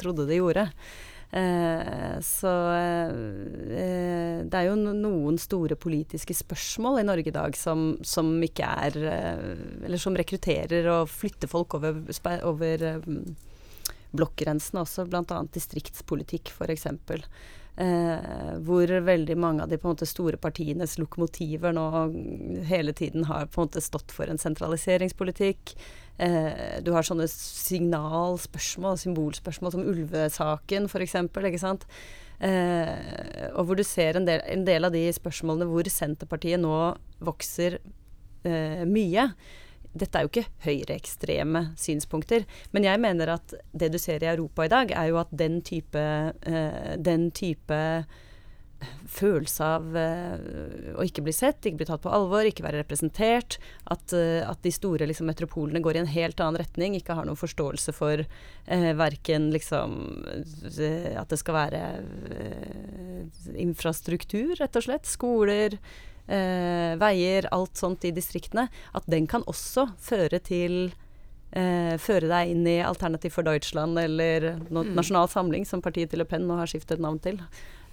trodde 0.00 0.28
det 0.28 0.40
gjorde. 0.40 0.68
Eh, 1.30 2.20
så 2.22 2.52
eh, 2.70 4.44
det 4.46 4.60
er 4.60 4.68
jo 4.68 4.76
noen 4.78 5.38
store 5.42 5.74
politiske 5.74 6.36
spørsmål 6.38 7.00
i 7.00 7.06
Norge 7.08 7.32
i 7.32 7.34
dag 7.34 7.58
som, 7.58 7.96
som 8.06 8.30
ikke 8.46 8.68
er 8.86 8.98
eh, 9.10 9.42
Eller 9.88 9.98
som 9.98 10.14
rekrutterer 10.16 10.86
og 10.92 11.10
flytter 11.10 11.50
folk 11.50 11.74
over, 11.80 11.98
over 12.46 12.86
blokkgrensene 14.16 14.84
også, 14.86 15.08
bl.a. 15.10 15.42
distriktspolitikk 15.52 16.54
f.eks. 16.54 16.86
Eh, 17.76 18.52
hvor 18.64 18.88
veldig 19.04 19.36
mange 19.36 19.66
av 19.66 19.68
de 19.68 19.76
måte 19.82 20.06
store 20.08 20.38
partienes 20.40 20.94
lokomotiver 20.96 21.74
nå 21.76 21.84
hele 22.70 22.94
tiden 22.96 23.26
har 23.28 23.50
på 23.50 23.60
en 23.60 23.66
måte 23.66 23.84
stått 23.84 24.14
for 24.16 24.30
en 24.32 24.40
sentraliseringspolitikk. 24.40 25.74
Eh, 26.18 26.78
du 26.84 26.92
har 26.96 27.04
sånne 27.04 27.26
signalspørsmål, 27.28 28.96
symbolspørsmål 29.02 29.74
som 29.74 29.84
ulvesaken 29.84 30.88
f.eks. 30.88 31.18
Ikke 31.26 31.60
sant. 31.60 31.84
Eh, 32.40 33.52
og 33.56 33.68
hvor 33.68 33.78
du 33.78 33.84
ser 33.86 34.18
en 34.18 34.26
del, 34.28 34.42
en 34.44 34.64
del, 34.66 34.84
av 34.84 34.92
de 34.92 35.06
spørsmålene 35.16 35.68
hvor 35.70 35.88
Senterpartiet 35.88 36.60
nå 36.60 36.74
vokser 37.24 37.78
eh, 38.44 38.84
mye. 38.88 39.30
Dette 39.96 40.18
er 40.18 40.26
jo 40.26 40.32
ikke 40.32 40.50
høyreekstreme 40.66 41.62
synspunkter, 41.80 42.44
men 42.76 42.84
jeg 42.84 43.00
mener 43.00 43.32
at 43.38 43.54
det 43.72 43.88
du 43.94 43.98
ser 44.00 44.24
i 44.24 44.28
Europa 44.28 44.66
i 44.66 44.72
dag, 44.72 44.92
er 44.92 45.08
jo 45.08 45.20
at 45.22 45.32
den 45.32 45.62
type, 45.64 46.02
eh, 46.36 46.96
den 47.00 47.30
type 47.32 47.78
følelse 49.10 49.66
av 49.76 49.86
uh, 49.96 50.96
å 50.98 51.04
ikke 51.06 51.24
bli 51.26 51.34
sett, 51.34 51.64
ikke 51.64 51.82
bli 51.82 51.88
tatt 51.88 52.02
på 52.04 52.12
alvor, 52.12 52.46
ikke 52.46 52.64
være 52.66 52.82
representert. 52.82 53.58
At, 53.92 54.12
uh, 54.14 54.42
at 54.48 54.60
de 54.66 54.72
store 54.74 55.08
liksom, 55.08 55.28
metropolene 55.30 55.82
går 55.84 55.98
i 55.98 56.02
en 56.02 56.12
helt 56.12 56.42
annen 56.42 56.60
retning, 56.62 56.96
ikke 56.98 57.16
har 57.18 57.28
noen 57.28 57.40
forståelse 57.40 57.94
for 57.96 58.24
uh, 58.24 58.90
verken 58.98 59.50
liksom 59.54 59.96
At 61.16 61.30
det 61.30 61.38
skal 61.40 61.56
være 61.56 61.80
infrastruktur, 63.56 64.54
rett 64.60 64.76
og 64.76 64.86
slett. 64.86 65.08
Skoler, 65.08 65.78
veier, 66.26 67.46
alt 67.54 67.78
sånt 67.78 68.04
i 68.08 68.12
distriktene. 68.14 68.66
At 68.98 69.06
den 69.10 69.28
kan 69.30 69.44
også 69.46 69.86
føre 70.02 70.40
til 70.42 70.90
føre 71.50 72.28
deg 72.28 72.50
inn 72.52 72.66
i 72.68 72.80
Alternativ 72.84 73.32
for 73.32 73.46
Deutschland 73.46 73.96
eller 73.96 74.58
no 74.68 74.82
mm. 74.82 74.90
Nasjonal 74.98 75.28
Samling, 75.32 75.64
som 75.64 75.80
partiet 75.80 76.10
til 76.12 76.20
Le 76.20 76.26
Pen 76.28 76.44
nå 76.44 76.58
har 76.58 76.68
skiftet 76.68 77.00
navn 77.00 77.20
til. 77.22 77.38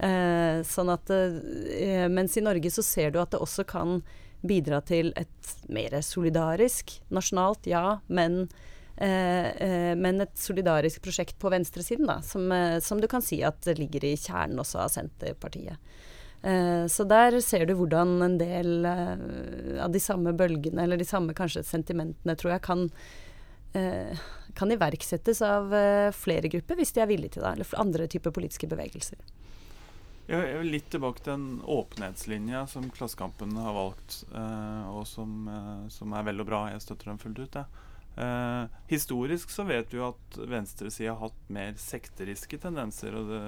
Eh, 0.03 0.63
sånn 0.65 0.89
at, 0.91 1.09
eh, 1.13 2.07
mens 2.09 2.35
i 2.37 2.43
Norge 2.43 2.71
så 2.73 2.83
ser 2.83 3.13
du 3.13 3.19
at 3.21 3.33
det 3.33 3.41
også 3.43 3.65
kan 3.69 4.01
bidra 4.43 4.81
til 4.83 5.13
et 5.19 5.51
mer 5.71 5.95
solidarisk 6.03 6.97
nasjonalt, 7.13 7.67
ja, 7.69 7.99
men, 8.07 8.49
eh, 8.97 9.47
eh 9.55 9.95
men 9.95 10.21
et 10.21 10.35
solidarisk 10.35 11.01
prosjekt 11.01 11.37
på 11.39 11.51
venstresiden, 11.53 12.07
da, 12.07 12.21
som, 12.21 12.51
eh, 12.51 12.79
som, 12.79 12.99
du 12.99 13.07
kan 13.07 13.21
si 13.21 13.43
at 13.43 13.65
ligger 13.77 14.03
i 14.03 14.17
kjernen 14.17 14.59
også 14.59 14.83
av 14.83 14.89
Senterpartiet. 14.89 15.77
Eh, 16.43 16.85
så 16.87 17.07
der 17.07 17.39
ser 17.39 17.65
du 17.65 17.75
hvordan 17.75 18.21
en 18.21 18.37
del 18.37 18.85
av 18.85 19.91
de 19.91 19.99
samme 19.99 20.33
bølgene, 20.33 20.83
eller 20.83 20.97
de 20.97 21.07
samme 21.07 21.33
kanskje 21.33 21.63
sentimentene, 21.63 22.35
tror 22.35 22.57
jeg, 22.57 22.65
kan 22.65 22.89
eh, 22.89 23.22
kan 24.53 24.71
iverksettes 24.71 25.41
av 25.41 25.73
eh, 25.73 26.11
flere 26.15 26.47
grupper 26.47 26.77
hvis 26.79 26.93
de 26.93 27.01
er 27.03 27.09
villige 27.09 27.37
til 27.37 27.45
det, 27.45 27.53
eller 27.55 27.79
andre 27.81 28.07
typer 28.11 28.33
politiske 28.35 28.69
bevegelser. 28.69 29.21
Jeg 30.23 30.59
vil 30.61 30.69
litt 30.71 30.85
tilbake 30.93 31.19
til 31.19 31.33
den 31.33 31.47
åpenhetslinja 31.67 32.63
som 32.71 32.85
Klassekampen 32.95 33.57
har 33.59 33.75
valgt, 33.75 34.21
eh, 34.31 34.85
og 34.93 35.03
som, 35.07 35.47
eh, 35.51 35.89
som, 35.91 36.13
er 36.13 36.23
vel 36.29 36.39
og 36.39 36.47
bra. 36.47 36.61
Jeg 36.71 36.85
støtter 36.85 37.11
den 37.11 37.19
fullt 37.19 37.41
ut. 37.43 37.57
Ja. 37.59 37.65
Eh, 38.23 38.77
historisk 38.87 39.51
så 39.51 39.65
vet 39.67 39.91
vi 39.91 39.99
jo 39.99 40.07
at 40.13 40.37
venstresida 40.37 41.15
har 41.15 41.27
hatt 41.27 41.49
mer 41.51 41.73
sekteriske 41.75 42.61
tendenser. 42.63 43.17
Og 43.19 43.33
det, 43.33 43.41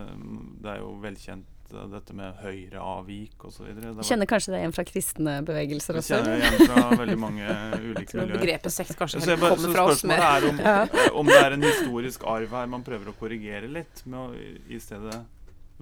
det 0.66 0.74
er 0.74 0.84
jo 0.84 0.98
velkjent 1.06 1.55
dette 1.73 2.15
med 2.15 2.38
høyreavvik 2.43 3.45
osv. 3.47 3.69
Kjenner 4.06 4.30
kanskje 4.30 4.54
det 4.54 4.60
igjen 4.62 4.75
fra 4.75 4.86
kristne 4.88 5.36
bevegelser 5.47 5.99
også? 6.01 6.19
Kjenner 6.19 6.43
igjen 6.43 6.69
fra 6.69 6.84
veldig 7.01 7.17
mange 7.21 7.47
ulike 7.89 8.17
miljøer. 8.19 8.34
Begrepet 8.36 8.75
sekt 8.75 8.95
kanskje 8.99 9.23
så 9.23 9.38
bare, 9.38 9.56
kommer 9.56 9.73
fra 9.75 9.86
oss 9.91 10.04
mer. 10.08 10.25
Er 10.25 10.49
om, 10.49 10.62
ja. 10.62 10.75
om 11.21 11.32
det 11.32 11.39
er 11.41 11.58
en 11.58 11.65
historisk 11.65 12.28
arv 12.30 12.54
her 12.60 12.69
man 12.75 12.86
prøver 12.86 13.12
å 13.12 13.15
korrigere 13.19 13.71
litt, 13.71 14.04
med 14.06 14.19
å 14.21 14.28
i 14.71 14.80
stedet 14.82 15.23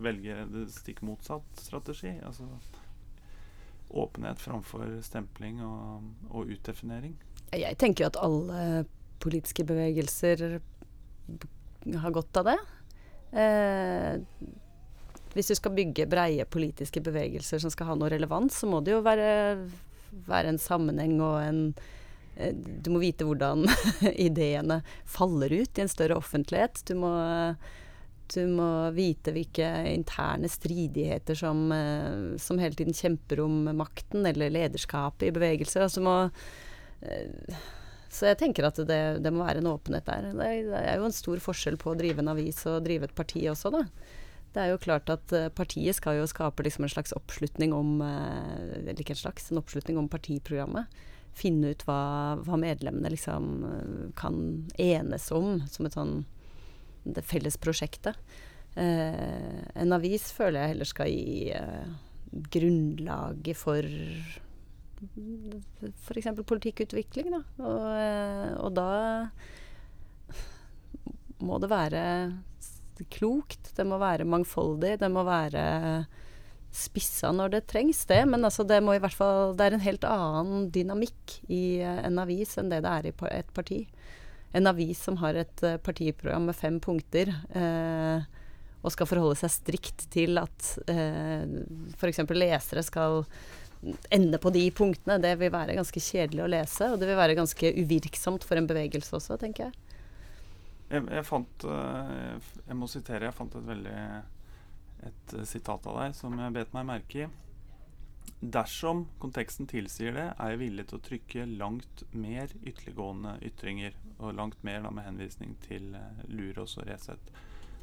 velge 0.04 0.48
det 0.50 0.66
stikk 0.74 1.04
motsatt 1.06 1.62
strategi. 1.62 2.16
Altså 2.26 2.48
åpenhet 3.94 4.42
framfor 4.42 4.88
stempling 5.06 5.62
og, 5.66 6.08
og 6.32 6.50
utdefinering. 6.54 7.14
Jeg 7.54 7.78
tenker 7.78 8.06
jo 8.06 8.10
at 8.10 8.22
alle 8.24 8.86
politiske 9.22 9.66
bevegelser 9.68 10.58
har 12.02 12.16
godt 12.16 12.40
av 12.42 12.50
det. 12.50 12.58
Eh, 13.34 14.22
hvis 15.34 15.52
du 15.52 15.56
skal 15.58 15.76
bygge 15.78 16.08
breie 16.10 16.46
politiske 16.46 17.02
bevegelser 17.04 17.62
som 17.64 17.74
skal 17.74 17.92
ha 17.92 17.98
noe 18.00 18.12
relevans, 18.14 18.60
så 18.62 18.70
må 18.70 18.82
det 18.84 18.96
jo 18.96 19.04
være, 19.06 19.28
være 20.30 20.54
en 20.54 20.62
sammenheng 20.62 21.20
og 21.22 21.38
en 21.42 21.62
eh, 22.36 22.54
Du 22.54 22.92
må 22.94 23.04
vite 23.04 23.28
hvordan 23.28 23.68
ideene 24.28 24.82
faller 25.06 25.54
ut 25.54 25.80
i 25.80 25.86
en 25.86 25.92
større 25.92 26.20
offentlighet. 26.22 26.84
Du 26.90 26.96
må, 27.02 27.14
du 28.34 28.44
må 28.54 28.70
vite 28.98 29.34
hvilke 29.36 29.72
interne 29.94 30.52
stridigheter 30.52 31.38
som, 31.38 31.66
eh, 31.74 32.38
som 32.42 32.62
hele 32.62 32.78
tiden 32.78 32.98
kjemper 32.98 33.44
om 33.46 33.66
makten 33.78 34.26
eller 34.30 34.54
lederskapet 34.54 35.30
i 35.32 35.36
bevegelser. 35.36 35.88
Altså 35.88 36.06
må 36.06 36.18
Eh, 37.04 37.64
så 38.14 38.30
jeg 38.30 38.40
tenker 38.44 38.68
at 38.68 38.78
det, 38.88 39.02
det, 39.26 39.32
må 39.34 39.46
være 39.46 39.64
en 39.64 39.72
åpenhet 39.74 40.06
der. 40.08 40.30
Er, 40.30 40.36
det 40.70 40.82
er, 40.84 41.00
jo 41.02 41.08
en 41.10 41.16
stor 41.16 41.42
forskjell 41.44 41.80
på 41.82 41.94
å 41.94 41.98
drive 41.98 42.22
en 42.22 42.34
avis 42.36 42.62
og 42.70 42.84
drive 42.86 43.10
et 43.10 43.16
parti 43.18 43.42
også, 43.50 43.74
da. 43.74 43.84
Det 44.54 44.62
er 44.62 44.70
jo 44.72 44.82
klart 44.82 45.10
at 45.10 45.34
uh, 45.34 45.50
partiet 45.54 45.98
skal 45.98 46.20
jo 46.20 46.30
skape 46.30 46.66
liksom 46.66 46.86
en 46.86 46.94
slags 46.94 47.16
oppslutning 47.18 47.74
om 47.74 47.98
uh, 48.06 48.78
Eller 48.78 49.00
ikke 49.00 49.16
en 49.16 49.24
slags, 49.24 49.50
en 49.52 49.62
oppslutning 49.62 49.98
om 49.98 50.10
partiprogrammet. 50.12 51.02
Finne 51.34 51.74
ut 51.74 51.84
hva, 51.88 52.00
hva 52.46 52.60
medlemmene 52.62 53.14
liksom 53.16 53.52
uh, 53.66 54.08
kan 54.20 54.40
enes 54.78 55.30
om 55.34 55.64
som 55.72 55.90
et 55.90 55.98
sånn 55.98 56.24
det 57.04 57.26
felles 57.28 57.58
prosjektet. 57.60 58.16
en 58.80 59.92
avis 59.94 60.30
føler 60.32 60.62
jeg 60.62 60.72
heller 60.72 60.88
skal 60.88 61.10
gi 61.12 61.52
grunnlaget 62.32 63.60
for 63.60 63.84
f.eks. 66.06 66.28
politikkutvikling. 66.46 67.32
Da. 67.34 67.42
Og, 67.64 67.84
eh, 67.98 68.54
og, 68.60 68.74
da 68.78 69.30
må 71.44 71.60
det 71.60 71.70
være 71.72 72.04
klokt, 73.14 73.72
det 73.78 73.86
må 73.88 73.98
være 74.02 74.28
mangfoldig, 74.30 74.98
det 75.02 75.10
må 75.12 75.26
være 75.28 75.64
spissa 76.74 77.32
når 77.34 77.54
det 77.54 77.66
trengs, 77.70 78.04
det. 78.10 78.24
Men 78.30 78.46
altså 78.46 78.66
det 78.68 78.82
må 78.84 78.96
i 78.96 79.02
hvert 79.02 79.16
fall 79.16 79.54
Det 79.58 79.66
er 79.66 79.78
en 79.78 79.86
helt 79.86 80.06
annen 80.10 80.70
dynamikk 80.74 81.40
i 81.54 81.82
en 81.84 82.22
avis 82.22 82.58
enn 82.58 82.72
det 82.74 82.84
det 82.86 82.94
er 82.94 83.10
i 83.10 83.16
et 83.38 83.52
parti. 83.54 83.84
En 84.54 84.70
avis 84.70 85.02
som 85.02 85.18
har 85.22 85.38
et 85.38 85.66
eh, 85.66 85.80
partiprogram 85.82 86.46
med 86.46 86.58
fem 86.58 86.80
punkter, 86.82 87.32
eh, 87.58 88.26
og 88.84 88.94
skal 88.94 89.08
forholde 89.10 89.40
seg 89.40 89.50
strikt 89.50 90.06
til 90.14 90.38
at 90.38 90.68
eh, 90.92 91.48
f.eks. 91.98 92.22
lesere 92.36 92.84
skal 92.86 93.24
ende 94.14 94.38
på 94.40 94.52
de 94.54 94.68
punktene, 94.76 95.18
det 95.24 95.34
vil 95.42 95.52
være 95.52 95.76
ganske 95.80 96.04
kjedelig 96.04 96.44
å 96.46 96.52
lese. 96.52 96.92
Og 96.92 97.02
det 97.02 97.10
vil 97.10 97.18
være 97.18 97.40
ganske 97.40 97.74
uvirksomt 97.82 98.46
for 98.46 98.60
en 98.60 98.70
bevegelse 98.70 99.18
også, 99.18 99.40
tenker 99.42 99.68
jeg. 99.68 99.83
Jeg, 100.94 101.08
jeg 101.10 101.26
fant 101.26 101.66
eh, 101.66 102.52
Jeg 102.68 102.78
må 102.78 102.90
sitere. 102.92 103.28
Jeg 103.30 103.38
fant 103.38 103.56
et 103.58 103.68
veldig 103.68 103.98
et 105.04 105.34
eh, 105.38 105.48
sitat 105.48 105.88
av 105.90 106.00
deg 106.00 106.18
som 106.18 106.36
jeg 106.40 106.56
bet 106.56 106.76
meg 106.76 106.90
merke 106.90 107.26
i. 107.26 107.32
Dersom 108.44 109.06
konteksten 109.20 109.68
tilsier 109.72 110.16
det, 110.16 110.28
er 110.36 110.54
jeg 110.54 110.62
villig 110.62 110.88
til 110.90 111.00
å 111.00 111.04
trykke 111.04 111.46
langt 111.60 112.04
mer 112.12 112.52
ytterliggående 112.62 113.38
ytringer. 113.48 113.96
Og 114.20 114.36
langt 114.38 114.60
mer 114.68 114.84
da 114.84 114.92
med 114.96 115.08
henvisning 115.08 115.56
til 115.64 115.90
uh, 115.96 116.24
Lurås 116.32 116.78
og 116.80 116.88
Resett. 116.88 117.32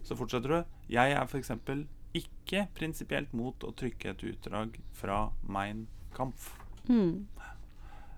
Så 0.04 0.16
fortsetter 0.16 0.54
du. 0.54 0.76
Jeg 0.92 1.16
er 1.16 1.24
f.eks 1.26 1.52
ikke 2.16 2.64
prinsipielt 2.74 3.34
mot 3.36 3.62
å 3.62 3.72
trykke 3.76 4.14
et 4.14 4.24
utdrag 4.26 4.78
fra 4.96 5.28
Mein 5.46 5.84
Kampf. 6.16 6.50
Mm. 6.88 7.26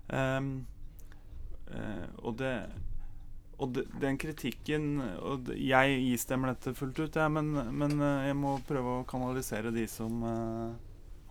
Um, 0.07 0.47
uh, 1.69 2.07
og 2.23 2.39
det 2.39 2.55
og 3.61 3.75
de, 3.75 3.83
den 4.01 4.17
kritikken 4.21 4.97
og 5.21 5.51
Jeg 5.57 5.99
istemmer 6.13 6.53
dette 6.53 6.73
fullt 6.77 6.99
ut, 7.03 7.19
ja, 7.19 7.29
men, 7.31 7.51
men 7.75 7.95
uh, 8.01 8.25
jeg 8.25 8.37
må 8.39 8.55
prøve 8.67 8.99
å 8.99 9.07
kanalisere 9.09 9.73
de 9.75 9.85
som 9.89 10.23
uh, 10.25 10.73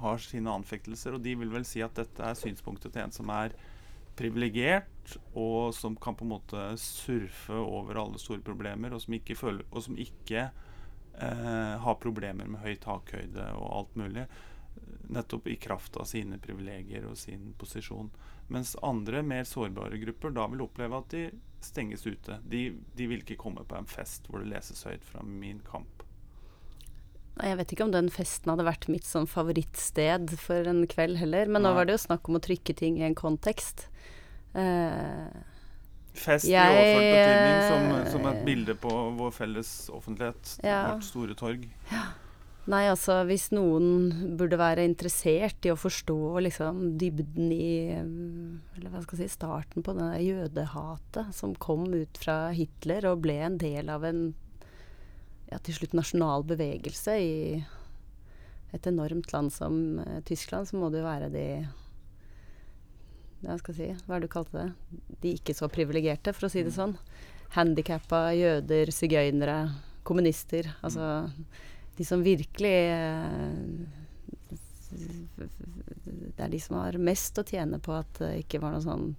har 0.03 0.23
sine 0.23 0.53
anfektelser. 0.53 1.17
Og 1.17 1.25
de 1.25 1.35
vil 1.41 1.53
vel 1.53 1.67
si 1.69 1.83
at 1.85 1.97
dette 1.99 2.23
er 2.27 2.39
synspunktet 2.39 2.95
til 2.95 3.05
en 3.05 3.15
som 3.15 3.33
er 3.35 3.57
privilegert, 4.19 5.17
og 5.35 5.73
som 5.75 5.97
kan 5.97 6.17
på 6.19 6.27
en 6.27 6.35
måte 6.35 6.65
surfe 6.81 7.57
over 7.57 7.99
alle 8.03 8.21
store 8.21 8.45
problemer, 8.45 8.93
og 8.93 9.03
som 9.03 9.17
ikke, 9.17 9.39
føler, 9.39 9.67
og 9.73 9.87
som 9.89 9.99
ikke 9.99 10.49
uh, 10.53 11.75
har 11.83 12.01
problemer 12.03 12.51
med 12.51 12.63
høy 12.63 12.77
takhøyde 12.83 13.53
og 13.59 13.71
alt 13.81 13.97
mulig. 13.99 14.27
Nettopp 15.13 15.49
i 15.51 15.59
kraft 15.61 15.97
av 16.01 16.07
sine 16.09 16.39
privilegier 16.41 17.09
og 17.09 17.19
sin 17.21 17.51
posisjon. 17.59 18.13
Mens 18.53 18.77
andre, 18.85 19.25
mer 19.25 19.49
sårbare 19.49 19.99
grupper 20.01 20.35
da 20.37 20.47
vil 20.53 20.65
oppleve 20.65 21.01
at 21.03 21.11
de 21.13 21.27
stenges 21.67 22.07
ute. 22.07 22.39
De, 22.49 22.65
de 22.99 23.09
vil 23.11 23.23
ikke 23.25 23.41
komme 23.41 23.65
på 23.69 23.79
en 23.79 23.89
fest 23.89 24.29
hvor 24.29 24.43
det 24.43 24.53
leses 24.53 24.85
høyt 24.89 25.05
fra 25.07 25.25
min 25.27 25.61
kamp. 25.67 26.05
Jeg 27.41 27.57
vet 27.57 27.73
ikke 27.73 27.87
om 27.87 27.95
den 27.95 28.11
festen 28.13 28.53
hadde 28.53 28.67
vært 28.67 28.91
mitt 28.93 29.07
sånn 29.09 29.27
favorittsted 29.31 30.35
for 30.41 30.69
en 30.69 30.85
kveld 30.91 31.17
heller. 31.23 31.49
Men 31.49 31.65
Nei. 31.65 31.71
nå 31.71 31.77
var 31.79 31.89
det 31.89 31.97
jo 31.97 32.03
snakk 32.05 32.29
om 32.29 32.37
å 32.37 32.43
trykke 32.45 32.77
ting 32.77 33.01
i 33.01 33.07
en 33.09 33.17
kontekst. 33.19 33.87
Uh, 34.53 35.33
Fest 36.13 36.45
i 36.45 36.53
overført 36.53 37.07
betydning 37.09 37.63
som, 37.71 37.95
som, 38.13 38.27
et 38.29 38.43
bilde 38.45 38.77
på 38.77 38.93
vår 39.17 39.33
felles 39.33 39.71
offentlighet. 39.97 40.59
Ja. 40.61 40.83
Vårt 40.93 41.09
store 41.09 41.37
torg. 41.39 41.65
Ja. 41.93 42.11
Nei, 42.71 42.85
altså 42.87 43.17
hvis 43.27 43.49
noen 43.51 44.37
burde 44.39 44.59
være 44.61 44.85
interessert 44.87 45.67
i 45.67 45.73
å 45.73 45.79
forstå 45.79 46.19
liksom 46.47 46.93
dybden 47.01 47.51
i 47.51 47.71
Eller 47.99 48.93
hva 48.93 49.01
skal 49.03 49.19
jeg 49.19 49.33
si 49.33 49.35
starten 49.35 49.83
på 49.83 49.95
det 49.99 50.21
jødehatet 50.23 51.35
som 51.35 51.57
kom 51.59 51.89
ut 51.91 52.21
fra 52.23 52.53
Hitler 52.55 53.09
og 53.11 53.25
ble 53.25 53.41
en 53.43 53.59
del 53.59 53.91
av 53.91 54.07
en 54.07 54.29
ja, 55.51 55.59
til 55.59 55.75
slutt 55.75 55.97
nasjonal 55.99 56.47
bevegelse 56.47 57.17
i 57.19 57.35
et 58.73 58.87
enormt 58.89 59.35
land 59.35 59.53
som 59.53 59.99
uh, 60.01 60.21
Tyskland, 60.25 60.71
så 60.71 60.79
må 60.81 60.89
det 60.89 61.03
jo 61.03 61.09
være 61.09 61.29
de 61.35 61.47
ja, 63.43 63.59
skal 63.59 63.77
si, 63.77 63.91
hva 64.07 64.17
er 64.17 64.23
det 64.23 64.31
du 64.31 64.33
kalte 64.33 64.63
det, 64.63 64.69
de 65.21 65.35
ikke 65.37 65.57
så 65.59 65.69
privilegerte, 65.69 66.33
for 66.33 66.47
å 66.47 66.53
si 66.53 66.63
det 66.63 66.73
mm. 66.73 66.79
sånn. 66.79 66.95
Handikappa, 67.57 68.31
jøder, 68.39 68.93
sigøynere, 68.95 69.59
kommunister. 70.09 70.71
Altså 70.87 71.27
de 71.97 72.05
som 72.05 72.23
virkelig 72.25 72.77
eh, 72.91 73.57
Det 76.05 76.45
er 76.45 76.53
de 76.53 76.61
som 76.61 76.79
har 76.81 76.97
mest 77.01 77.39
å 77.41 77.45
tjene 77.47 77.81
på 77.83 77.95
at 77.97 78.21
det 78.21 78.33
ikke 78.45 78.61
var 78.63 78.75
noe 78.75 78.85
sånn 78.85 79.13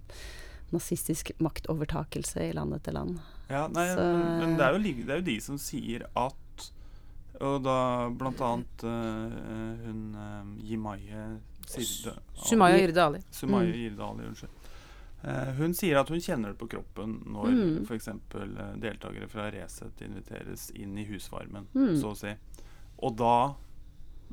nazistisk 0.74 1.30
maktovertakelse 1.42 2.48
i 2.48 2.52
land 2.52 2.74
etter 2.74 2.92
land. 2.96 3.18
Ja, 3.48 3.66
nei, 3.68 3.88
så, 3.94 4.00
men, 4.02 4.38
men 4.40 4.56
det, 4.58 4.64
er 4.64 4.74
jo, 4.74 4.82
det, 4.82 5.12
er 5.12 5.20
jo, 5.20 5.26
de 5.26 5.36
som 5.44 5.58
sier 5.60 6.06
at 6.16 6.68
Og 7.44 7.58
da 7.64 7.78
blant 8.14 8.40
annet 8.46 8.84
uh, 8.88 9.34
hun 9.84 10.14
uh, 10.16 10.46
Jimaye 10.64 11.26
Sumaya 11.66 12.78
Irdali. 12.78 13.20
Sumaya 13.30 13.68
mm. 13.68 13.80
Irdali, 13.86 14.26
unnskyld. 14.28 14.60
Uh, 15.24 15.50
hun 15.56 15.72
sier 15.74 15.96
at 15.96 16.10
hun 16.12 16.20
kjenner 16.20 16.52
det 16.52 16.60
på 16.60 16.68
kroppen 16.74 17.16
når 17.32 17.54
mm. 17.56 17.78
f.eks. 17.88 18.10
Deltakere 18.82 19.28
fra 19.32 19.48
Resett 19.52 20.02
inviteres 20.04 20.68
inn 20.76 20.98
i 21.00 21.06
husvarmen, 21.08 21.70
mm. 21.72 21.94
så 22.00 22.12
å 22.12 22.18
si. 22.18 22.34
Og 23.04 23.16
da 23.20 23.36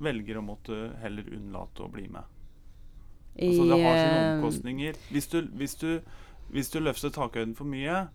velger 0.02 0.40
å 0.40 0.46
måtte 0.46 0.78
heller 1.02 1.28
unnlate 1.36 1.84
å 1.86 1.90
bli 1.92 2.08
med. 2.10 2.26
Altså 3.36 3.68
det 3.68 3.78
har 3.84 4.00
sine 4.00 4.18
eh, 4.22 4.32
omkostninger. 4.36 4.98
Hvis 5.12 5.30
du, 5.32 5.38
hvis 5.60 5.76
du, 5.80 5.92
hvis 6.52 6.72
du 6.74 6.80
løfter 6.82 7.14
takhøyden 7.16 7.54
for 7.56 7.70
mye, 7.70 8.08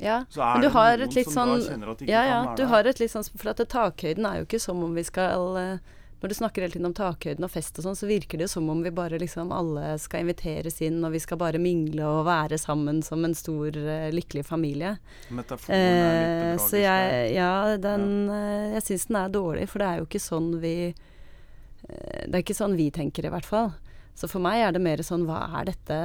ja, 0.00 0.22
så 0.32 0.42
er 0.46 0.62
det 0.62 0.70
noen 0.72 1.10
som 1.12 1.32
sånn, 1.34 1.50
da 1.52 1.64
kjenner 1.68 1.90
at 1.92 2.00
de 2.00 2.06
ikke 2.06 2.12
ja, 2.14 2.20
ja, 2.24 2.36
kan 2.40 2.46
være 2.46 2.56
der. 2.56 2.60
Du 2.60 2.72
har 2.72 2.88
et 2.88 3.00
litt 3.02 3.12
sånn 3.12 3.26
For 3.34 3.50
at 3.52 3.60
takhøyden 3.68 4.28
er 4.28 4.38
jo 4.38 4.46
ikke 4.46 4.60
som 4.62 4.84
om 4.86 4.94
vi 4.96 5.04
skal 5.04 5.58
uh, 5.58 5.96
når 6.20 6.32
du 6.32 6.36
snakker 6.36 6.64
hele 6.64 6.74
tiden 6.74 6.88
om 6.90 6.96
takhøyden 6.96 7.46
og 7.46 7.52
fest 7.52 7.78
og 7.80 7.86
sånn, 7.86 7.96
så 7.96 8.08
virker 8.10 8.36
det 8.40 8.48
jo 8.48 8.54
som 8.54 8.68
om 8.72 8.82
vi 8.84 8.92
bare 8.94 9.20
liksom 9.20 9.52
alle 9.56 9.94
skal 10.02 10.26
inviteres 10.26 10.80
inn, 10.84 10.98
og 11.06 11.14
vi 11.14 11.22
skal 11.22 11.40
bare 11.40 11.60
mingle 11.62 12.04
og 12.04 12.26
være 12.28 12.58
sammen 12.60 13.00
som 13.06 13.24
en 13.24 13.36
stor, 13.36 13.72
uh, 13.76 14.10
lykkelig 14.12 14.44
familie. 14.48 14.96
Metaforen 15.32 15.78
er 15.78 16.18
litt 16.18 16.40
Eh, 16.40 16.56
så 16.62 16.80
jeg, 16.80 17.34
ja, 17.34 17.76
den, 17.80 18.06
eh, 18.32 18.72
jeg 18.76 18.86
syns 18.86 19.06
den 19.10 19.20
er 19.20 19.34
dårlig, 19.34 19.68
for 19.70 19.82
det 19.82 19.88
er 19.88 20.00
jo 20.00 20.08
ikke 20.08 20.22
sånn 20.22 20.50
vi 20.62 20.74
eh, 20.90 22.24
Det 22.26 22.34
er 22.34 22.42
ikke 22.42 22.58
sånn 22.58 22.76
vi 22.78 22.90
tenker, 22.94 23.26
i 23.26 23.32
hvert 23.32 23.48
fall. 23.48 23.72
Så 24.14 24.28
for 24.30 24.42
meg 24.44 24.62
er 24.64 24.74
det 24.74 24.82
mer 24.84 25.00
sånn 25.06 25.26
Hva 25.28 25.42
er 25.60 25.70
dette 25.70 25.98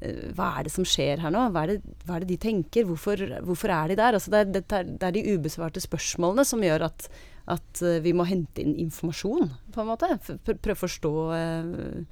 eh, 0.00 0.32
Hva 0.36 0.52
er 0.56 0.66
det 0.66 0.74
som 0.74 0.86
skjer 0.88 1.22
her 1.24 1.34
nå? 1.34 1.48
Hva 1.52 1.66
er 1.66 1.74
det, 1.74 1.96
hva 2.06 2.16
er 2.16 2.24
det 2.24 2.32
de 2.34 2.40
tenker? 2.46 2.86
Hvorfor, 2.88 3.20
hvorfor 3.46 3.72
er 3.74 3.92
de 3.92 3.98
der? 4.00 4.18
Altså 4.18 4.32
det, 4.32 4.44
er, 4.44 4.68
er, 4.80 4.92
det 4.92 5.08
er 5.08 5.16
de 5.16 5.36
ubesvarte 5.36 5.82
spørsmålene 5.84 6.46
som 6.48 6.64
gjør 6.64 6.88
at, 6.90 7.10
at 7.46 7.82
eh, 7.82 8.00
vi 8.02 8.14
må 8.16 8.26
hente 8.26 8.62
inn 8.62 8.74
informasjon, 8.86 9.52
på 9.72 9.82
en 9.82 9.88
måte. 9.92 10.10
Prøve 10.46 10.74
å 10.74 10.82
forstå 10.82 11.14
eh, 11.36 12.10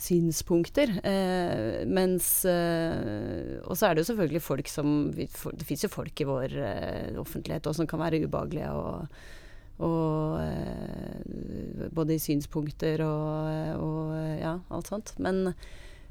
synspunkter. 0.00 0.92
Eh, 1.04 1.82
mens 1.88 2.44
eh, 2.48 3.60
Og 3.64 3.76
så 3.76 3.88
er 3.88 3.94
det 3.94 4.04
jo 4.04 4.10
selvfølgelig 4.12 4.42
folk 4.44 4.70
som 4.72 4.94
Det 5.12 5.66
fins 5.68 5.84
jo 5.84 5.92
folk 5.92 6.22
i 6.22 6.28
vår 6.28 6.56
eh, 6.56 7.20
offentlighet 7.20 7.68
også 7.68 7.82
som 7.82 7.90
kan 7.90 8.02
være 8.02 8.22
ubehagelige 8.24 8.72
og, 8.72 9.20
og 9.84 10.40
eh, 10.40 11.86
Både 11.92 12.16
i 12.16 12.22
synspunkter 12.22 13.04
og, 13.04 13.80
og 13.80 14.16
ja, 14.40 14.58
alt 14.72 14.90
sånt. 14.90 15.14
Men, 15.20 15.54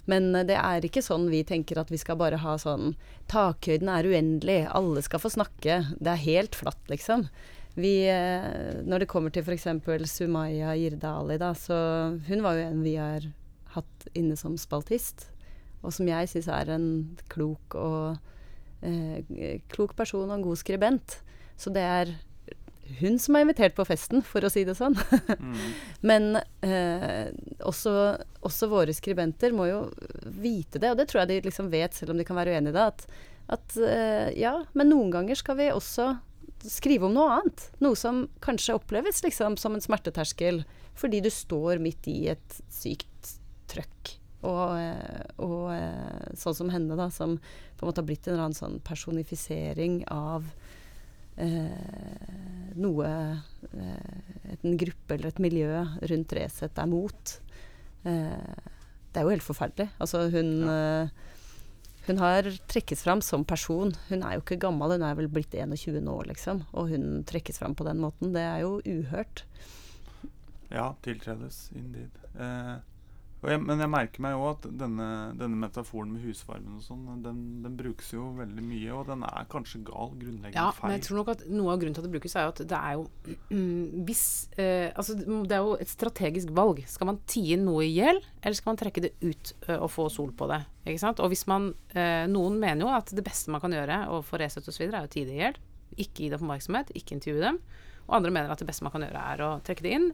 men 0.10 0.32
det 0.48 0.58
er 0.58 0.86
ikke 0.86 1.06
sånn 1.06 1.30
vi 1.34 1.44
tenker 1.48 1.82
at 1.82 1.94
vi 1.94 2.00
skal 2.02 2.20
bare 2.20 2.42
ha 2.42 2.58
sånn 2.62 2.94
Takhøyden 3.30 3.90
er 3.94 4.10
uendelig, 4.10 4.64
alle 4.74 5.02
skal 5.06 5.22
få 5.22 5.34
snakke. 5.34 5.84
Det 5.98 6.14
er 6.14 6.28
helt 6.28 6.58
flatt, 6.58 6.82
liksom. 6.90 7.28
Vi, 7.78 7.94
eh, 8.10 8.80
når 8.86 9.04
det 9.04 9.10
kommer 9.12 9.34
til 9.34 9.46
f.eks. 9.46 9.68
Sumaya 10.10 10.74
Jirdali, 10.78 11.38
da, 11.42 11.54
så 11.58 11.76
hun 12.28 12.46
var 12.46 12.58
jo 12.58 12.66
en 12.66 12.82
vi 12.84 12.96
har 13.00 13.28
hatt 13.76 14.10
inne 14.18 14.38
som 14.40 14.58
spaltist, 14.58 15.28
og 15.84 15.94
som 15.96 16.10
jeg 16.10 16.32
syns 16.32 16.50
er 16.52 16.74
en 16.74 16.90
klok 17.32 17.78
og 17.80 18.18
eh, 18.82 19.62
klok 19.72 19.96
person 19.96 20.28
og 20.28 20.40
en 20.40 20.48
god 20.50 20.60
skribent. 20.60 21.20
Så 21.60 21.72
det 21.76 21.86
er 21.86 22.16
hun 23.00 23.20
som 23.22 23.38
er 23.38 23.46
invitert 23.46 23.76
på 23.78 23.86
festen, 23.86 24.24
for 24.26 24.44
å 24.44 24.52
si 24.52 24.64
det 24.68 24.76
sånn. 24.78 24.98
Mm. 25.38 25.58
Men 26.10 26.30
eh, 26.66 27.30
også, 27.68 27.94
også 28.46 28.70
våre 28.72 28.96
skribenter 28.98 29.54
må 29.56 29.70
jo 29.70 29.82
vite 30.26 30.82
det, 30.82 30.94
og 30.94 30.98
det 31.00 31.10
tror 31.12 31.24
jeg 31.24 31.32
de 31.32 31.42
liksom 31.50 31.70
vet, 31.74 31.96
selv 31.96 32.16
om 32.16 32.20
de 32.20 32.26
kan 32.28 32.40
være 32.40 32.58
uenige 32.58 32.74
i 32.74 32.80
det, 32.80 32.88
at, 32.90 33.06
at 33.60 33.78
eh, 33.86 34.32
ja, 34.42 34.56
men 34.74 34.92
noen 34.92 35.14
ganger 35.14 35.38
skal 35.38 35.60
vi 35.60 35.70
også 35.74 36.16
skrive 36.68 37.08
om 37.08 37.16
noe 37.16 37.40
annet. 37.40 37.66
Noe 37.84 37.98
som 38.00 38.26
kanskje 38.44 38.78
oppleves 38.80 39.24
liksom 39.26 39.58
som 39.60 39.76
en 39.76 39.84
smerteterskel, 39.84 40.64
fordi 41.00 41.22
du 41.24 41.30
står 41.34 41.82
midt 41.84 42.10
i 42.12 42.18
et 42.34 42.60
sykt 42.74 43.38
trøkk. 43.72 44.16
Og, 44.48 44.76
eh, 44.80 45.24
og 45.44 45.72
eh, 45.76 46.34
sånn 46.40 46.56
som 46.56 46.72
henne, 46.74 46.96
da, 47.00 47.10
som 47.12 47.38
på 47.40 47.84
en 47.84 47.92
måte 47.92 48.02
har 48.04 48.08
blitt 48.08 48.28
en 48.28 48.34
eller 48.36 48.50
annen 48.50 48.60
sånn 48.60 48.80
personifisering 48.88 50.02
av 50.16 50.48
eh, 51.40 52.76
noe 52.80 53.10
eh, 53.74 54.56
en 54.60 54.80
gruppe 54.80 55.16
eller 55.16 55.32
et 55.32 55.44
miljø 55.44 55.84
rundt 56.12 56.36
Resett 56.36 56.80
er 56.80 56.90
mot. 56.92 57.36
Eh, 58.08 58.64
det 59.10 59.20
er 59.20 59.26
jo 59.28 59.34
helt 59.34 59.46
forferdelig. 59.46 59.90
Altså 60.00 60.26
hun 60.32 60.54
eh, 60.70 61.12
hun 62.08 62.22
har 62.22 62.48
trekkes 62.72 63.04
fram 63.06 63.22
som 63.26 63.44
person. 63.46 63.94
Hun 64.10 64.24
er 64.24 64.38
jo 64.38 64.44
ikke 64.44 64.60
gammel, 64.64 64.96
hun 64.96 65.06
er 65.06 65.18
vel 65.20 65.30
blitt 65.32 65.54
21 65.54 66.00
nå, 66.06 66.16
liksom. 66.30 66.64
Og 66.74 66.94
hun 66.94 67.24
trekkes 67.30 67.62
fram 67.62 67.76
på 67.78 67.88
den 67.88 68.02
måten. 68.02 68.34
Det 68.36 68.46
er 68.46 68.64
jo 68.64 68.80
uhørt. 68.86 69.44
Ja, 70.70 70.94
tiltredes 71.06 71.68
indeed. 71.76 72.16
Eh, 72.38 72.76
jeg, 73.48 73.62
men 73.64 73.80
jeg 73.80 73.88
merker 73.88 74.24
meg 74.26 74.34
jo 74.36 74.42
at 74.50 74.66
denne, 74.82 75.06
denne 75.40 75.56
metaforen 75.62 76.10
med 76.12 76.26
husvarmen 76.28 76.76
og 76.76 76.84
sånn, 76.84 77.06
den, 77.24 77.38
den 77.64 77.78
brukes 77.80 78.10
jo 78.12 78.26
veldig 78.36 78.64
mye, 78.68 78.90
og 78.98 79.06
den 79.08 79.24
er 79.24 79.46
kanskje 79.48 79.80
gal, 79.88 80.12
grunnleggende 80.20 80.60
Ja, 80.60 80.74
feil. 80.76 80.90
men 80.90 80.98
jeg 80.98 81.06
tror 81.08 81.22
nok 81.22 81.32
at 81.32 81.46
noe 81.48 81.72
av 81.72 81.80
grunnen 81.80 81.96
til 81.96 82.04
at 82.04 82.10
det 82.10 82.14
brukes, 82.18 82.36
er 82.36 82.50
jo 82.50 82.52
at 82.52 82.62
det 82.74 82.80
er 82.82 82.98
jo 82.98 83.06
Hvis 84.10 84.24
eh, 84.60 84.90
Altså, 84.92 85.16
det 85.24 85.56
er 85.56 85.64
jo 85.64 85.78
et 85.80 85.92
strategisk 85.94 86.52
valg. 86.58 86.84
Skal 86.92 87.08
man 87.14 87.22
tie 87.32 87.56
noe 87.62 87.86
i 87.88 87.94
hjel, 87.94 88.20
eller 88.42 88.60
skal 88.60 88.74
man 88.74 88.82
trekke 88.84 89.06
det 89.08 89.14
ut 89.24 89.54
ø, 89.70 89.78
og 89.80 89.90
få 89.96 90.10
sol 90.12 90.36
på 90.36 90.50
det? 90.52 90.60
Ikke 90.90 91.06
sant? 91.06 91.24
Og 91.24 91.32
hvis 91.32 91.46
man 91.48 91.72
eh, 91.96 92.26
Noen 92.28 92.60
mener 92.60 92.84
jo 92.88 92.92
at 92.92 93.16
det 93.16 93.24
beste 93.24 93.54
man 93.56 93.64
kan 93.64 93.72
gjøre 93.76 94.04
overfor 94.12 94.44
Resett 94.44 94.68
osv., 94.68 94.84
er 94.90 95.04
å 95.06 95.12
tie 95.12 95.24
det 95.28 95.38
i 95.38 95.44
hjel. 95.46 95.60
Ikke 95.96 96.26
gi 96.26 96.32
det 96.34 96.40
oppmerksomhet, 96.42 96.92
ikke 96.98 97.16
intervjue 97.16 97.46
dem. 97.46 97.60
Og 98.10 98.18
andre 98.20 98.32
mener 98.34 98.52
at 98.52 98.60
det 98.60 98.68
beste 98.68 98.84
man 98.84 98.92
kan 98.92 99.06
gjøre, 99.06 99.24
er 99.36 99.46
å 99.46 99.52
trekke 99.64 99.86
det 99.86 99.96
inn. 99.96 100.10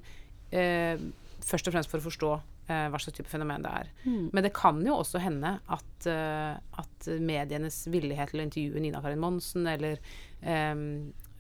Eh, 0.54 1.02
først 1.46 1.70
og 1.70 1.76
fremst 1.76 1.90
for 1.92 2.02
å 2.04 2.06
forstå 2.06 2.32
eh, 2.68 2.88
hva 2.92 3.00
slags 3.02 3.18
type 3.18 3.30
fenomen 3.32 3.66
det 3.66 3.74
er. 3.82 3.92
Men 4.34 4.44
det 4.46 4.54
kan 4.56 4.82
jo 4.86 5.00
også 5.02 5.22
hende 5.24 5.58
at, 5.68 6.08
eh, 6.12 6.56
at 6.82 7.10
medienes 7.22 7.84
villighet 7.92 8.34
til 8.34 8.42
å 8.42 8.48
intervjue 8.48 8.84
Nina 8.84 9.02
Karin 9.04 9.22
Monsen 9.22 9.68
eller 9.68 10.00
eh, 10.42 10.76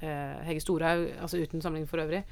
eh, 0.01 0.35
Hege 0.49 0.61
Storhaug, 0.63 1.07
altså 1.21 1.41
uten 1.41 1.61
sammenligning 1.61 1.89
for 1.89 2.03
øvrig, 2.05 2.23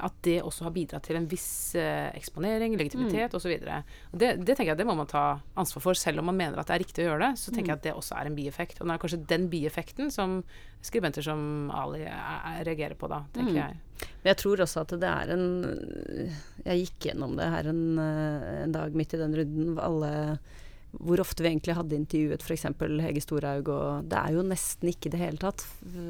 at 0.00 0.14
det 0.24 0.38
også 0.42 0.64
har 0.64 0.72
bidratt 0.72 1.02
til 1.04 1.16
en 1.18 1.26
viss 1.28 1.74
eh, 1.76 2.08
eksponering, 2.16 2.76
legitimitet 2.78 3.34
osv. 3.36 3.52
Det, 3.60 4.30
det 4.40 4.54
tenker 4.56 4.70
jeg 4.72 4.78
det 4.78 4.86
må 4.88 4.94
man 4.96 5.06
ta 5.10 5.40
ansvar 5.60 5.82
for, 5.84 5.94
selv 5.98 6.22
om 6.22 6.30
man 6.30 6.38
mener 6.38 6.56
at 6.62 6.66
det 6.70 6.76
er 6.78 6.84
riktig 6.84 7.04
å 7.04 7.08
gjøre 7.10 7.26
det. 7.26 7.38
Så 7.42 7.52
tenker 7.52 7.74
jeg 7.74 7.78
at 7.80 7.84
det 7.88 7.92
også 7.98 8.16
er 8.16 8.30
en 8.30 8.38
bieffekt. 8.38 8.80
Og 8.80 8.86
det 8.88 8.94
er 8.94 9.02
kanskje 9.02 9.20
den 9.28 9.48
bieffekten 9.52 10.10
som 10.14 10.38
skribenter 10.80 11.26
som 11.26 11.68
Ali 11.74 12.04
eh, 12.06 12.62
reagerer 12.64 12.96
på 12.96 13.10
da, 13.12 13.24
tenker 13.34 13.52
Mm. 13.52 13.60
jeg. 13.60 13.76
Men 14.22 14.30
jeg 14.30 14.38
tror 14.38 14.60
også 14.62 14.80
at 14.86 14.92
det 15.02 15.08
er 15.10 15.30
en 15.34 15.44
Jeg 16.64 16.82
gikk 16.86 17.08
gjennom 17.10 17.32
det 17.36 17.48
her 17.50 17.68
en, 17.72 17.82
eh, 17.98 18.62
en 18.64 18.72
dag 18.72 18.94
midt 18.94 19.14
i 19.14 19.20
den 19.20 19.34
runden. 19.36 19.78
Alle, 19.82 20.38
hvor 20.96 21.20
ofte 21.20 21.42
vi 21.44 21.50
egentlig 21.52 21.74
hadde 21.76 21.96
intervjuet 21.98 22.40
f.eks. 22.46 22.64
Hege 23.04 23.20
Storhaug, 23.20 23.68
og 23.68 24.08
det 24.08 24.16
er 24.22 24.32
jo 24.38 24.42
nesten 24.46 24.88
ikke 24.94 25.10
i 25.10 25.16
det 25.16 25.20
hele 25.26 25.36
tatt 25.42 25.66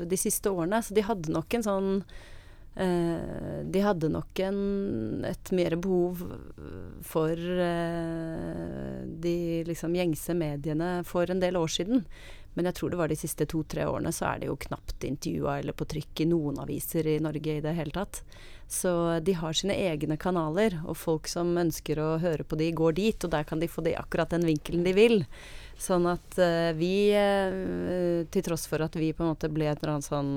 de 0.08 0.16
siste 0.20 0.52
årene. 0.52 0.78
Så 0.84 0.94
de 0.94 1.02
hadde 1.08 1.32
nok 1.34 1.54
en 1.58 1.66
sånn 1.66 1.88
eh, 2.04 2.36
De 2.78 3.80
hadde 3.82 4.10
nok 4.12 4.38
en, 4.46 4.58
et 5.26 5.50
mer 5.50 5.74
behov 5.82 6.20
for 7.02 7.32
eh, 7.34 9.00
de 9.22 9.64
liksom 9.66 9.96
gjengse 9.98 10.36
mediene 10.38 10.90
for 11.06 11.30
en 11.30 11.42
del 11.42 11.58
år 11.58 11.72
siden. 11.74 12.04
Men 12.58 12.66
jeg 12.66 12.78
tror 12.78 12.90
det 12.90 12.98
var 12.98 13.10
de 13.10 13.18
siste 13.18 13.46
to-tre 13.46 13.84
årene 13.86 14.10
så 14.14 14.32
er 14.32 14.40
det 14.40 14.48
jo 14.48 14.56
knapt 14.58 15.04
intervjua 15.06 15.60
eller 15.60 15.76
på 15.78 15.86
trykk 15.92 16.24
i 16.24 16.28
noen 16.30 16.58
aviser 16.58 17.06
i 17.06 17.18
Norge 17.22 17.58
i 17.58 17.62
det 17.62 17.74
hele 17.76 17.94
tatt. 17.94 18.22
Så 18.68 18.90
de 19.24 19.36
har 19.38 19.54
sine 19.56 19.76
egne 19.78 20.18
kanaler, 20.20 20.74
og 20.84 20.98
folk 20.98 21.30
som 21.30 21.54
ønsker 21.56 22.00
å 22.02 22.08
høre 22.20 22.44
på 22.44 22.58
de, 22.60 22.72
går 22.74 22.98
dit, 22.98 23.24
og 23.24 23.32
der 23.32 23.46
kan 23.48 23.62
de 23.62 23.70
få 23.70 23.84
de 23.86 23.94
akkurat 23.96 24.34
den 24.34 24.44
vinkelen 24.48 24.82
de 24.84 24.92
vil. 24.96 25.22
Sånn 25.78 26.08
at 26.10 26.34
uh, 26.42 26.72
vi, 26.74 27.14
uh, 27.14 28.26
til 28.34 28.44
tross 28.44 28.66
for 28.66 28.82
at 28.82 28.96
vi 28.98 29.12
på 29.14 29.22
en 29.22 29.30
måte 29.30 29.50
ble 29.52 29.68
et 29.70 29.78
eller 29.78 29.92
annet 29.94 30.08
sånn 30.08 30.32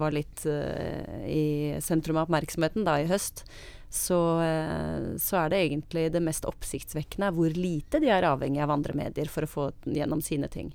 Var 0.00 0.14
litt 0.16 0.46
uh, 0.48 1.26
i 1.28 1.76
sentrum 1.84 2.16
av 2.16 2.30
oppmerksomheten 2.30 2.86
da 2.88 2.96
i 3.02 3.08
høst, 3.10 3.44
så, 3.92 4.16
så 5.20 5.36
er 5.36 5.50
det 5.52 5.58
egentlig 5.66 6.06
det 6.14 6.22
mest 6.24 6.46
oppsiktsvekkende 6.48 7.28
hvor 7.36 7.52
lite 7.52 8.00
de 8.00 8.08
er 8.08 8.24
avhengig 8.24 8.62
av 8.64 8.72
andre 8.72 8.96
medier 8.96 9.28
for 9.28 9.44
å 9.44 9.50
få 9.50 9.66
gjennom 9.84 10.22
sine 10.24 10.48
ting. 10.48 10.70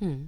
Mm. 0.00 0.24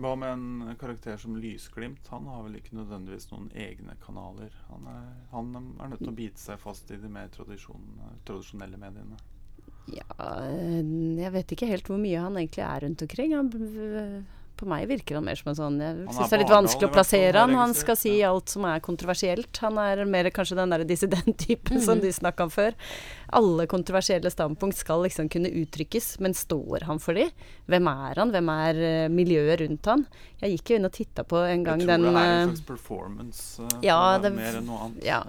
Hva 0.00 0.14
med 0.16 0.32
en 0.32 0.76
karakter 0.80 1.20
som 1.20 1.36
Lysglimt? 1.36 2.08
Han 2.08 2.30
har 2.32 2.46
vel 2.46 2.56
ikke 2.62 2.78
nødvendigvis 2.78 3.28
noen 3.28 3.50
egne 3.52 3.98
kanaler. 4.00 4.56
Han 4.70 4.88
er, 4.88 5.06
han 5.34 5.52
er 5.58 5.92
nødt 5.92 6.00
til 6.06 6.14
å 6.14 6.18
bite 6.22 6.40
seg 6.40 6.60
fast 6.64 6.88
i 6.94 7.00
de 7.02 7.12
mer 7.12 7.28
tradisjonelle 7.36 8.80
mediene. 8.80 9.20
Ja, 9.94 10.08
eh, 10.48 10.80
jeg 11.22 11.32
vet 11.36 11.54
ikke 11.54 11.68
helt 11.70 11.86
hvor 11.88 12.00
mye 12.00 12.20
han 12.20 12.36
egentlig 12.40 12.64
er 12.66 12.82
rundt 12.84 13.04
omkring. 13.06 13.34
Han, 13.36 13.52
på 14.58 14.66
meg 14.66 14.88
virker 14.90 15.14
han 15.14 15.22
mer 15.22 15.38
som 15.38 15.52
en 15.52 15.56
sånn 15.58 15.76
Jeg 15.78 15.98
syns 16.16 16.32
det 16.32 16.34
er 16.34 16.40
litt 16.42 16.50
vanskelig 16.50 16.88
å 16.88 16.92
plassere 16.96 17.42
han. 17.44 17.52
Han 17.54 17.74
skal 17.78 17.96
si 17.98 18.16
alt 18.26 18.50
som 18.50 18.64
er 18.66 18.80
kontroversielt. 18.82 19.60
Han 19.62 19.78
er 19.78 20.02
mer 20.10 20.28
kanskje 20.34 20.58
den 20.58 20.74
der 20.74 20.82
dissident-typen 20.88 21.78
som 21.84 22.00
de 22.02 22.10
snakka 22.14 22.48
om 22.48 22.50
før. 22.50 22.74
Alle 23.38 23.68
kontroversielle 23.70 24.32
standpunkt 24.34 24.80
skal 24.80 25.04
liksom 25.06 25.30
kunne 25.30 25.52
uttrykkes, 25.62 26.16
men 26.24 26.34
står 26.34 26.88
han 26.88 26.98
for 27.02 27.14
de? 27.18 27.28
Hvem 27.70 27.90
er 27.92 28.18
han? 28.24 28.34
Hvem 28.34 28.50
er 28.56 28.82
eh, 28.88 29.04
miljøet 29.14 29.62
rundt 29.62 29.92
han? 29.92 30.06
Jeg 30.42 30.56
gikk 30.56 30.72
jo 30.74 30.80
inn 30.80 30.90
og 30.90 30.96
titta 30.98 31.26
på 31.28 31.44
en 31.46 31.62
gang 31.68 31.84
jeg 31.84 31.92
tror 31.92 31.94
den 31.94 32.08
det 32.08 32.16
er 32.16 32.32
en 32.32 32.40
eh, 32.40 32.48
slags 32.50 32.66
performance 32.72 33.62
eh, 33.62 33.78
ja, 33.86 34.00
det- 34.18 34.34
mer 34.34 34.58
enn 34.58 34.66
noe 34.72 34.88
annet. 34.88 35.06
ja. 35.06 35.22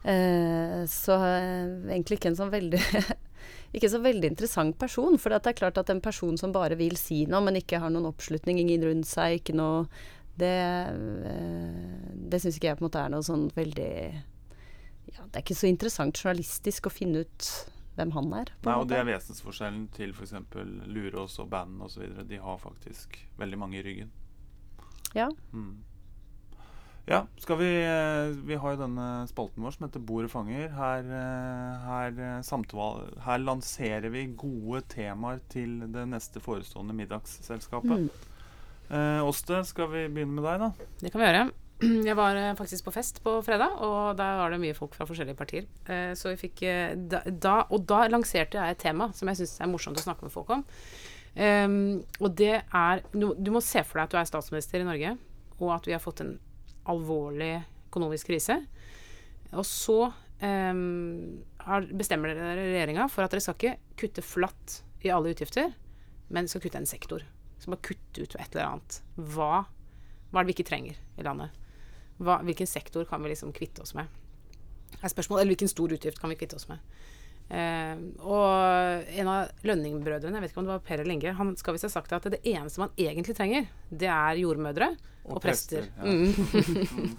Eh, 0.00 0.86
så 0.88 1.12
uh, 1.20 1.90
egentlig 1.92 2.16
ikke 2.16 2.30
en 2.30 2.38
sånn 2.38 2.48
veldig 2.54 2.78
Ikke 3.76 3.90
så 3.92 4.00
veldig 4.02 4.32
interessant 4.32 4.78
person. 4.80 5.18
For 5.20 5.32
det 5.32 5.52
er 5.52 5.58
klart 5.58 5.78
at 5.78 5.90
en 5.92 6.02
person 6.02 6.38
som 6.40 6.54
bare 6.54 6.78
vil 6.80 6.96
si 6.98 7.22
noe, 7.30 7.42
men 7.46 7.60
ikke 7.60 7.80
har 7.82 7.92
noen 7.92 8.08
oppslutning, 8.10 8.58
ingen 8.58 8.86
rundt 8.88 9.10
seg, 9.10 9.40
ikke 9.40 9.56
noe 9.58 9.84
Det, 10.40 10.48
eh, 10.48 12.12
det 12.30 12.38
syns 12.40 12.56
ikke 12.56 12.70
jeg 12.70 12.78
på 12.78 12.84
en 12.84 12.86
måte 12.86 13.00
er 13.02 13.10
noe 13.12 13.26
sånn 13.26 13.50
veldig 13.52 13.90
ja, 15.10 15.26
Det 15.26 15.34
er 15.34 15.42
ikke 15.42 15.58
så 15.58 15.68
interessant 15.68 16.16
journalistisk 16.16 16.86
å 16.86 16.92
finne 16.94 17.26
ut 17.26 17.48
hvem 17.98 18.14
han 18.14 18.32
er. 18.38 18.52
på 18.62 18.70
Nei, 18.70 18.78
og 18.80 18.88
det 18.88 18.96
er 19.00 19.08
vesensforskjellen 19.10 19.88
til 19.92 20.14
f.eks. 20.14 20.32
Lurås 20.88 21.36
og 21.42 21.50
bandet 21.52 21.84
osv. 21.84 22.22
De 22.30 22.38
har 22.40 22.58
faktisk 22.62 23.18
veldig 23.36 23.58
mange 23.60 23.80
i 23.80 23.84
ryggen. 23.84 24.12
Ja. 25.12 25.28
Mm. 25.52 25.82
Ja, 27.08 27.24
skal 27.40 27.58
vi 27.58 27.68
eh, 27.80 28.32
Vi 28.46 28.58
har 28.60 28.74
jo 28.74 28.82
denne 28.82 29.06
spalten 29.30 29.64
vår 29.64 29.74
som 29.74 29.86
heter 29.86 30.02
Bordet 30.04 30.30
fanger. 30.32 30.68
Her, 30.76 31.06
eh, 31.20 31.86
her, 31.86 32.20
samtval, 32.46 33.08
her 33.24 33.40
lanserer 33.42 34.12
vi 34.12 34.26
gode 34.38 34.84
temaer 34.92 35.40
til 35.52 35.80
det 35.90 36.04
neste 36.12 36.42
forestående 36.44 36.96
middagsselskapet. 36.98 38.04
Mm. 38.04 38.28
Eh, 38.90 39.24
Åste, 39.26 39.64
skal 39.66 39.90
vi 39.92 40.06
begynne 40.10 40.34
med 40.34 40.46
deg, 40.46 40.62
da? 40.64 40.70
Det 41.00 41.12
kan 41.12 41.22
vi 41.22 41.28
gjøre. 41.28 41.44
Jeg 42.08 42.16
var 42.18 42.36
eh, 42.36 42.56
faktisk 42.58 42.88
på 42.88 42.92
fest 42.94 43.22
på 43.24 43.36
fredag, 43.46 43.78
og 43.86 44.18
der 44.18 44.40
var 44.40 44.52
det 44.52 44.60
mye 44.60 44.76
folk 44.76 44.96
fra 44.96 45.06
forskjellige 45.08 45.38
partier. 45.38 45.68
Eh, 45.86 46.12
så 46.18 46.32
vi 46.32 46.40
fikk 46.42 46.64
eh, 46.68 46.92
da, 46.98 47.22
da, 47.24 47.54
Og 47.70 47.86
da 47.88 48.02
lanserte 48.10 48.58
jeg 48.58 48.76
et 48.76 48.82
tema 48.82 49.08
som 49.16 49.30
jeg 49.30 49.40
syns 49.40 49.56
er 49.60 49.70
morsomt 49.70 50.00
å 50.00 50.04
snakke 50.04 50.26
med 50.26 50.34
folk 50.34 50.52
om. 50.58 50.66
Um, 51.30 52.00
og 52.18 52.32
det 52.34 52.56
er 52.58 53.02
du, 53.14 53.28
du 53.38 53.52
må 53.54 53.60
se 53.62 53.84
for 53.86 54.00
deg 54.00 54.08
at 54.08 54.12
du 54.12 54.18
er 54.18 54.26
statsminister 54.26 54.82
i 54.82 54.86
Norge, 54.88 55.12
og 55.60 55.68
at 55.76 55.86
vi 55.86 55.94
har 55.94 56.02
fått 56.02 56.24
en 56.24 56.32
alvorlig 56.88 57.54
økonomisk 57.90 58.30
krise. 58.30 58.60
Og 59.50 59.66
så 59.66 59.98
ehm, 60.44 61.42
bestemmer 61.98 62.34
regjeringa 62.36 63.08
for 63.10 63.26
at 63.26 63.34
dere 63.34 63.44
skal 63.44 63.58
ikke 63.58 63.98
kutte 64.00 64.24
flatt 64.24 64.80
i 65.04 65.12
alle 65.12 65.34
utgifter, 65.34 65.72
men 66.30 66.48
skal 66.48 66.62
kutte 66.64 66.80
en 66.80 66.88
sektor. 66.88 67.24
Så 67.60 67.72
bare 67.72 67.84
kutte 67.90 68.22
ut 68.24 68.36
et 68.38 68.54
eller 68.54 68.66
annet. 68.68 69.00
Hva, 69.16 69.64
hva 70.30 70.40
er 70.40 70.46
det 70.46 70.52
vi 70.52 70.58
ikke 70.58 70.70
trenger 70.70 71.00
i 71.18 71.26
landet? 71.26 71.56
Hva, 72.20 72.40
hvilken 72.44 72.68
sektor 72.68 73.04
kan 73.08 73.22
vi 73.24 73.32
liksom 73.32 73.52
kvitte 73.56 73.84
oss 73.84 73.94
med? 73.96 74.08
Er 75.00 75.12
spørsmålet, 75.12 75.42
Eller 75.42 75.54
hvilken 75.54 75.72
stor 75.72 75.92
utgift 75.92 76.20
kan 76.20 76.32
vi 76.32 76.38
kvitte 76.40 76.56
oss 76.56 76.68
med? 76.68 76.80
Eh, 77.50 78.02
og 78.22 79.08
en 79.18 79.30
av 79.32 79.64
Lønning-brødrene, 79.66 80.38
jeg 80.38 80.44
vet 80.44 80.52
ikke 80.52 80.62
om 80.62 80.68
det 80.68 80.74
var 80.76 80.84
Per 80.86 81.02
eller 81.02 81.16
Inge, 81.16 81.32
han 81.34 81.54
skal 81.58 81.74
visst 81.74 81.88
ha 81.88 81.92
sagt 81.92 82.12
at 82.14 82.28
det 82.30 82.42
eneste 82.46 82.82
man 82.82 82.92
egentlig 82.94 83.34
trenger, 83.34 83.66
det 83.90 84.10
er 84.10 84.38
jordmødre 84.38 84.92
og, 85.24 85.40
prester. 85.42 85.90
ja. 85.96 86.06
Mm. 86.06 87.18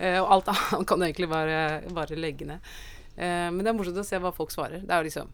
Eh, 0.00 0.16
og 0.16 0.30
alt 0.32 0.46
annet 0.48 0.86
kan 0.88 1.02
du 1.02 1.04
egentlig 1.04 1.26
bare, 1.28 1.56
bare 1.92 2.16
legge 2.16 2.46
ned. 2.48 2.68
Eh, 3.12 3.50
men 3.52 3.58
det 3.60 3.68
er 3.68 3.74
morsomt 3.76 3.98
å 4.00 4.04
se 4.08 4.16
hva 4.24 4.30
folk 4.32 4.48
svarer. 4.48 4.80
Det 4.80 4.88
er 4.88 5.02
jo 5.02 5.08
liksom 5.10 5.28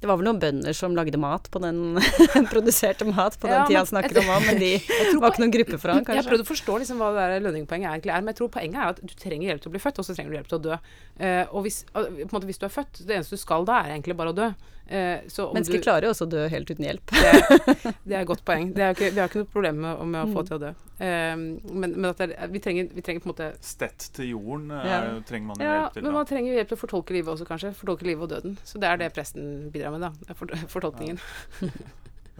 Det 0.00 0.08
var 0.08 0.16
vel 0.16 0.30
noen 0.30 0.40
bønder 0.40 0.76
som 0.76 0.94
lagde 0.96 1.18
mat 1.20 1.50
på 1.52 1.60
den 1.60 1.98
Produserte 2.52 3.04
mat 3.04 3.36
på 3.40 3.50
den 3.50 3.58
Ja, 3.58 3.66
tida 3.68 3.82
han 3.82 3.90
snakker 3.90 4.22
om 4.22 4.30
òg, 4.32 4.46
men 4.48 4.60
de 4.62 4.70
var 5.20 5.34
ikke 5.34 5.44
noen 5.44 5.54
gruppe 5.58 5.80
for 5.80 5.92
han, 5.92 6.00
Jeg 6.06 6.22
har 6.22 6.28
prøvd 6.30 6.44
å 6.46 6.48
forstå 6.48 6.78
liksom 6.82 7.02
hva 7.02 7.10
det 7.18 7.42
lønningpoenget 7.44 7.90
egentlig 7.92 8.14
er, 8.14 8.24
men 8.24 8.32
jeg 8.32 8.40
tror 8.40 8.52
poenget 8.54 8.80
er 8.80 8.94
at 8.94 9.02
du 9.04 9.14
trenger 9.20 9.52
hjelp 9.52 9.64
til 9.64 9.72
å 9.72 9.74
bli 9.76 9.82
født, 9.84 10.00
og 10.00 10.08
så 10.08 10.16
trenger 10.16 10.32
du 10.32 10.38
hjelp 10.38 10.50
til 10.50 10.58
å 10.58 10.64
dø. 10.64 10.78
Uh, 11.20 11.44
og 11.52 11.66
hvis, 11.66 11.82
uh, 11.92 12.08
måte, 12.32 12.48
hvis 12.48 12.62
du 12.62 12.66
er 12.66 12.72
født, 12.72 13.02
det 13.04 13.18
eneste 13.18 13.36
du 13.36 13.42
skal 13.44 13.68
da, 13.68 13.82
er 13.84 13.94
egentlig 13.98 14.16
bare 14.16 14.32
å 14.32 14.38
dø. 14.40 14.48
Eh, 14.90 15.20
så 15.30 15.44
om 15.46 15.54
Mennesker 15.54 15.78
du, 15.78 15.84
klarer 15.84 16.02
jo 16.08 16.10
også 16.10 16.26
å 16.26 16.30
dø 16.32 16.40
helt 16.50 16.70
uten 16.72 16.82
hjelp. 16.82 17.12
det, 17.14 17.34
det 18.10 18.16
er 18.16 18.20
et 18.24 18.26
godt 18.26 18.42
poeng. 18.44 18.72
Det 18.74 18.82
er 18.82 18.96
ikke, 18.96 19.10
vi 19.14 19.20
har 19.22 19.28
ikke 19.30 19.44
noe 19.44 19.50
problem 19.52 19.76
med, 19.84 20.00
med 20.10 20.20
å 20.24 20.26
Mm. 20.26 20.32
få 20.34 20.42
til 20.48 20.56
å 20.56 20.60
dø. 20.64 20.70
Eh, 20.98 21.36
men 21.38 21.94
men 21.94 22.08
at 22.10 22.18
det, 22.18 22.30
er- 22.34 22.50
vi, 22.50 22.58
trenger, 22.64 22.88
vi 22.92 23.00
trenger 23.06 23.22
på 23.22 23.30
en 23.30 23.34
måte 23.34 23.50
Stett 23.62 24.08
til 24.18 24.32
jorden 24.32 24.70
eh, 24.74 24.82
Ja. 24.90 24.98
er 25.14 25.20
trenger 25.30 25.46
man 25.52 25.56
jo 25.62 25.64
Ja, 25.64 25.76
hjelp 25.84 25.92
til. 25.94 26.02
men 26.02 26.10
da. 26.12 26.16
man 26.18 26.26
trenger 26.26 26.50
jo 26.52 26.58
hjelp 26.58 26.68
til 26.74 26.76
å 26.76 26.82
fortolke 26.82 27.14
livet 27.14 27.32
også, 27.36 27.46
kanskje. 27.46 27.70
Fortolke 27.78 28.02
livet 28.10 28.22
og 28.26 28.28
døden. 28.34 28.58
Så 28.66 28.80
det 28.82 28.90
er 28.90 28.96
det 29.04 29.12
presten 29.14 29.70
bidrar 29.70 29.94
med, 29.94 30.00
da. 30.08 30.10
er 30.28 30.34
For, 30.34 30.46
fortolkningen. 30.74 31.20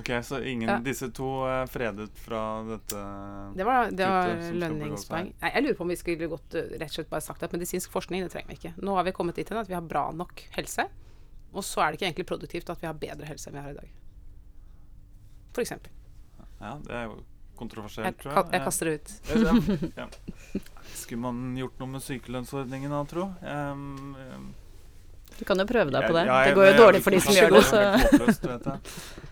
Ok, 0.00 0.08
Så 0.24 0.38
ingen, 0.48 0.68
Ja. 0.68 0.78
disse 0.80 1.10
to 1.12 1.44
er 1.44 1.66
fredet 1.68 2.08
fra 2.16 2.62
dette 2.64 3.00
Det 3.54 3.64
var, 3.66 3.90
det 3.90 4.06
var 4.08 4.30
lønningspoeng. 4.56 5.32
Nei, 5.42 5.50
jeg 5.52 5.62
lurer 5.66 5.76
på 5.76 5.84
om 5.84 5.88
vi 5.92 5.96
skulle 6.00 6.28
gått 6.30 6.54
uh, 6.56 6.62
rett 6.80 6.88
og 6.88 6.94
slett 6.94 7.10
bare 7.10 7.20
sagt 7.20 7.42
at 7.44 7.52
medisinsk 7.52 7.90
forskning, 7.92 8.22
det 8.24 8.32
trenger 8.32 8.48
vi 8.48 8.56
ikke. 8.56 8.72
Nå 8.80 8.94
har 8.96 9.04
vi 9.04 9.12
kommet 9.12 9.36
dit 9.36 9.48
hen 9.52 9.58
at 9.60 9.68
vi 9.68 9.74
har 9.76 9.82
bra 9.84 10.06
nok 10.16 10.40
helse, 10.56 10.86
og 11.52 11.64
så 11.66 11.80
er 11.82 11.90
det 11.92 11.98
ikke 12.00 12.06
egentlig 12.10 12.26
produktivt 12.30 12.70
at 12.70 12.80
vi 12.80 12.86
har 12.86 12.94
bedre 12.94 13.26
helse 13.26 13.48
enn 13.50 13.56
vi 13.58 13.64
har 13.64 13.70
i 13.74 13.78
dag. 13.80 13.90
For 15.54 15.62
eksempel. 15.64 15.90
Ja, 16.60 16.76
det 16.84 16.94
er 16.94 17.04
jo 17.08 17.16
Jeg, 17.16 17.24
kontroversielt, 17.60 18.18
tror 18.22 18.32
jeg. 18.36 18.52
jeg 18.52 18.62
kaster 18.64 18.86
det 18.86 18.94
ut. 18.94 19.08
Ja, 19.28 19.52
ja. 20.04 20.08
Skulle 20.94 21.20
man 21.20 21.40
gjort 21.58 21.78
noe 21.80 21.88
med 21.96 22.00
sykelønnsordningen 22.04 22.90
da, 22.94 23.00
tro? 23.10 23.26
Um, 23.42 24.14
um, 24.16 24.46
Du 25.38 25.44
kan 25.48 25.58
jo 25.58 25.66
prøve 25.68 25.90
deg 25.92 26.06
på 26.06 26.12
det. 26.16 26.22
jeg- 26.26 26.32
jeg- 26.34 26.46
Det 26.48 26.54
går 26.54 26.64
jo 26.64 26.70
jeg- 26.70 26.80
dårlig 26.80 27.02
for 27.02 27.10
de 27.10 27.20
som 27.20 27.34
gjør 27.34 27.50
det, 27.50 27.64
så 27.64 27.82
håpløst. 27.98 28.42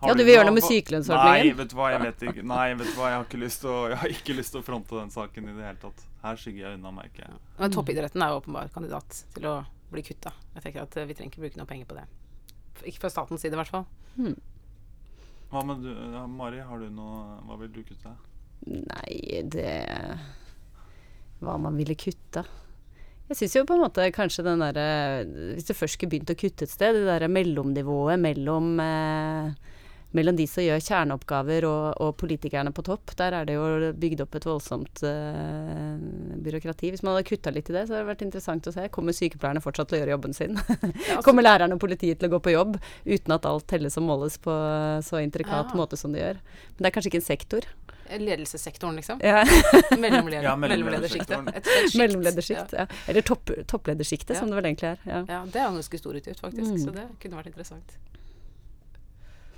Har 0.00 0.08
Ja, 0.08 0.14
du 0.14 0.24
vil 0.24 0.32
gjøre 0.34 0.46
noe 0.48 0.54
med 0.56 0.64
sykelønnsordningen? 0.64 1.44
Nei, 1.44 1.52
vet 1.58 1.68
du 1.68 1.74
hva, 1.76 1.90
jeg 1.92 2.00
vet 2.00 2.22
ikke. 2.30 2.42
Nei, 2.48 2.68
vet 2.74 2.86
du 2.88 2.94
hva, 2.96 3.08
jeg 3.10 3.16
har 3.18 3.24
ikke 3.26 3.40
lyst 3.42 3.60
til 3.60 3.68
å, 3.68 3.88
jeg 3.90 3.98
har 4.00 4.08
ikke 4.14 4.36
lyst 4.38 4.50
til 4.54 4.60
å 4.62 4.64
fronte 4.64 4.96
den 4.96 5.10
saken 5.12 5.44
i 5.50 5.52
det 5.58 5.64
hele 5.66 5.76
tatt. 5.82 6.04
Her 6.22 6.36
skygger 6.40 6.62
jeg 6.70 6.78
unna, 6.78 6.90
merker 6.90 7.26
jeg. 7.26 7.34
Men 7.58 7.70
toppidretten 7.74 8.22
er 8.24 8.28
jo 8.32 8.38
åpenbar 8.40 8.70
kandidat 8.72 9.18
til 9.34 9.42
å 9.50 9.66
bli 9.92 10.04
kutta. 10.06 10.32
Jeg 10.56 10.66
tenker 10.66 10.84
at 10.84 10.96
uh, 10.98 11.06
vi 11.08 11.16
trenger 11.16 11.32
ikke 11.32 11.44
bruke 11.44 11.60
noe 11.60 11.68
penger 11.70 11.90
på 11.90 11.98
det. 11.98 12.06
Ikke 12.88 13.04
fra 13.04 13.12
statens 13.12 13.44
side, 13.44 13.54
i 13.56 13.60
hvert 13.60 13.72
fall. 13.72 13.86
Hva 15.50 15.62
med 15.66 15.82
du, 15.82 15.90
ja, 15.90 16.24
Mari, 16.30 16.60
har 16.62 16.78
du 16.78 16.90
noe 16.94 17.40
Hva 17.46 17.56
vil 17.60 17.72
du 17.74 17.80
kutte? 17.86 18.12
Nei, 18.70 19.42
det 19.50 19.72
Hva 21.40 21.56
man 21.58 21.78
ville 21.78 21.96
kutta. 21.98 22.44
Jeg 23.30 23.38
syns 23.38 23.56
jo 23.56 23.66
på 23.66 23.76
en 23.76 23.84
måte 23.84 24.06
kanskje 24.14 24.44
den 24.46 24.62
derre 24.62 24.86
Hvis 25.54 25.68
du 25.68 25.74
først 25.74 25.96
skulle 25.96 26.14
begynt 26.14 26.32
å 26.34 26.38
kutte 26.38 26.66
et 26.66 26.72
sted, 26.72 26.96
det 26.96 27.06
derre 27.06 27.30
mellomnivået 27.30 28.18
mellom 28.22 28.72
eh, 28.82 29.52
mellom 30.16 30.36
de 30.38 30.46
som 30.50 30.64
gjør 30.64 30.80
kjerneoppgaver 30.82 31.66
og, 31.68 31.84
og 32.02 32.16
politikerne 32.18 32.72
på 32.74 32.82
topp, 32.86 33.12
der 33.18 33.36
er 33.38 33.46
det 33.46 33.54
jo 33.54 33.90
bygd 34.00 34.24
opp 34.24 34.34
et 34.40 34.46
voldsomt 34.48 35.02
uh, 35.06 35.94
byråkrati. 36.42 36.90
Hvis 36.94 37.04
man 37.06 37.14
hadde 37.14 37.28
kutta 37.28 37.52
litt 37.54 37.70
i 37.70 37.76
det, 37.76 37.84
så 37.86 37.94
hadde 37.94 38.04
det 38.04 38.10
vært 38.10 38.24
interessant 38.26 38.66
å 38.66 38.74
se. 38.74 38.88
Kommer 38.94 39.16
sykepleierne 39.16 39.62
fortsatt 39.62 39.92
til 39.92 39.98
å 39.98 40.02
gjøre 40.02 40.16
jobben 40.16 40.36
sin? 40.36 40.58
Ja, 40.80 41.16
altså, 41.16 41.22
Kommer 41.26 41.44
lærerne 41.46 41.76
og 41.76 41.82
politiet 41.82 42.20
til 42.20 42.28
å 42.28 42.34
gå 42.34 42.40
på 42.44 42.52
jobb 42.54 42.76
uten 43.06 43.34
at 43.34 43.46
alt 43.48 43.66
telles 43.70 43.96
og 44.00 44.04
måles 44.06 44.36
på 44.42 44.54
så 45.06 45.22
intrikat 45.22 45.70
Ja. 45.72 45.78
måte 45.78 45.98
som 45.98 46.12
det 46.14 46.22
gjør? 46.24 46.40
Men 46.74 46.82
det 46.84 46.90
er 46.90 46.94
kanskje 46.96 47.12
ikke 47.12 47.22
en 47.22 47.30
sektor? 47.30 47.70
ledelsessektoren, 48.18 48.96
liksom. 48.98 49.20
Ja. 49.22 49.44
Mellomleder, 50.02 50.42
Ja, 50.42 50.56
mellomledersjiktet. 50.58 51.94
Mellomledersjikt, 51.94 52.72
ja. 52.74 52.86
Eller 53.06 53.22
topp, 53.22 53.52
toppledersjiktet, 53.70 54.34
Ja. 54.34 54.40
som 54.40 54.50
det 54.50 54.58
vel 54.58 54.70
egentlig 54.72 54.88
er. 54.88 55.04
Ja. 55.06 55.20
Ja, 55.28 55.44
det 55.46 55.60
er 55.60 55.68
jo 55.68 55.74
en 55.76 55.78
ganske 55.78 56.00
stor 56.02 56.18
utgift, 56.18 56.42
faktisk. 56.42 56.72
Mm. 56.74 56.80
Så 56.82 56.94
det 56.96 57.06
kunne 57.22 57.38
vært 57.38 57.52
interessant. 57.52 57.94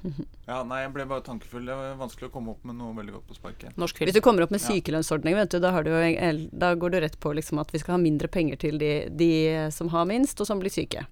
Ja, 0.50 0.62
nei, 0.66 0.80
jeg 0.82 0.92
ble 0.94 1.04
bare 1.06 1.22
tankefull. 1.24 1.64
Det 1.66 1.74
var 1.78 1.94
vanskelig 2.00 2.28
å 2.28 2.32
komme 2.34 2.50
opp 2.52 2.64
med 2.68 2.76
noe 2.76 2.94
veldig 2.96 3.12
godt 3.14 3.26
på 3.30 3.36
sparket. 3.38 3.76
Norsk 3.78 4.02
Hvis 4.02 4.16
du 4.16 4.20
kommer 4.24 4.42
opp 4.44 4.50
med 4.54 4.60
sykelønnsordning, 4.64 5.36
vet 5.38 5.50
du, 5.54 5.58
da, 5.62 5.70
har 5.72 5.84
du 5.86 5.90
jo, 5.94 6.48
da 6.52 6.74
går 6.74 6.90
du 6.90 7.00
rett 7.04 7.18
på 7.22 7.32
liksom 7.38 7.60
at 7.62 7.70
vi 7.72 7.78
skal 7.82 7.96
ha 7.96 8.00
mindre 8.02 8.28
penger 8.28 8.56
til 8.58 8.78
de, 8.82 8.92
de 9.08 9.30
som 9.72 9.88
har 9.94 10.04
minst, 10.10 10.40
og 10.42 10.46
som 10.50 10.58
blir 10.60 10.70
syke. 10.74 11.06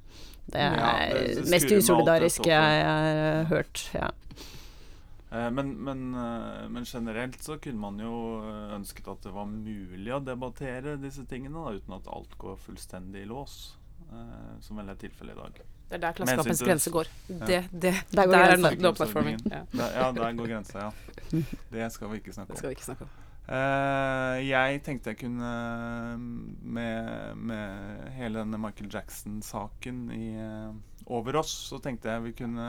Det 0.50 0.58
er 0.58 0.74
Ja, 0.74 0.90
det- 1.14 1.36
det 1.44 1.50
mest 1.50 1.70
usolidariske 1.70 2.50
jeg 2.50 2.84
har 2.84 3.44
hørt. 3.52 3.84
Ja. 3.94 4.10
Eh, 5.32 5.50
Men, 5.50 5.76
men, 5.84 6.14
eh, 6.14 6.68
men 6.68 6.84
generelt 6.84 7.38
så 7.42 7.56
kunne 7.62 7.78
man 7.78 7.98
jo 8.02 8.42
eh, 8.42 8.74
ønsket 8.74 9.06
at 9.08 9.22
det 9.22 9.32
var 9.32 9.46
mulig 9.46 10.10
å 10.12 10.18
debattere 10.24 10.96
disse 11.00 11.22
tingene 11.30 11.54
da, 11.54 11.70
uten 11.78 11.94
at 11.94 12.08
alt 12.10 12.34
går 12.38 12.56
fullstendig 12.66 13.22
i 13.22 13.28
lås, 13.30 13.76
som 14.60 14.76
vel 14.80 14.88
er 14.88 14.94
tilfellet 15.00 15.36
i 15.36 15.40
dag. 15.40 15.60
Det 15.90 15.96
er 15.96 15.98
der 15.98 16.12
det- 16.12 16.66
grense 16.66 16.90
går. 16.90 17.06
Ja. 17.28 17.46
Det, 17.46 17.68
det, 17.72 17.94
Der 18.14 18.26
går 18.26 18.32
der 18.32 18.38
er 18.38 18.56
grensa. 18.56 18.70
no- 18.70 18.82
no-platforming. 18.82 19.38
Ja, 19.50 19.62
Der, 19.72 19.90
ja, 20.00 20.12
der 20.12 20.32
går 20.38 20.46
grensa, 20.46 20.78
ja. 20.78 20.90
Det 21.72 21.92
skal 21.92 22.08
vi 22.10 22.16
ikke 22.20 22.32
snakke 22.32 22.48
det 22.48 22.54
om. 22.54 22.56
skal 22.58 22.68
vi 22.68 22.72
ikke 22.78 22.84
snakke 22.84 23.02
om. 23.04 23.10
Uh, 23.50 24.36
jeg 24.46 24.82
tenkte 24.86 25.10
jeg 25.10 25.18
kunne 25.18 26.18
med, 26.62 27.36
med 27.36 28.10
hele 28.14 28.38
denne 28.44 28.58
Michael 28.62 28.90
Jackson-saken 28.92 30.04
i, 30.14 30.28
eh, 30.38 30.72
over 31.10 31.36
oss, 31.40 31.50
så 31.72 31.80
tenkte 31.82 32.12
jeg 32.12 32.22
vi 32.28 32.32
kunne 32.44 32.68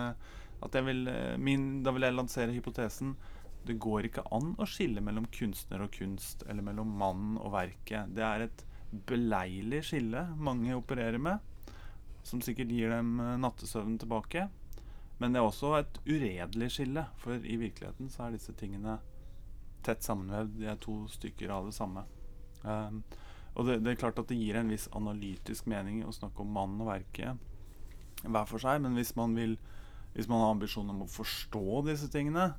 at 0.63 0.73
jeg 0.77 0.85
vil, 0.85 1.07
eh, 1.07 1.37
min, 1.37 1.83
Da 1.83 1.91
vil 1.91 2.01
jeg 2.01 2.13
lansere 2.17 2.51
hypotesen 2.55 3.15
det 3.67 3.75
går 3.79 4.07
ikke 4.09 4.23
an 4.33 4.55
å 4.57 4.65
skille 4.65 5.01
mellom 5.05 5.27
kunstner 5.29 5.83
og 5.85 5.91
kunst, 5.93 6.41
eller 6.49 6.63
mellom 6.65 6.87
mannen 6.97 7.35
og 7.37 7.51
verket. 7.53 8.09
Det 8.15 8.23
er 8.25 8.41
et 8.47 8.63
beleilig 8.91 9.83
skille 9.87 10.25
mange 10.37 10.75
opererer 10.75 11.19
med, 11.21 11.39
som 12.23 12.41
sikkert 12.43 12.73
gir 12.73 12.91
dem 12.91 13.15
nattesøvnen 13.17 13.45
nattesøvn 13.45 13.97
tilbake. 14.01 14.47
Men 15.21 15.33
det 15.33 15.41
er 15.41 15.47
også 15.47 15.75
et 15.77 15.99
uredelig 16.07 16.71
skille, 16.75 17.05
for 17.21 17.37
i 17.37 17.57
virkeligheten 17.61 18.09
så 18.09 18.25
er 18.25 18.35
disse 18.35 18.53
tingene 18.57 18.97
tett 19.85 20.03
sammenvevd. 20.05 20.55
De 20.59 20.69
er 20.69 20.81
to 20.81 21.03
stykker 21.09 21.53
av 21.53 21.69
det 21.69 21.75
samme. 21.77 22.05
Um, 22.63 23.03
og 23.53 23.67
det, 23.67 23.79
det 23.85 23.93
er 23.93 24.01
klart 24.01 24.19
at 24.21 24.29
det 24.29 24.39
gir 24.39 24.57
en 24.57 24.71
viss 24.71 24.87
analytisk 24.97 25.67
mening 25.69 26.03
å 26.05 26.13
snakke 26.15 26.43
om 26.43 26.53
mannen 26.55 26.81
og 26.83 26.91
verket 26.93 27.47
hver 28.21 28.45
for 28.45 28.61
seg, 28.61 28.83
men 28.83 28.93
hvis 28.97 29.15
man 29.17 29.33
vil 29.37 29.55
hvis 30.13 30.27
man 30.27 30.41
har 30.43 30.51
ambisjon 30.51 30.89
om 30.91 31.05
å 31.05 31.09
forstå 31.09 31.81
disse 31.87 32.09
tingene, 32.11 32.51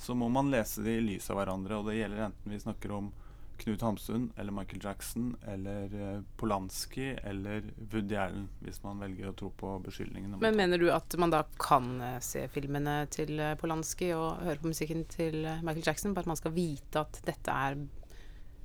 så 0.00 0.14
må 0.16 0.28
man 0.32 0.50
lese 0.50 0.82
de 0.84 0.94
i 0.96 1.04
lys 1.04 1.28
av 1.30 1.40
hverandre. 1.40 1.76
Og 1.76 1.90
det 1.90 1.98
gjelder 1.98 2.28
enten 2.28 2.52
vi 2.54 2.60
snakker 2.62 2.94
om 2.96 3.10
Knut 3.58 3.82
Hamsun 3.82 4.28
eller 4.36 4.54
Michael 4.54 4.84
Jackson 4.84 5.32
eller 5.46 5.94
eh, 5.94 6.20
Polanski 6.40 7.10
eller 7.22 7.66
Woody 7.92 8.16
Allen, 8.16 8.48
hvis 8.62 8.82
man 8.84 9.02
velger 9.02 9.30
å 9.30 9.34
tro 9.38 9.50
på 9.50 9.74
beskyldningene. 9.84 10.40
Men 10.42 10.58
mener 10.58 10.80
du 10.80 10.88
at 10.94 11.16
man 11.20 11.34
da 11.34 11.42
kan 11.60 11.96
eh, 12.00 12.18
se 12.24 12.46
filmene 12.54 13.00
til 13.14 13.38
eh, 13.42 13.56
Polanski 13.60 14.12
og 14.16 14.44
høre 14.46 14.62
på 14.62 14.72
musikken 14.72 15.04
til 15.10 15.42
Michael 15.62 15.86
Jackson, 15.86 16.14
bare 16.16 16.28
at 16.28 16.34
man 16.34 16.40
skal 16.40 16.54
vite 16.56 17.02
at 17.02 17.22
dette 17.26 17.54
er 17.68 17.78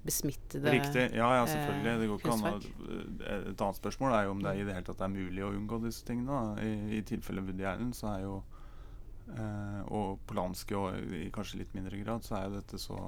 besmittede 0.03 0.71
Riktig. 0.71 1.09
Ja, 1.15 1.35
ja, 1.37 1.45
selvfølgelig. 1.47 1.99
Det 1.99 2.07
går 2.07 2.19
ikke 2.19 2.31
an. 2.31 2.63
Et 3.53 3.61
annet 3.61 3.77
spørsmål 3.79 4.13
er 4.13 4.23
jo 4.23 4.33
om 4.35 4.41
det 4.43 4.55
i 4.57 4.65
det 4.67 4.75
hele 4.75 4.87
tatt 4.87 5.03
er 5.05 5.13
mulig 5.13 5.45
å 5.45 5.51
unngå 5.53 5.79
disse 5.85 6.03
tingene. 6.07 6.39
I, 6.59 6.97
i 6.97 7.03
tilfelle 7.07 7.43
Woody 7.45 7.63
Allen 7.67 7.93
så 7.95 8.09
er 8.11 8.25
jo 8.25 8.33
eh, 9.31 9.79
Og 9.95 10.19
Polanski 10.27 10.75
og 10.75 11.15
i 11.15 11.29
kanskje 11.33 11.61
litt 11.61 11.75
mindre 11.77 12.01
grad, 12.03 12.25
så 12.27 12.35
er 12.39 12.49
jo 12.49 12.57
dette 12.57 12.81
så 12.81 12.99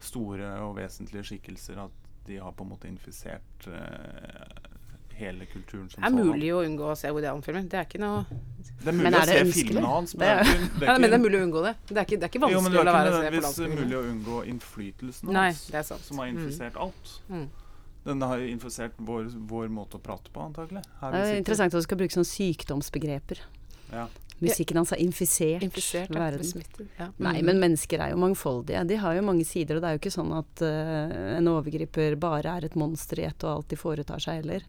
store 0.00 0.50
og 0.62 0.76
vesentlige 0.76 1.24
skikkelser 1.24 1.78
at 1.86 1.90
de 2.26 2.36
har 2.42 2.52
på 2.52 2.64
en 2.64 2.70
måte 2.70 2.88
infisert 2.88 3.66
uh, 3.68 4.72
hele 5.16 5.46
kulturen 5.48 5.88
som 5.88 6.02
sånn. 6.02 6.16
Det 6.16 6.20
er 6.20 6.32
mulig 6.32 6.48
å 6.52 6.62
unngå 6.66 6.88
å 6.92 6.96
se 6.98 7.08
Woody 7.14 7.26
Allen-filmer. 7.30 7.62
Det 7.70 7.78
er 7.80 7.86
ikke 7.88 8.00
noe 8.02 8.24
Det 8.28 8.88
er 8.90 8.92
mulig 8.92 9.04
Men 9.06 9.14
å 9.14 9.20
er 9.22 9.26
det 9.30 9.36
se 9.36 9.62
filmene 9.64 9.86
hans, 9.86 10.12
Det 10.12 10.18
men 10.20 10.28
er- 10.28 10.42
det 10.44 10.50
er 10.50 10.58
ikke, 10.66 10.84
ja, 10.86 10.94
er 10.94 10.98
Men 11.00 11.10
det 11.10 11.16
er 11.16 11.22
mulig 11.22 11.38
å 11.40 11.44
unngå 11.46 11.62
det. 11.64 11.74
Det 11.88 11.96
er 11.96 12.04
ikke, 12.04 12.18
det 12.20 12.26
er 12.26 12.32
ikke 12.34 12.40
jo, 12.42 12.42
men 12.42 12.52
vanskelig 12.56 12.74
ikke 12.74 12.76
å 12.76 12.82
er 12.82 12.90
la 12.90 12.96
være 12.96 13.06
å 13.06 13.12
se 13.12 13.16
på 13.16 13.22
nødvendigvis 13.22 13.46
landsbygden. 13.46 13.78
mulig 13.86 13.96
å 13.96 14.02
unngå 14.10 14.40
innflytelsen 14.52 15.32
Nei, 15.32 15.46
hans, 15.46 15.62
det 15.70 15.78
er 15.80 15.82
som 16.10 16.18
har 16.18 16.26
Mm. 16.26 16.36
infisert 16.42 16.76
alt. 16.76 17.14
Mm. 17.30 17.46
Den 18.06 18.20
har 18.22 18.38
infisert 18.38 18.92
vår, 18.98 19.24
vår 19.48 19.68
måte 19.68 19.96
å 19.96 20.02
prate 20.02 20.30
på, 20.30 20.40
antagelig. 20.44 20.82
Det 21.00 21.14
er 21.22 21.36
interessant 21.40 21.74
at 21.74 21.80
du 21.80 21.82
skal 21.82 21.98
bruke 21.98 22.14
sånne 22.14 22.28
sykdomsbegreper. 22.28 23.40
Ja. 23.92 24.08
Musikken 24.38 24.76
hans 24.76 24.90
har 24.92 25.00
infisert, 25.00 25.62
Infisert, 25.62 26.10
ja. 26.12 26.18
verden. 26.18 26.44
Smittet, 26.44 26.88
Ja. 26.98 27.08
Nei, 27.16 27.38
men 27.42 27.60
mennesker 27.62 28.02
er 28.04 28.10
jo 28.12 28.18
mangfoldige. 28.20 28.82
De 28.88 28.98
har 29.00 29.14
jo 29.16 29.22
mange 29.24 29.44
sider, 29.48 29.76
og 29.78 29.82
det 29.82 29.88
er 29.88 29.96
jo 29.96 30.02
ikke 30.02 30.12
sånn 30.18 30.34
at 30.36 30.62
uh, 30.62 31.14
en 31.38 31.48
overgriper 31.48 32.18
bare 32.20 32.58
er 32.58 32.68
et 32.68 32.76
monster 32.76 33.22
i 33.22 33.24
ett 33.30 33.46
og 33.46 33.54
alt 33.54 33.72
de 33.72 33.80
foretar 33.80 34.20
seg 34.20 34.42
heller. 34.42 34.66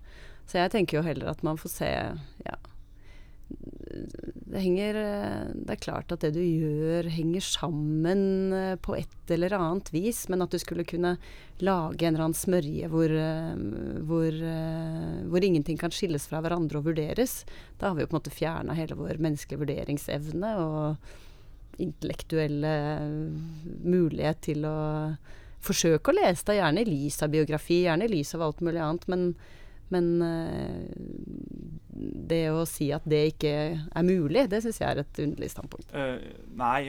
Så 0.47 0.61
jeg 0.61 0.71
tenker 0.71 0.99
jo 1.01 1.03
heller 1.03 1.33
at 1.33 1.43
man 1.43 1.59
får 1.59 1.73
se 1.73 1.91
Ja. 2.47 2.55
Det 3.47 4.59
henger 4.59 4.97
eh, 4.99 5.43
Det 5.53 5.75
er 5.75 5.81
klart 5.81 6.11
at 6.11 6.23
det 6.23 6.33
du 6.35 6.41
gjør, 6.41 7.07
henger 7.11 7.43
sammen 7.43 8.53
eh, 8.55 8.75
på 8.83 8.95
et 8.97 9.31
eller 9.33 9.55
annet 9.57 9.91
vis, 9.93 10.25
men 10.31 10.43
at 10.43 10.51
du 10.51 10.59
skulle 10.61 10.85
kunne 10.87 11.15
lage 11.63 12.05
en 12.05 12.13
eller 12.13 12.27
annen 12.27 12.37
smørje 12.37 12.89
hvor, 12.91 13.11
eh, 13.11 13.53
hvor, 14.07 14.41
hvor 15.31 15.47
ingenting 15.47 15.79
kan 15.79 15.93
skilles 15.95 16.27
fra 16.29 16.41
hverandre 16.43 16.79
og 16.79 16.89
vurderes, 16.89 17.41
da 17.79 17.89
har 17.89 17.97
vi 17.97 18.05
jo 18.05 18.11
på 18.11 18.17
en 18.17 18.21
måte 18.21 18.35
fjerna 18.35 18.77
hele 18.77 18.99
vår 18.99 19.19
menneskelige 19.23 19.63
vurderingsevne 19.63 20.53
og 20.63 21.81
intellektuelle 21.83 22.73
mulighet 23.85 24.41
til 24.47 24.63
å 24.65 24.77
forsøke 25.61 26.11
å 26.11 26.17
lese. 26.17 26.45
Det, 26.47 26.57
gjerne 26.57 26.81
i 26.83 26.89
lys 26.89 27.19
av 27.21 27.33
biografi, 27.33 27.83
gjerne 27.85 28.07
i 28.07 28.15
lys 28.15 28.33
av 28.37 28.47
alt 28.47 28.63
mulig 28.65 28.81
annet, 28.81 29.05
men, 29.11 29.27
men 29.93 30.09
det 31.97 32.43
å 32.53 32.65
si 32.69 32.89
at 32.93 33.05
det 33.09 33.21
ikke 33.31 33.53
er 33.77 34.05
mulig, 34.05 34.45
det 34.51 34.61
syns 34.63 34.79
jeg 34.81 34.89
er 34.89 35.01
et 35.01 35.21
underlig 35.23 35.49
standpunkt. 35.53 35.93
Uh, 35.95 36.21
nei, 36.59 36.85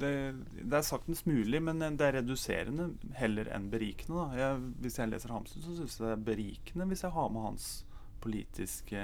det, 0.00 0.12
det 0.58 0.78
er 0.78 0.86
saktens 0.86 1.24
mulig, 1.28 1.60
men 1.62 1.82
det 1.82 2.08
er 2.08 2.18
reduserende 2.18 2.90
heller 3.18 3.50
enn 3.54 3.70
berikende. 3.72 4.28
Jeg, 4.38 4.60
hvis 4.82 4.98
jeg 4.98 5.12
leser 5.12 5.34
Hamsun, 5.34 5.62
så 5.64 5.76
syns 5.78 5.98
jeg 5.98 6.06
det 6.06 6.14
er 6.16 6.26
berikende 6.32 6.88
hvis 6.90 7.04
jeg 7.06 7.14
har 7.14 7.30
med 7.32 7.46
hans 7.50 7.68
politiske 8.22 9.02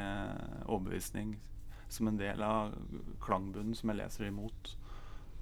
overbevisning 0.67 1.37
som 1.89 2.09
en 2.11 2.19
del 2.21 2.43
av 2.45 2.75
klangbunnen 3.23 3.77
som 3.77 3.93
jeg 3.93 4.01
leser 4.03 4.29
imot. 4.29 4.75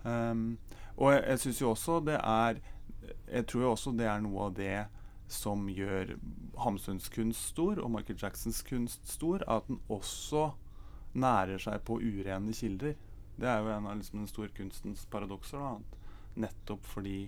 Um, 0.05 0.59
og 0.97 1.13
jeg, 1.13 1.25
jeg 1.27 1.43
syns 1.43 1.61
jo 1.61 1.71
også 1.73 1.97
det 2.07 2.15
er 2.21 2.61
Jeg 3.27 3.47
tror 3.51 3.63
jo 3.63 3.71
også 3.73 3.91
det 3.99 4.07
er 4.07 4.21
noe 4.23 4.45
av 4.47 4.53
det 4.55 4.77
som 5.29 5.67
gjør 5.69 6.15
Hamsuns 6.63 7.09
kunst 7.13 7.51
stor, 7.53 7.81
og 7.83 7.91
Michael 7.91 8.19
Jacksons 8.23 8.63
kunst 8.67 9.09
stor, 9.11 9.43
at 9.51 9.67
den 9.69 9.81
også 9.93 10.51
nærer 11.17 11.61
seg 11.63 11.83
på 11.87 11.99
urene 11.99 12.55
kilder. 12.55 12.95
Det 13.37 13.49
er 13.49 13.61
jo 13.61 13.73
en 13.73 13.89
av 13.89 13.99
liksom 13.99 14.23
den 14.23 14.31
store 14.31 14.53
kunstens 14.57 15.05
paradokser. 15.13 15.61
Da, 15.61 16.01
nettopp 16.47 16.87
fordi 16.87 17.19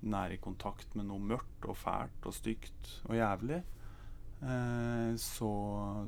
den 0.00 0.14
er 0.16 0.34
i 0.34 0.40
kontakt 0.42 0.94
med 0.96 1.08
noe 1.08 1.22
mørkt 1.22 1.64
og 1.68 1.78
fælt 1.80 2.28
og 2.28 2.34
stygt 2.36 2.90
og 3.08 3.16
jævlig, 3.16 3.62
eh, 4.42 5.12
så, 5.20 5.52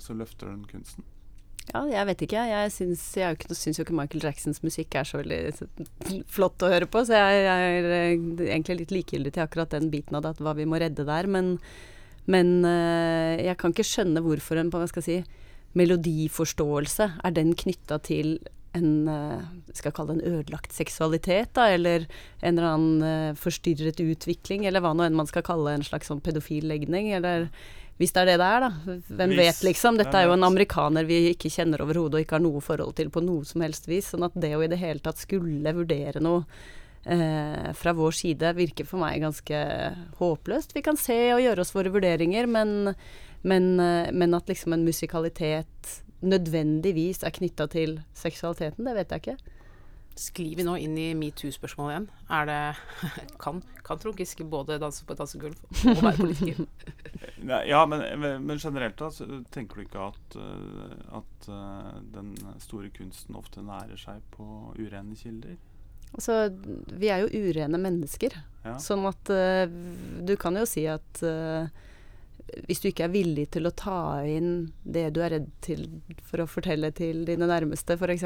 så 0.00 0.16
løfter 0.16 0.52
den 0.52 0.66
kunsten. 0.68 1.06
Ja, 1.68 1.82
jeg 1.90 2.06
vet 2.08 2.22
ikke. 2.24 2.42
Jeg 2.48 2.72
syns, 2.72 3.02
jeg 3.18 3.36
jo 3.44 3.84
ikke, 3.84 3.96
Michael 3.96 4.24
Jacksons 4.24 4.62
musikk 4.64 4.96
er 4.96 5.08
så 5.08 5.20
veldig 5.20 6.22
flott 6.32 6.64
å 6.64 6.70
høre 6.72 6.88
på, 6.88 7.02
så 7.04 7.18
jeg, 7.18 7.42
jeg 7.44 7.72
er 7.80 7.88
eh, 7.92 8.12
egentlig 8.48 8.78
litt 8.82 8.94
likegyldig 8.96 9.34
til 9.36 9.44
akkurat 9.44 9.74
den 9.76 9.90
biten 9.92 10.16
av 10.16 10.24
det, 10.24 10.36
at 10.36 10.42
hva 10.44 10.54
vi 10.56 10.68
må 10.68 10.80
redde 10.80 11.04
der. 11.08 11.28
Men, 11.28 11.56
men 12.30 12.54
eh, 12.68 13.44
jeg 13.50 13.58
kan 13.60 13.74
ikke 13.76 13.86
skjønne 13.86 14.24
hvorfor 14.24 14.60
en 14.60 14.72
på, 14.72 14.80
hva 14.80 14.88
skal 14.88 15.04
jeg 15.04 15.26
si, 15.26 15.42
melodiforståelse 15.78 17.10
er 17.20 17.34
den 17.36 17.52
knytta 17.58 18.00
til 18.06 18.38
en 18.76 19.08
eh, 19.12 19.44
skal 19.74 19.90
jeg 19.90 19.96
kalle 19.98 20.14
det 20.14 20.22
en 20.22 20.38
ødelagt 20.38 20.72
seksualitet, 20.76 21.52
da, 21.58 21.68
eller 21.76 22.08
en 22.40 22.54
eller 22.54 22.70
annen 22.70 23.36
forstyrret 23.36 24.00
utvikling, 24.04 24.64
eller 24.68 24.84
hva 24.84 24.94
nå 24.96 25.04
enn 25.04 25.20
man 25.20 25.28
skal 25.28 25.44
kalle 25.44 25.76
en 25.76 25.84
slags 25.84 26.08
sånn 26.08 26.24
pedofil 26.24 26.64
legning, 26.70 27.12
eller 27.16 27.50
hvis 27.98 28.12
det 28.14 28.22
er 28.22 28.28
det 28.30 28.38
det 28.38 28.46
er, 28.46 28.60
da. 28.60 28.70
Hvem 29.18 29.32
Hvis- 29.34 29.38
vet, 29.42 29.62
liksom. 29.72 29.96
Dette 29.98 30.14
er 30.14 30.28
jo 30.28 30.32
en 30.36 30.46
amerikaner 30.46 31.04
vi 31.04 31.32
ikke 31.32 31.50
kjenner 31.50 31.82
overhodet 31.82 32.14
og 32.14 32.22
ikke 32.24 32.36
har 32.38 32.44
noe 32.44 32.60
forhold 32.62 32.94
til 32.94 33.10
på 33.10 33.22
noe 33.24 33.44
som 33.44 33.60
helst 33.64 33.88
vis. 33.90 34.12
Sånn 34.12 34.24
at 34.24 34.36
det 34.38 34.52
å 34.54 34.62
i 34.62 34.68
det 34.70 34.78
hele 34.78 35.00
tatt 35.02 35.18
skulle 35.18 35.74
vurdere 35.74 36.22
noe 36.22 36.44
eh, 37.04 37.72
fra 37.74 37.92
vår 37.92 38.14
side 38.14 38.54
virker 38.54 38.86
for 38.86 39.02
meg 39.02 39.20
ganske 39.22 39.62
håpløst. 40.20 40.74
Vi 40.74 40.82
kan 40.82 40.96
se 40.96 41.32
og 41.34 41.42
gjøre 41.42 41.60
oss 41.64 41.74
våre 41.74 41.90
vurderinger, 41.90 42.46
men, 42.46 42.94
men, 43.42 43.80
eh, 43.80 44.12
men 44.12 44.34
at 44.34 44.46
liksom 44.46 44.72
en 44.74 44.84
musikalitet 44.86 46.02
nødvendigvis 46.22 47.22
er 47.24 47.34
knytta 47.34 47.68
til 47.70 48.00
seksualiteten, 48.14 48.84
det 48.84 48.94
vet 48.94 49.10
jeg 49.14 49.22
ikke. 49.22 49.38
Sklir 50.18 50.56
vi 50.58 50.64
nå 50.66 50.74
inn 50.82 50.96
i 50.98 51.12
metoo-spørsmålet 51.14 51.94
igjen? 51.94 52.08
Er 52.34 52.48
det 52.48 52.60
Kan, 53.42 53.62
kan 53.86 54.00
Trond 54.02 54.18
Giske 54.18 54.46
både 54.48 54.80
danse 54.82 55.06
på 55.06 55.14
et 55.14 55.22
dansegulv 55.22 55.54
og 55.94 56.02
være 56.02 56.16
politiker? 56.18 56.64
Ja, 57.48 57.84
men, 57.86 58.02
men 58.20 58.58
generelt 58.58 58.98
da, 58.98 59.08
så 59.14 59.24
tenker 59.54 59.78
du 59.78 59.84
ikke 59.84 60.08
at, 60.10 60.34
eh, 60.36 60.96
at 61.16 61.46
eh, 61.48 62.00
den 62.12 62.32
store 62.60 62.90
kunsten 62.92 63.38
ofte 63.38 63.62
nærer 63.64 63.96
seg 64.00 64.24
på 64.34 64.44
urene 64.76 65.16
kilder? 65.16 65.54
Altså, 66.16 66.48
vi 66.98 67.10
er 67.12 67.24
jo 67.24 67.46
urene 67.48 67.80
mennesker. 67.80 68.34
Ja. 68.64 68.74
Sånn 68.82 69.06
at 69.08 69.30
uh, 69.32 69.64
du 70.24 70.34
kan 70.40 70.56
jo 70.58 70.64
si 70.68 70.84
at 70.90 71.22
eh, 71.24 71.68
hvis 72.68 72.80
du 72.82 72.88
ikke 72.90 73.06
er 73.06 73.12
villig 73.12 73.46
til 73.54 73.68
å 73.68 73.74
ta 73.76 74.24
inn 74.26 74.70
det 74.84 75.08
du 75.16 75.20
er 75.24 75.34
redd 75.36 75.48
til 75.64 75.84
for 76.24 76.42
å 76.42 76.48
fortelle 76.48 76.90
til 76.96 77.24
dine 77.28 77.48
nærmeste, 77.48 77.98
f.eks., 77.98 78.24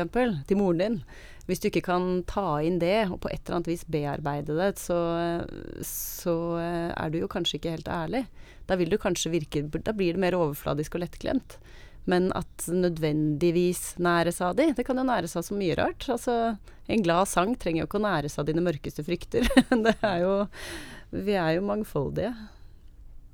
til 0.48 0.58
moren 0.60 0.82
din 0.82 0.98
Hvis 1.48 1.62
du 1.62 1.68
ikke 1.68 1.84
kan 1.88 2.22
ta 2.30 2.60
inn 2.62 2.78
det 2.82 3.08
og 3.08 3.20
på 3.24 3.32
et 3.32 3.42
eller 3.42 3.58
annet 3.58 3.72
vis 3.72 3.84
bearbeide 3.90 4.56
det, 4.58 4.70
så, 4.78 4.98
så 5.86 6.36
eh, 6.62 6.90
er 6.94 7.10
du 7.10 7.22
jo 7.22 7.30
kanskje 7.30 7.58
ikke 7.58 7.76
helt 7.76 7.90
ærlig. 7.90 8.26
Da 8.70 8.78
vil 8.78 8.92
du 8.92 8.98
kanskje 9.00 9.32
virke 9.34 9.64
Da 9.82 9.94
blir 9.96 10.14
det 10.14 10.22
mer 10.22 10.38
overfladisk 10.38 10.96
og 10.96 11.04
lettglemt. 11.04 11.58
Men 12.10 12.30
at 12.34 12.66
nødvendigvis 12.66 13.96
næres 14.02 14.40
av 14.42 14.56
de, 14.58 14.72
det 14.74 14.86
kan 14.86 14.98
jo 14.98 15.06
næres 15.06 15.36
av 15.38 15.44
så 15.46 15.54
mye 15.54 15.76
rart. 15.78 16.08
Altså, 16.10 16.56
en 16.90 17.04
glad 17.04 17.30
sang 17.30 17.54
trenger 17.54 17.84
jo 17.84 17.90
ikke 17.90 18.00
å 18.00 18.06
næres 18.06 18.38
av 18.42 18.48
dine 18.48 18.64
mørkeste 18.64 19.04
frykter. 19.06 19.46
det 19.86 19.94
er 20.00 20.24
jo 20.24 20.32
Vi 21.12 21.36
er 21.38 21.58
jo 21.58 21.66
mangfoldige. 21.68 22.32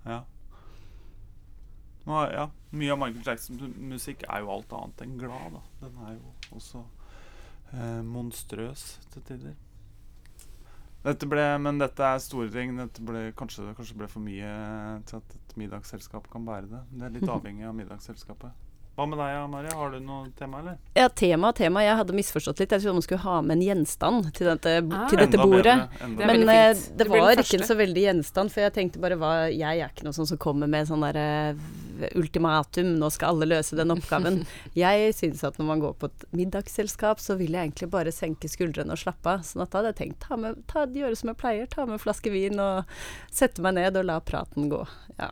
Ja. 0.05 0.25
Er- 2.09 2.33
ja. 2.35 2.45
Mye 2.73 2.93
av 2.93 2.99
Michael 3.01 3.25
Jacksons 3.27 3.77
musikk 3.77 4.23
er 4.29 4.41
jo 4.45 4.51
alt 4.53 4.73
annet 4.73 5.03
enn 5.05 5.17
glad. 5.21 5.53
Da. 5.57 5.63
Den 5.87 5.99
er 6.07 6.15
jo 6.17 6.35
også 6.57 6.83
eh, 7.73 8.03
monstrøs 8.05 8.85
til 9.13 9.23
tider. 9.29 9.57
Dette 11.05 11.29
ble, 11.31 11.45
men 11.63 11.79
dette 11.79 12.03
er 12.05 12.19
store 12.21 12.51
ting. 12.53 12.75
Dette 12.77 13.01
ble, 13.07 13.29
kanskje, 13.39 13.71
kanskje 13.79 13.97
ble 14.01 14.09
for 14.11 14.21
mye 14.25 14.49
til 15.09 15.21
at 15.21 15.37
et 15.37 15.55
middagsselskap 15.61 16.27
kan 16.33 16.45
bære 16.49 16.69
det. 16.73 16.81
Det 16.93 17.07
er 17.07 17.15
litt 17.17 17.29
avhengig 17.37 17.65
av 17.69 17.77
middagsselskapet. 17.79 18.51
Hva 18.99 19.05
med 19.07 19.21
deg, 19.21 19.35
Maria? 19.47 19.75
Har 19.79 19.93
du 19.95 20.01
noe 20.03 20.25
tema, 20.35 20.59
eller? 20.59 20.79
Ja, 20.99 21.05
tema 21.09 21.53
tema. 21.55 21.85
Jeg 21.87 21.95
hadde 22.01 22.15
misforstått 22.19 22.59
litt. 22.59 22.73
Jeg 22.75 22.83
trodde 22.83 22.97
man 22.97 23.05
skulle 23.07 23.23
ha 23.23 23.37
med 23.47 23.55
en 23.55 23.63
gjenstand 23.63 24.33
til 24.35 24.49
dette, 24.51 24.73
Ah. 24.91 25.05
til 25.07 25.21
dette 25.23 25.39
bordet. 25.39 25.63
bedre, 25.63 26.17
Det 26.17 26.27
Men 26.27 26.49
eh, 26.49 26.75
det 26.75 26.97
Det 26.99 27.07
var 27.09 27.31
ikke 27.37 27.61
en 27.61 27.69
så 27.69 27.77
veldig 27.79 28.03
gjenstand, 28.03 28.51
for 28.51 28.61
jeg 28.61 28.75
tenkte 28.75 28.99
bare 28.99 29.15
hva 29.15 29.55
Jeg 29.55 29.79
er 29.79 29.89
ikke 29.89 30.03
noe 30.03 30.19
sånn 30.19 30.27
som 30.27 30.37
kommer 30.37 30.67
med 30.67 30.89
sånn 30.89 31.07
derre 31.07 31.55
ultimatum, 32.19 32.99
nå 32.99 33.11
skal 33.13 33.37
alle 33.37 33.47
løse 33.55 33.77
den 33.77 33.95
oppgaven. 33.95 34.45
jeg 34.75 35.15
syns 35.15 35.45
at 35.45 35.59
når 35.59 35.67
man 35.71 35.81
går 35.81 35.95
på 35.95 36.11
et 36.11 36.25
middagsselskap, 36.33 37.23
så 37.23 37.37
vil 37.39 37.55
jeg 37.55 37.71
egentlig 37.71 37.91
bare 37.91 38.11
senke 38.11 38.51
skuldrene 38.51 38.91
og 38.91 38.99
slappe 38.99 39.27
av. 39.27 39.47
Sånn 39.47 39.63
at 39.63 39.71
da 39.71 39.79
hadde 39.79 39.95
jeg 39.95 40.01
tenkt 40.03 40.27
ta 40.27 40.37
med, 40.37 40.59
ta, 40.67 40.87
gjøre 40.87 41.17
som 41.17 41.31
jeg 41.31 41.39
pleier, 41.39 41.71
ta 41.71 41.87
med 41.87 41.99
en 42.01 42.03
flaske 42.03 42.31
vin 42.35 42.59
og 42.59 42.85
sette 43.31 43.63
meg 43.63 43.79
ned 43.79 43.97
og 43.97 44.11
la 44.11 44.19
praten 44.19 44.69
gå. 44.73 44.83
Ja. 45.19 45.31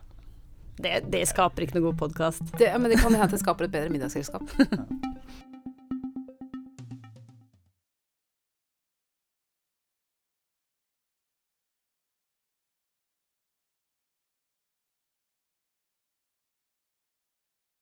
Det, 0.77 0.99
det, 1.09 1.23
skaper 1.29 1.65
ikke 1.65 1.79
noe 1.79 1.87
god 1.89 2.01
podkast. 2.05 2.53
Men 2.59 2.91
det 2.91 2.99
kan 3.01 3.15
hende 3.15 3.31
det 3.33 3.41
skaper 3.41 3.65
et 3.65 3.73
bedre 3.73 3.93
middagsselskap. 3.93 4.45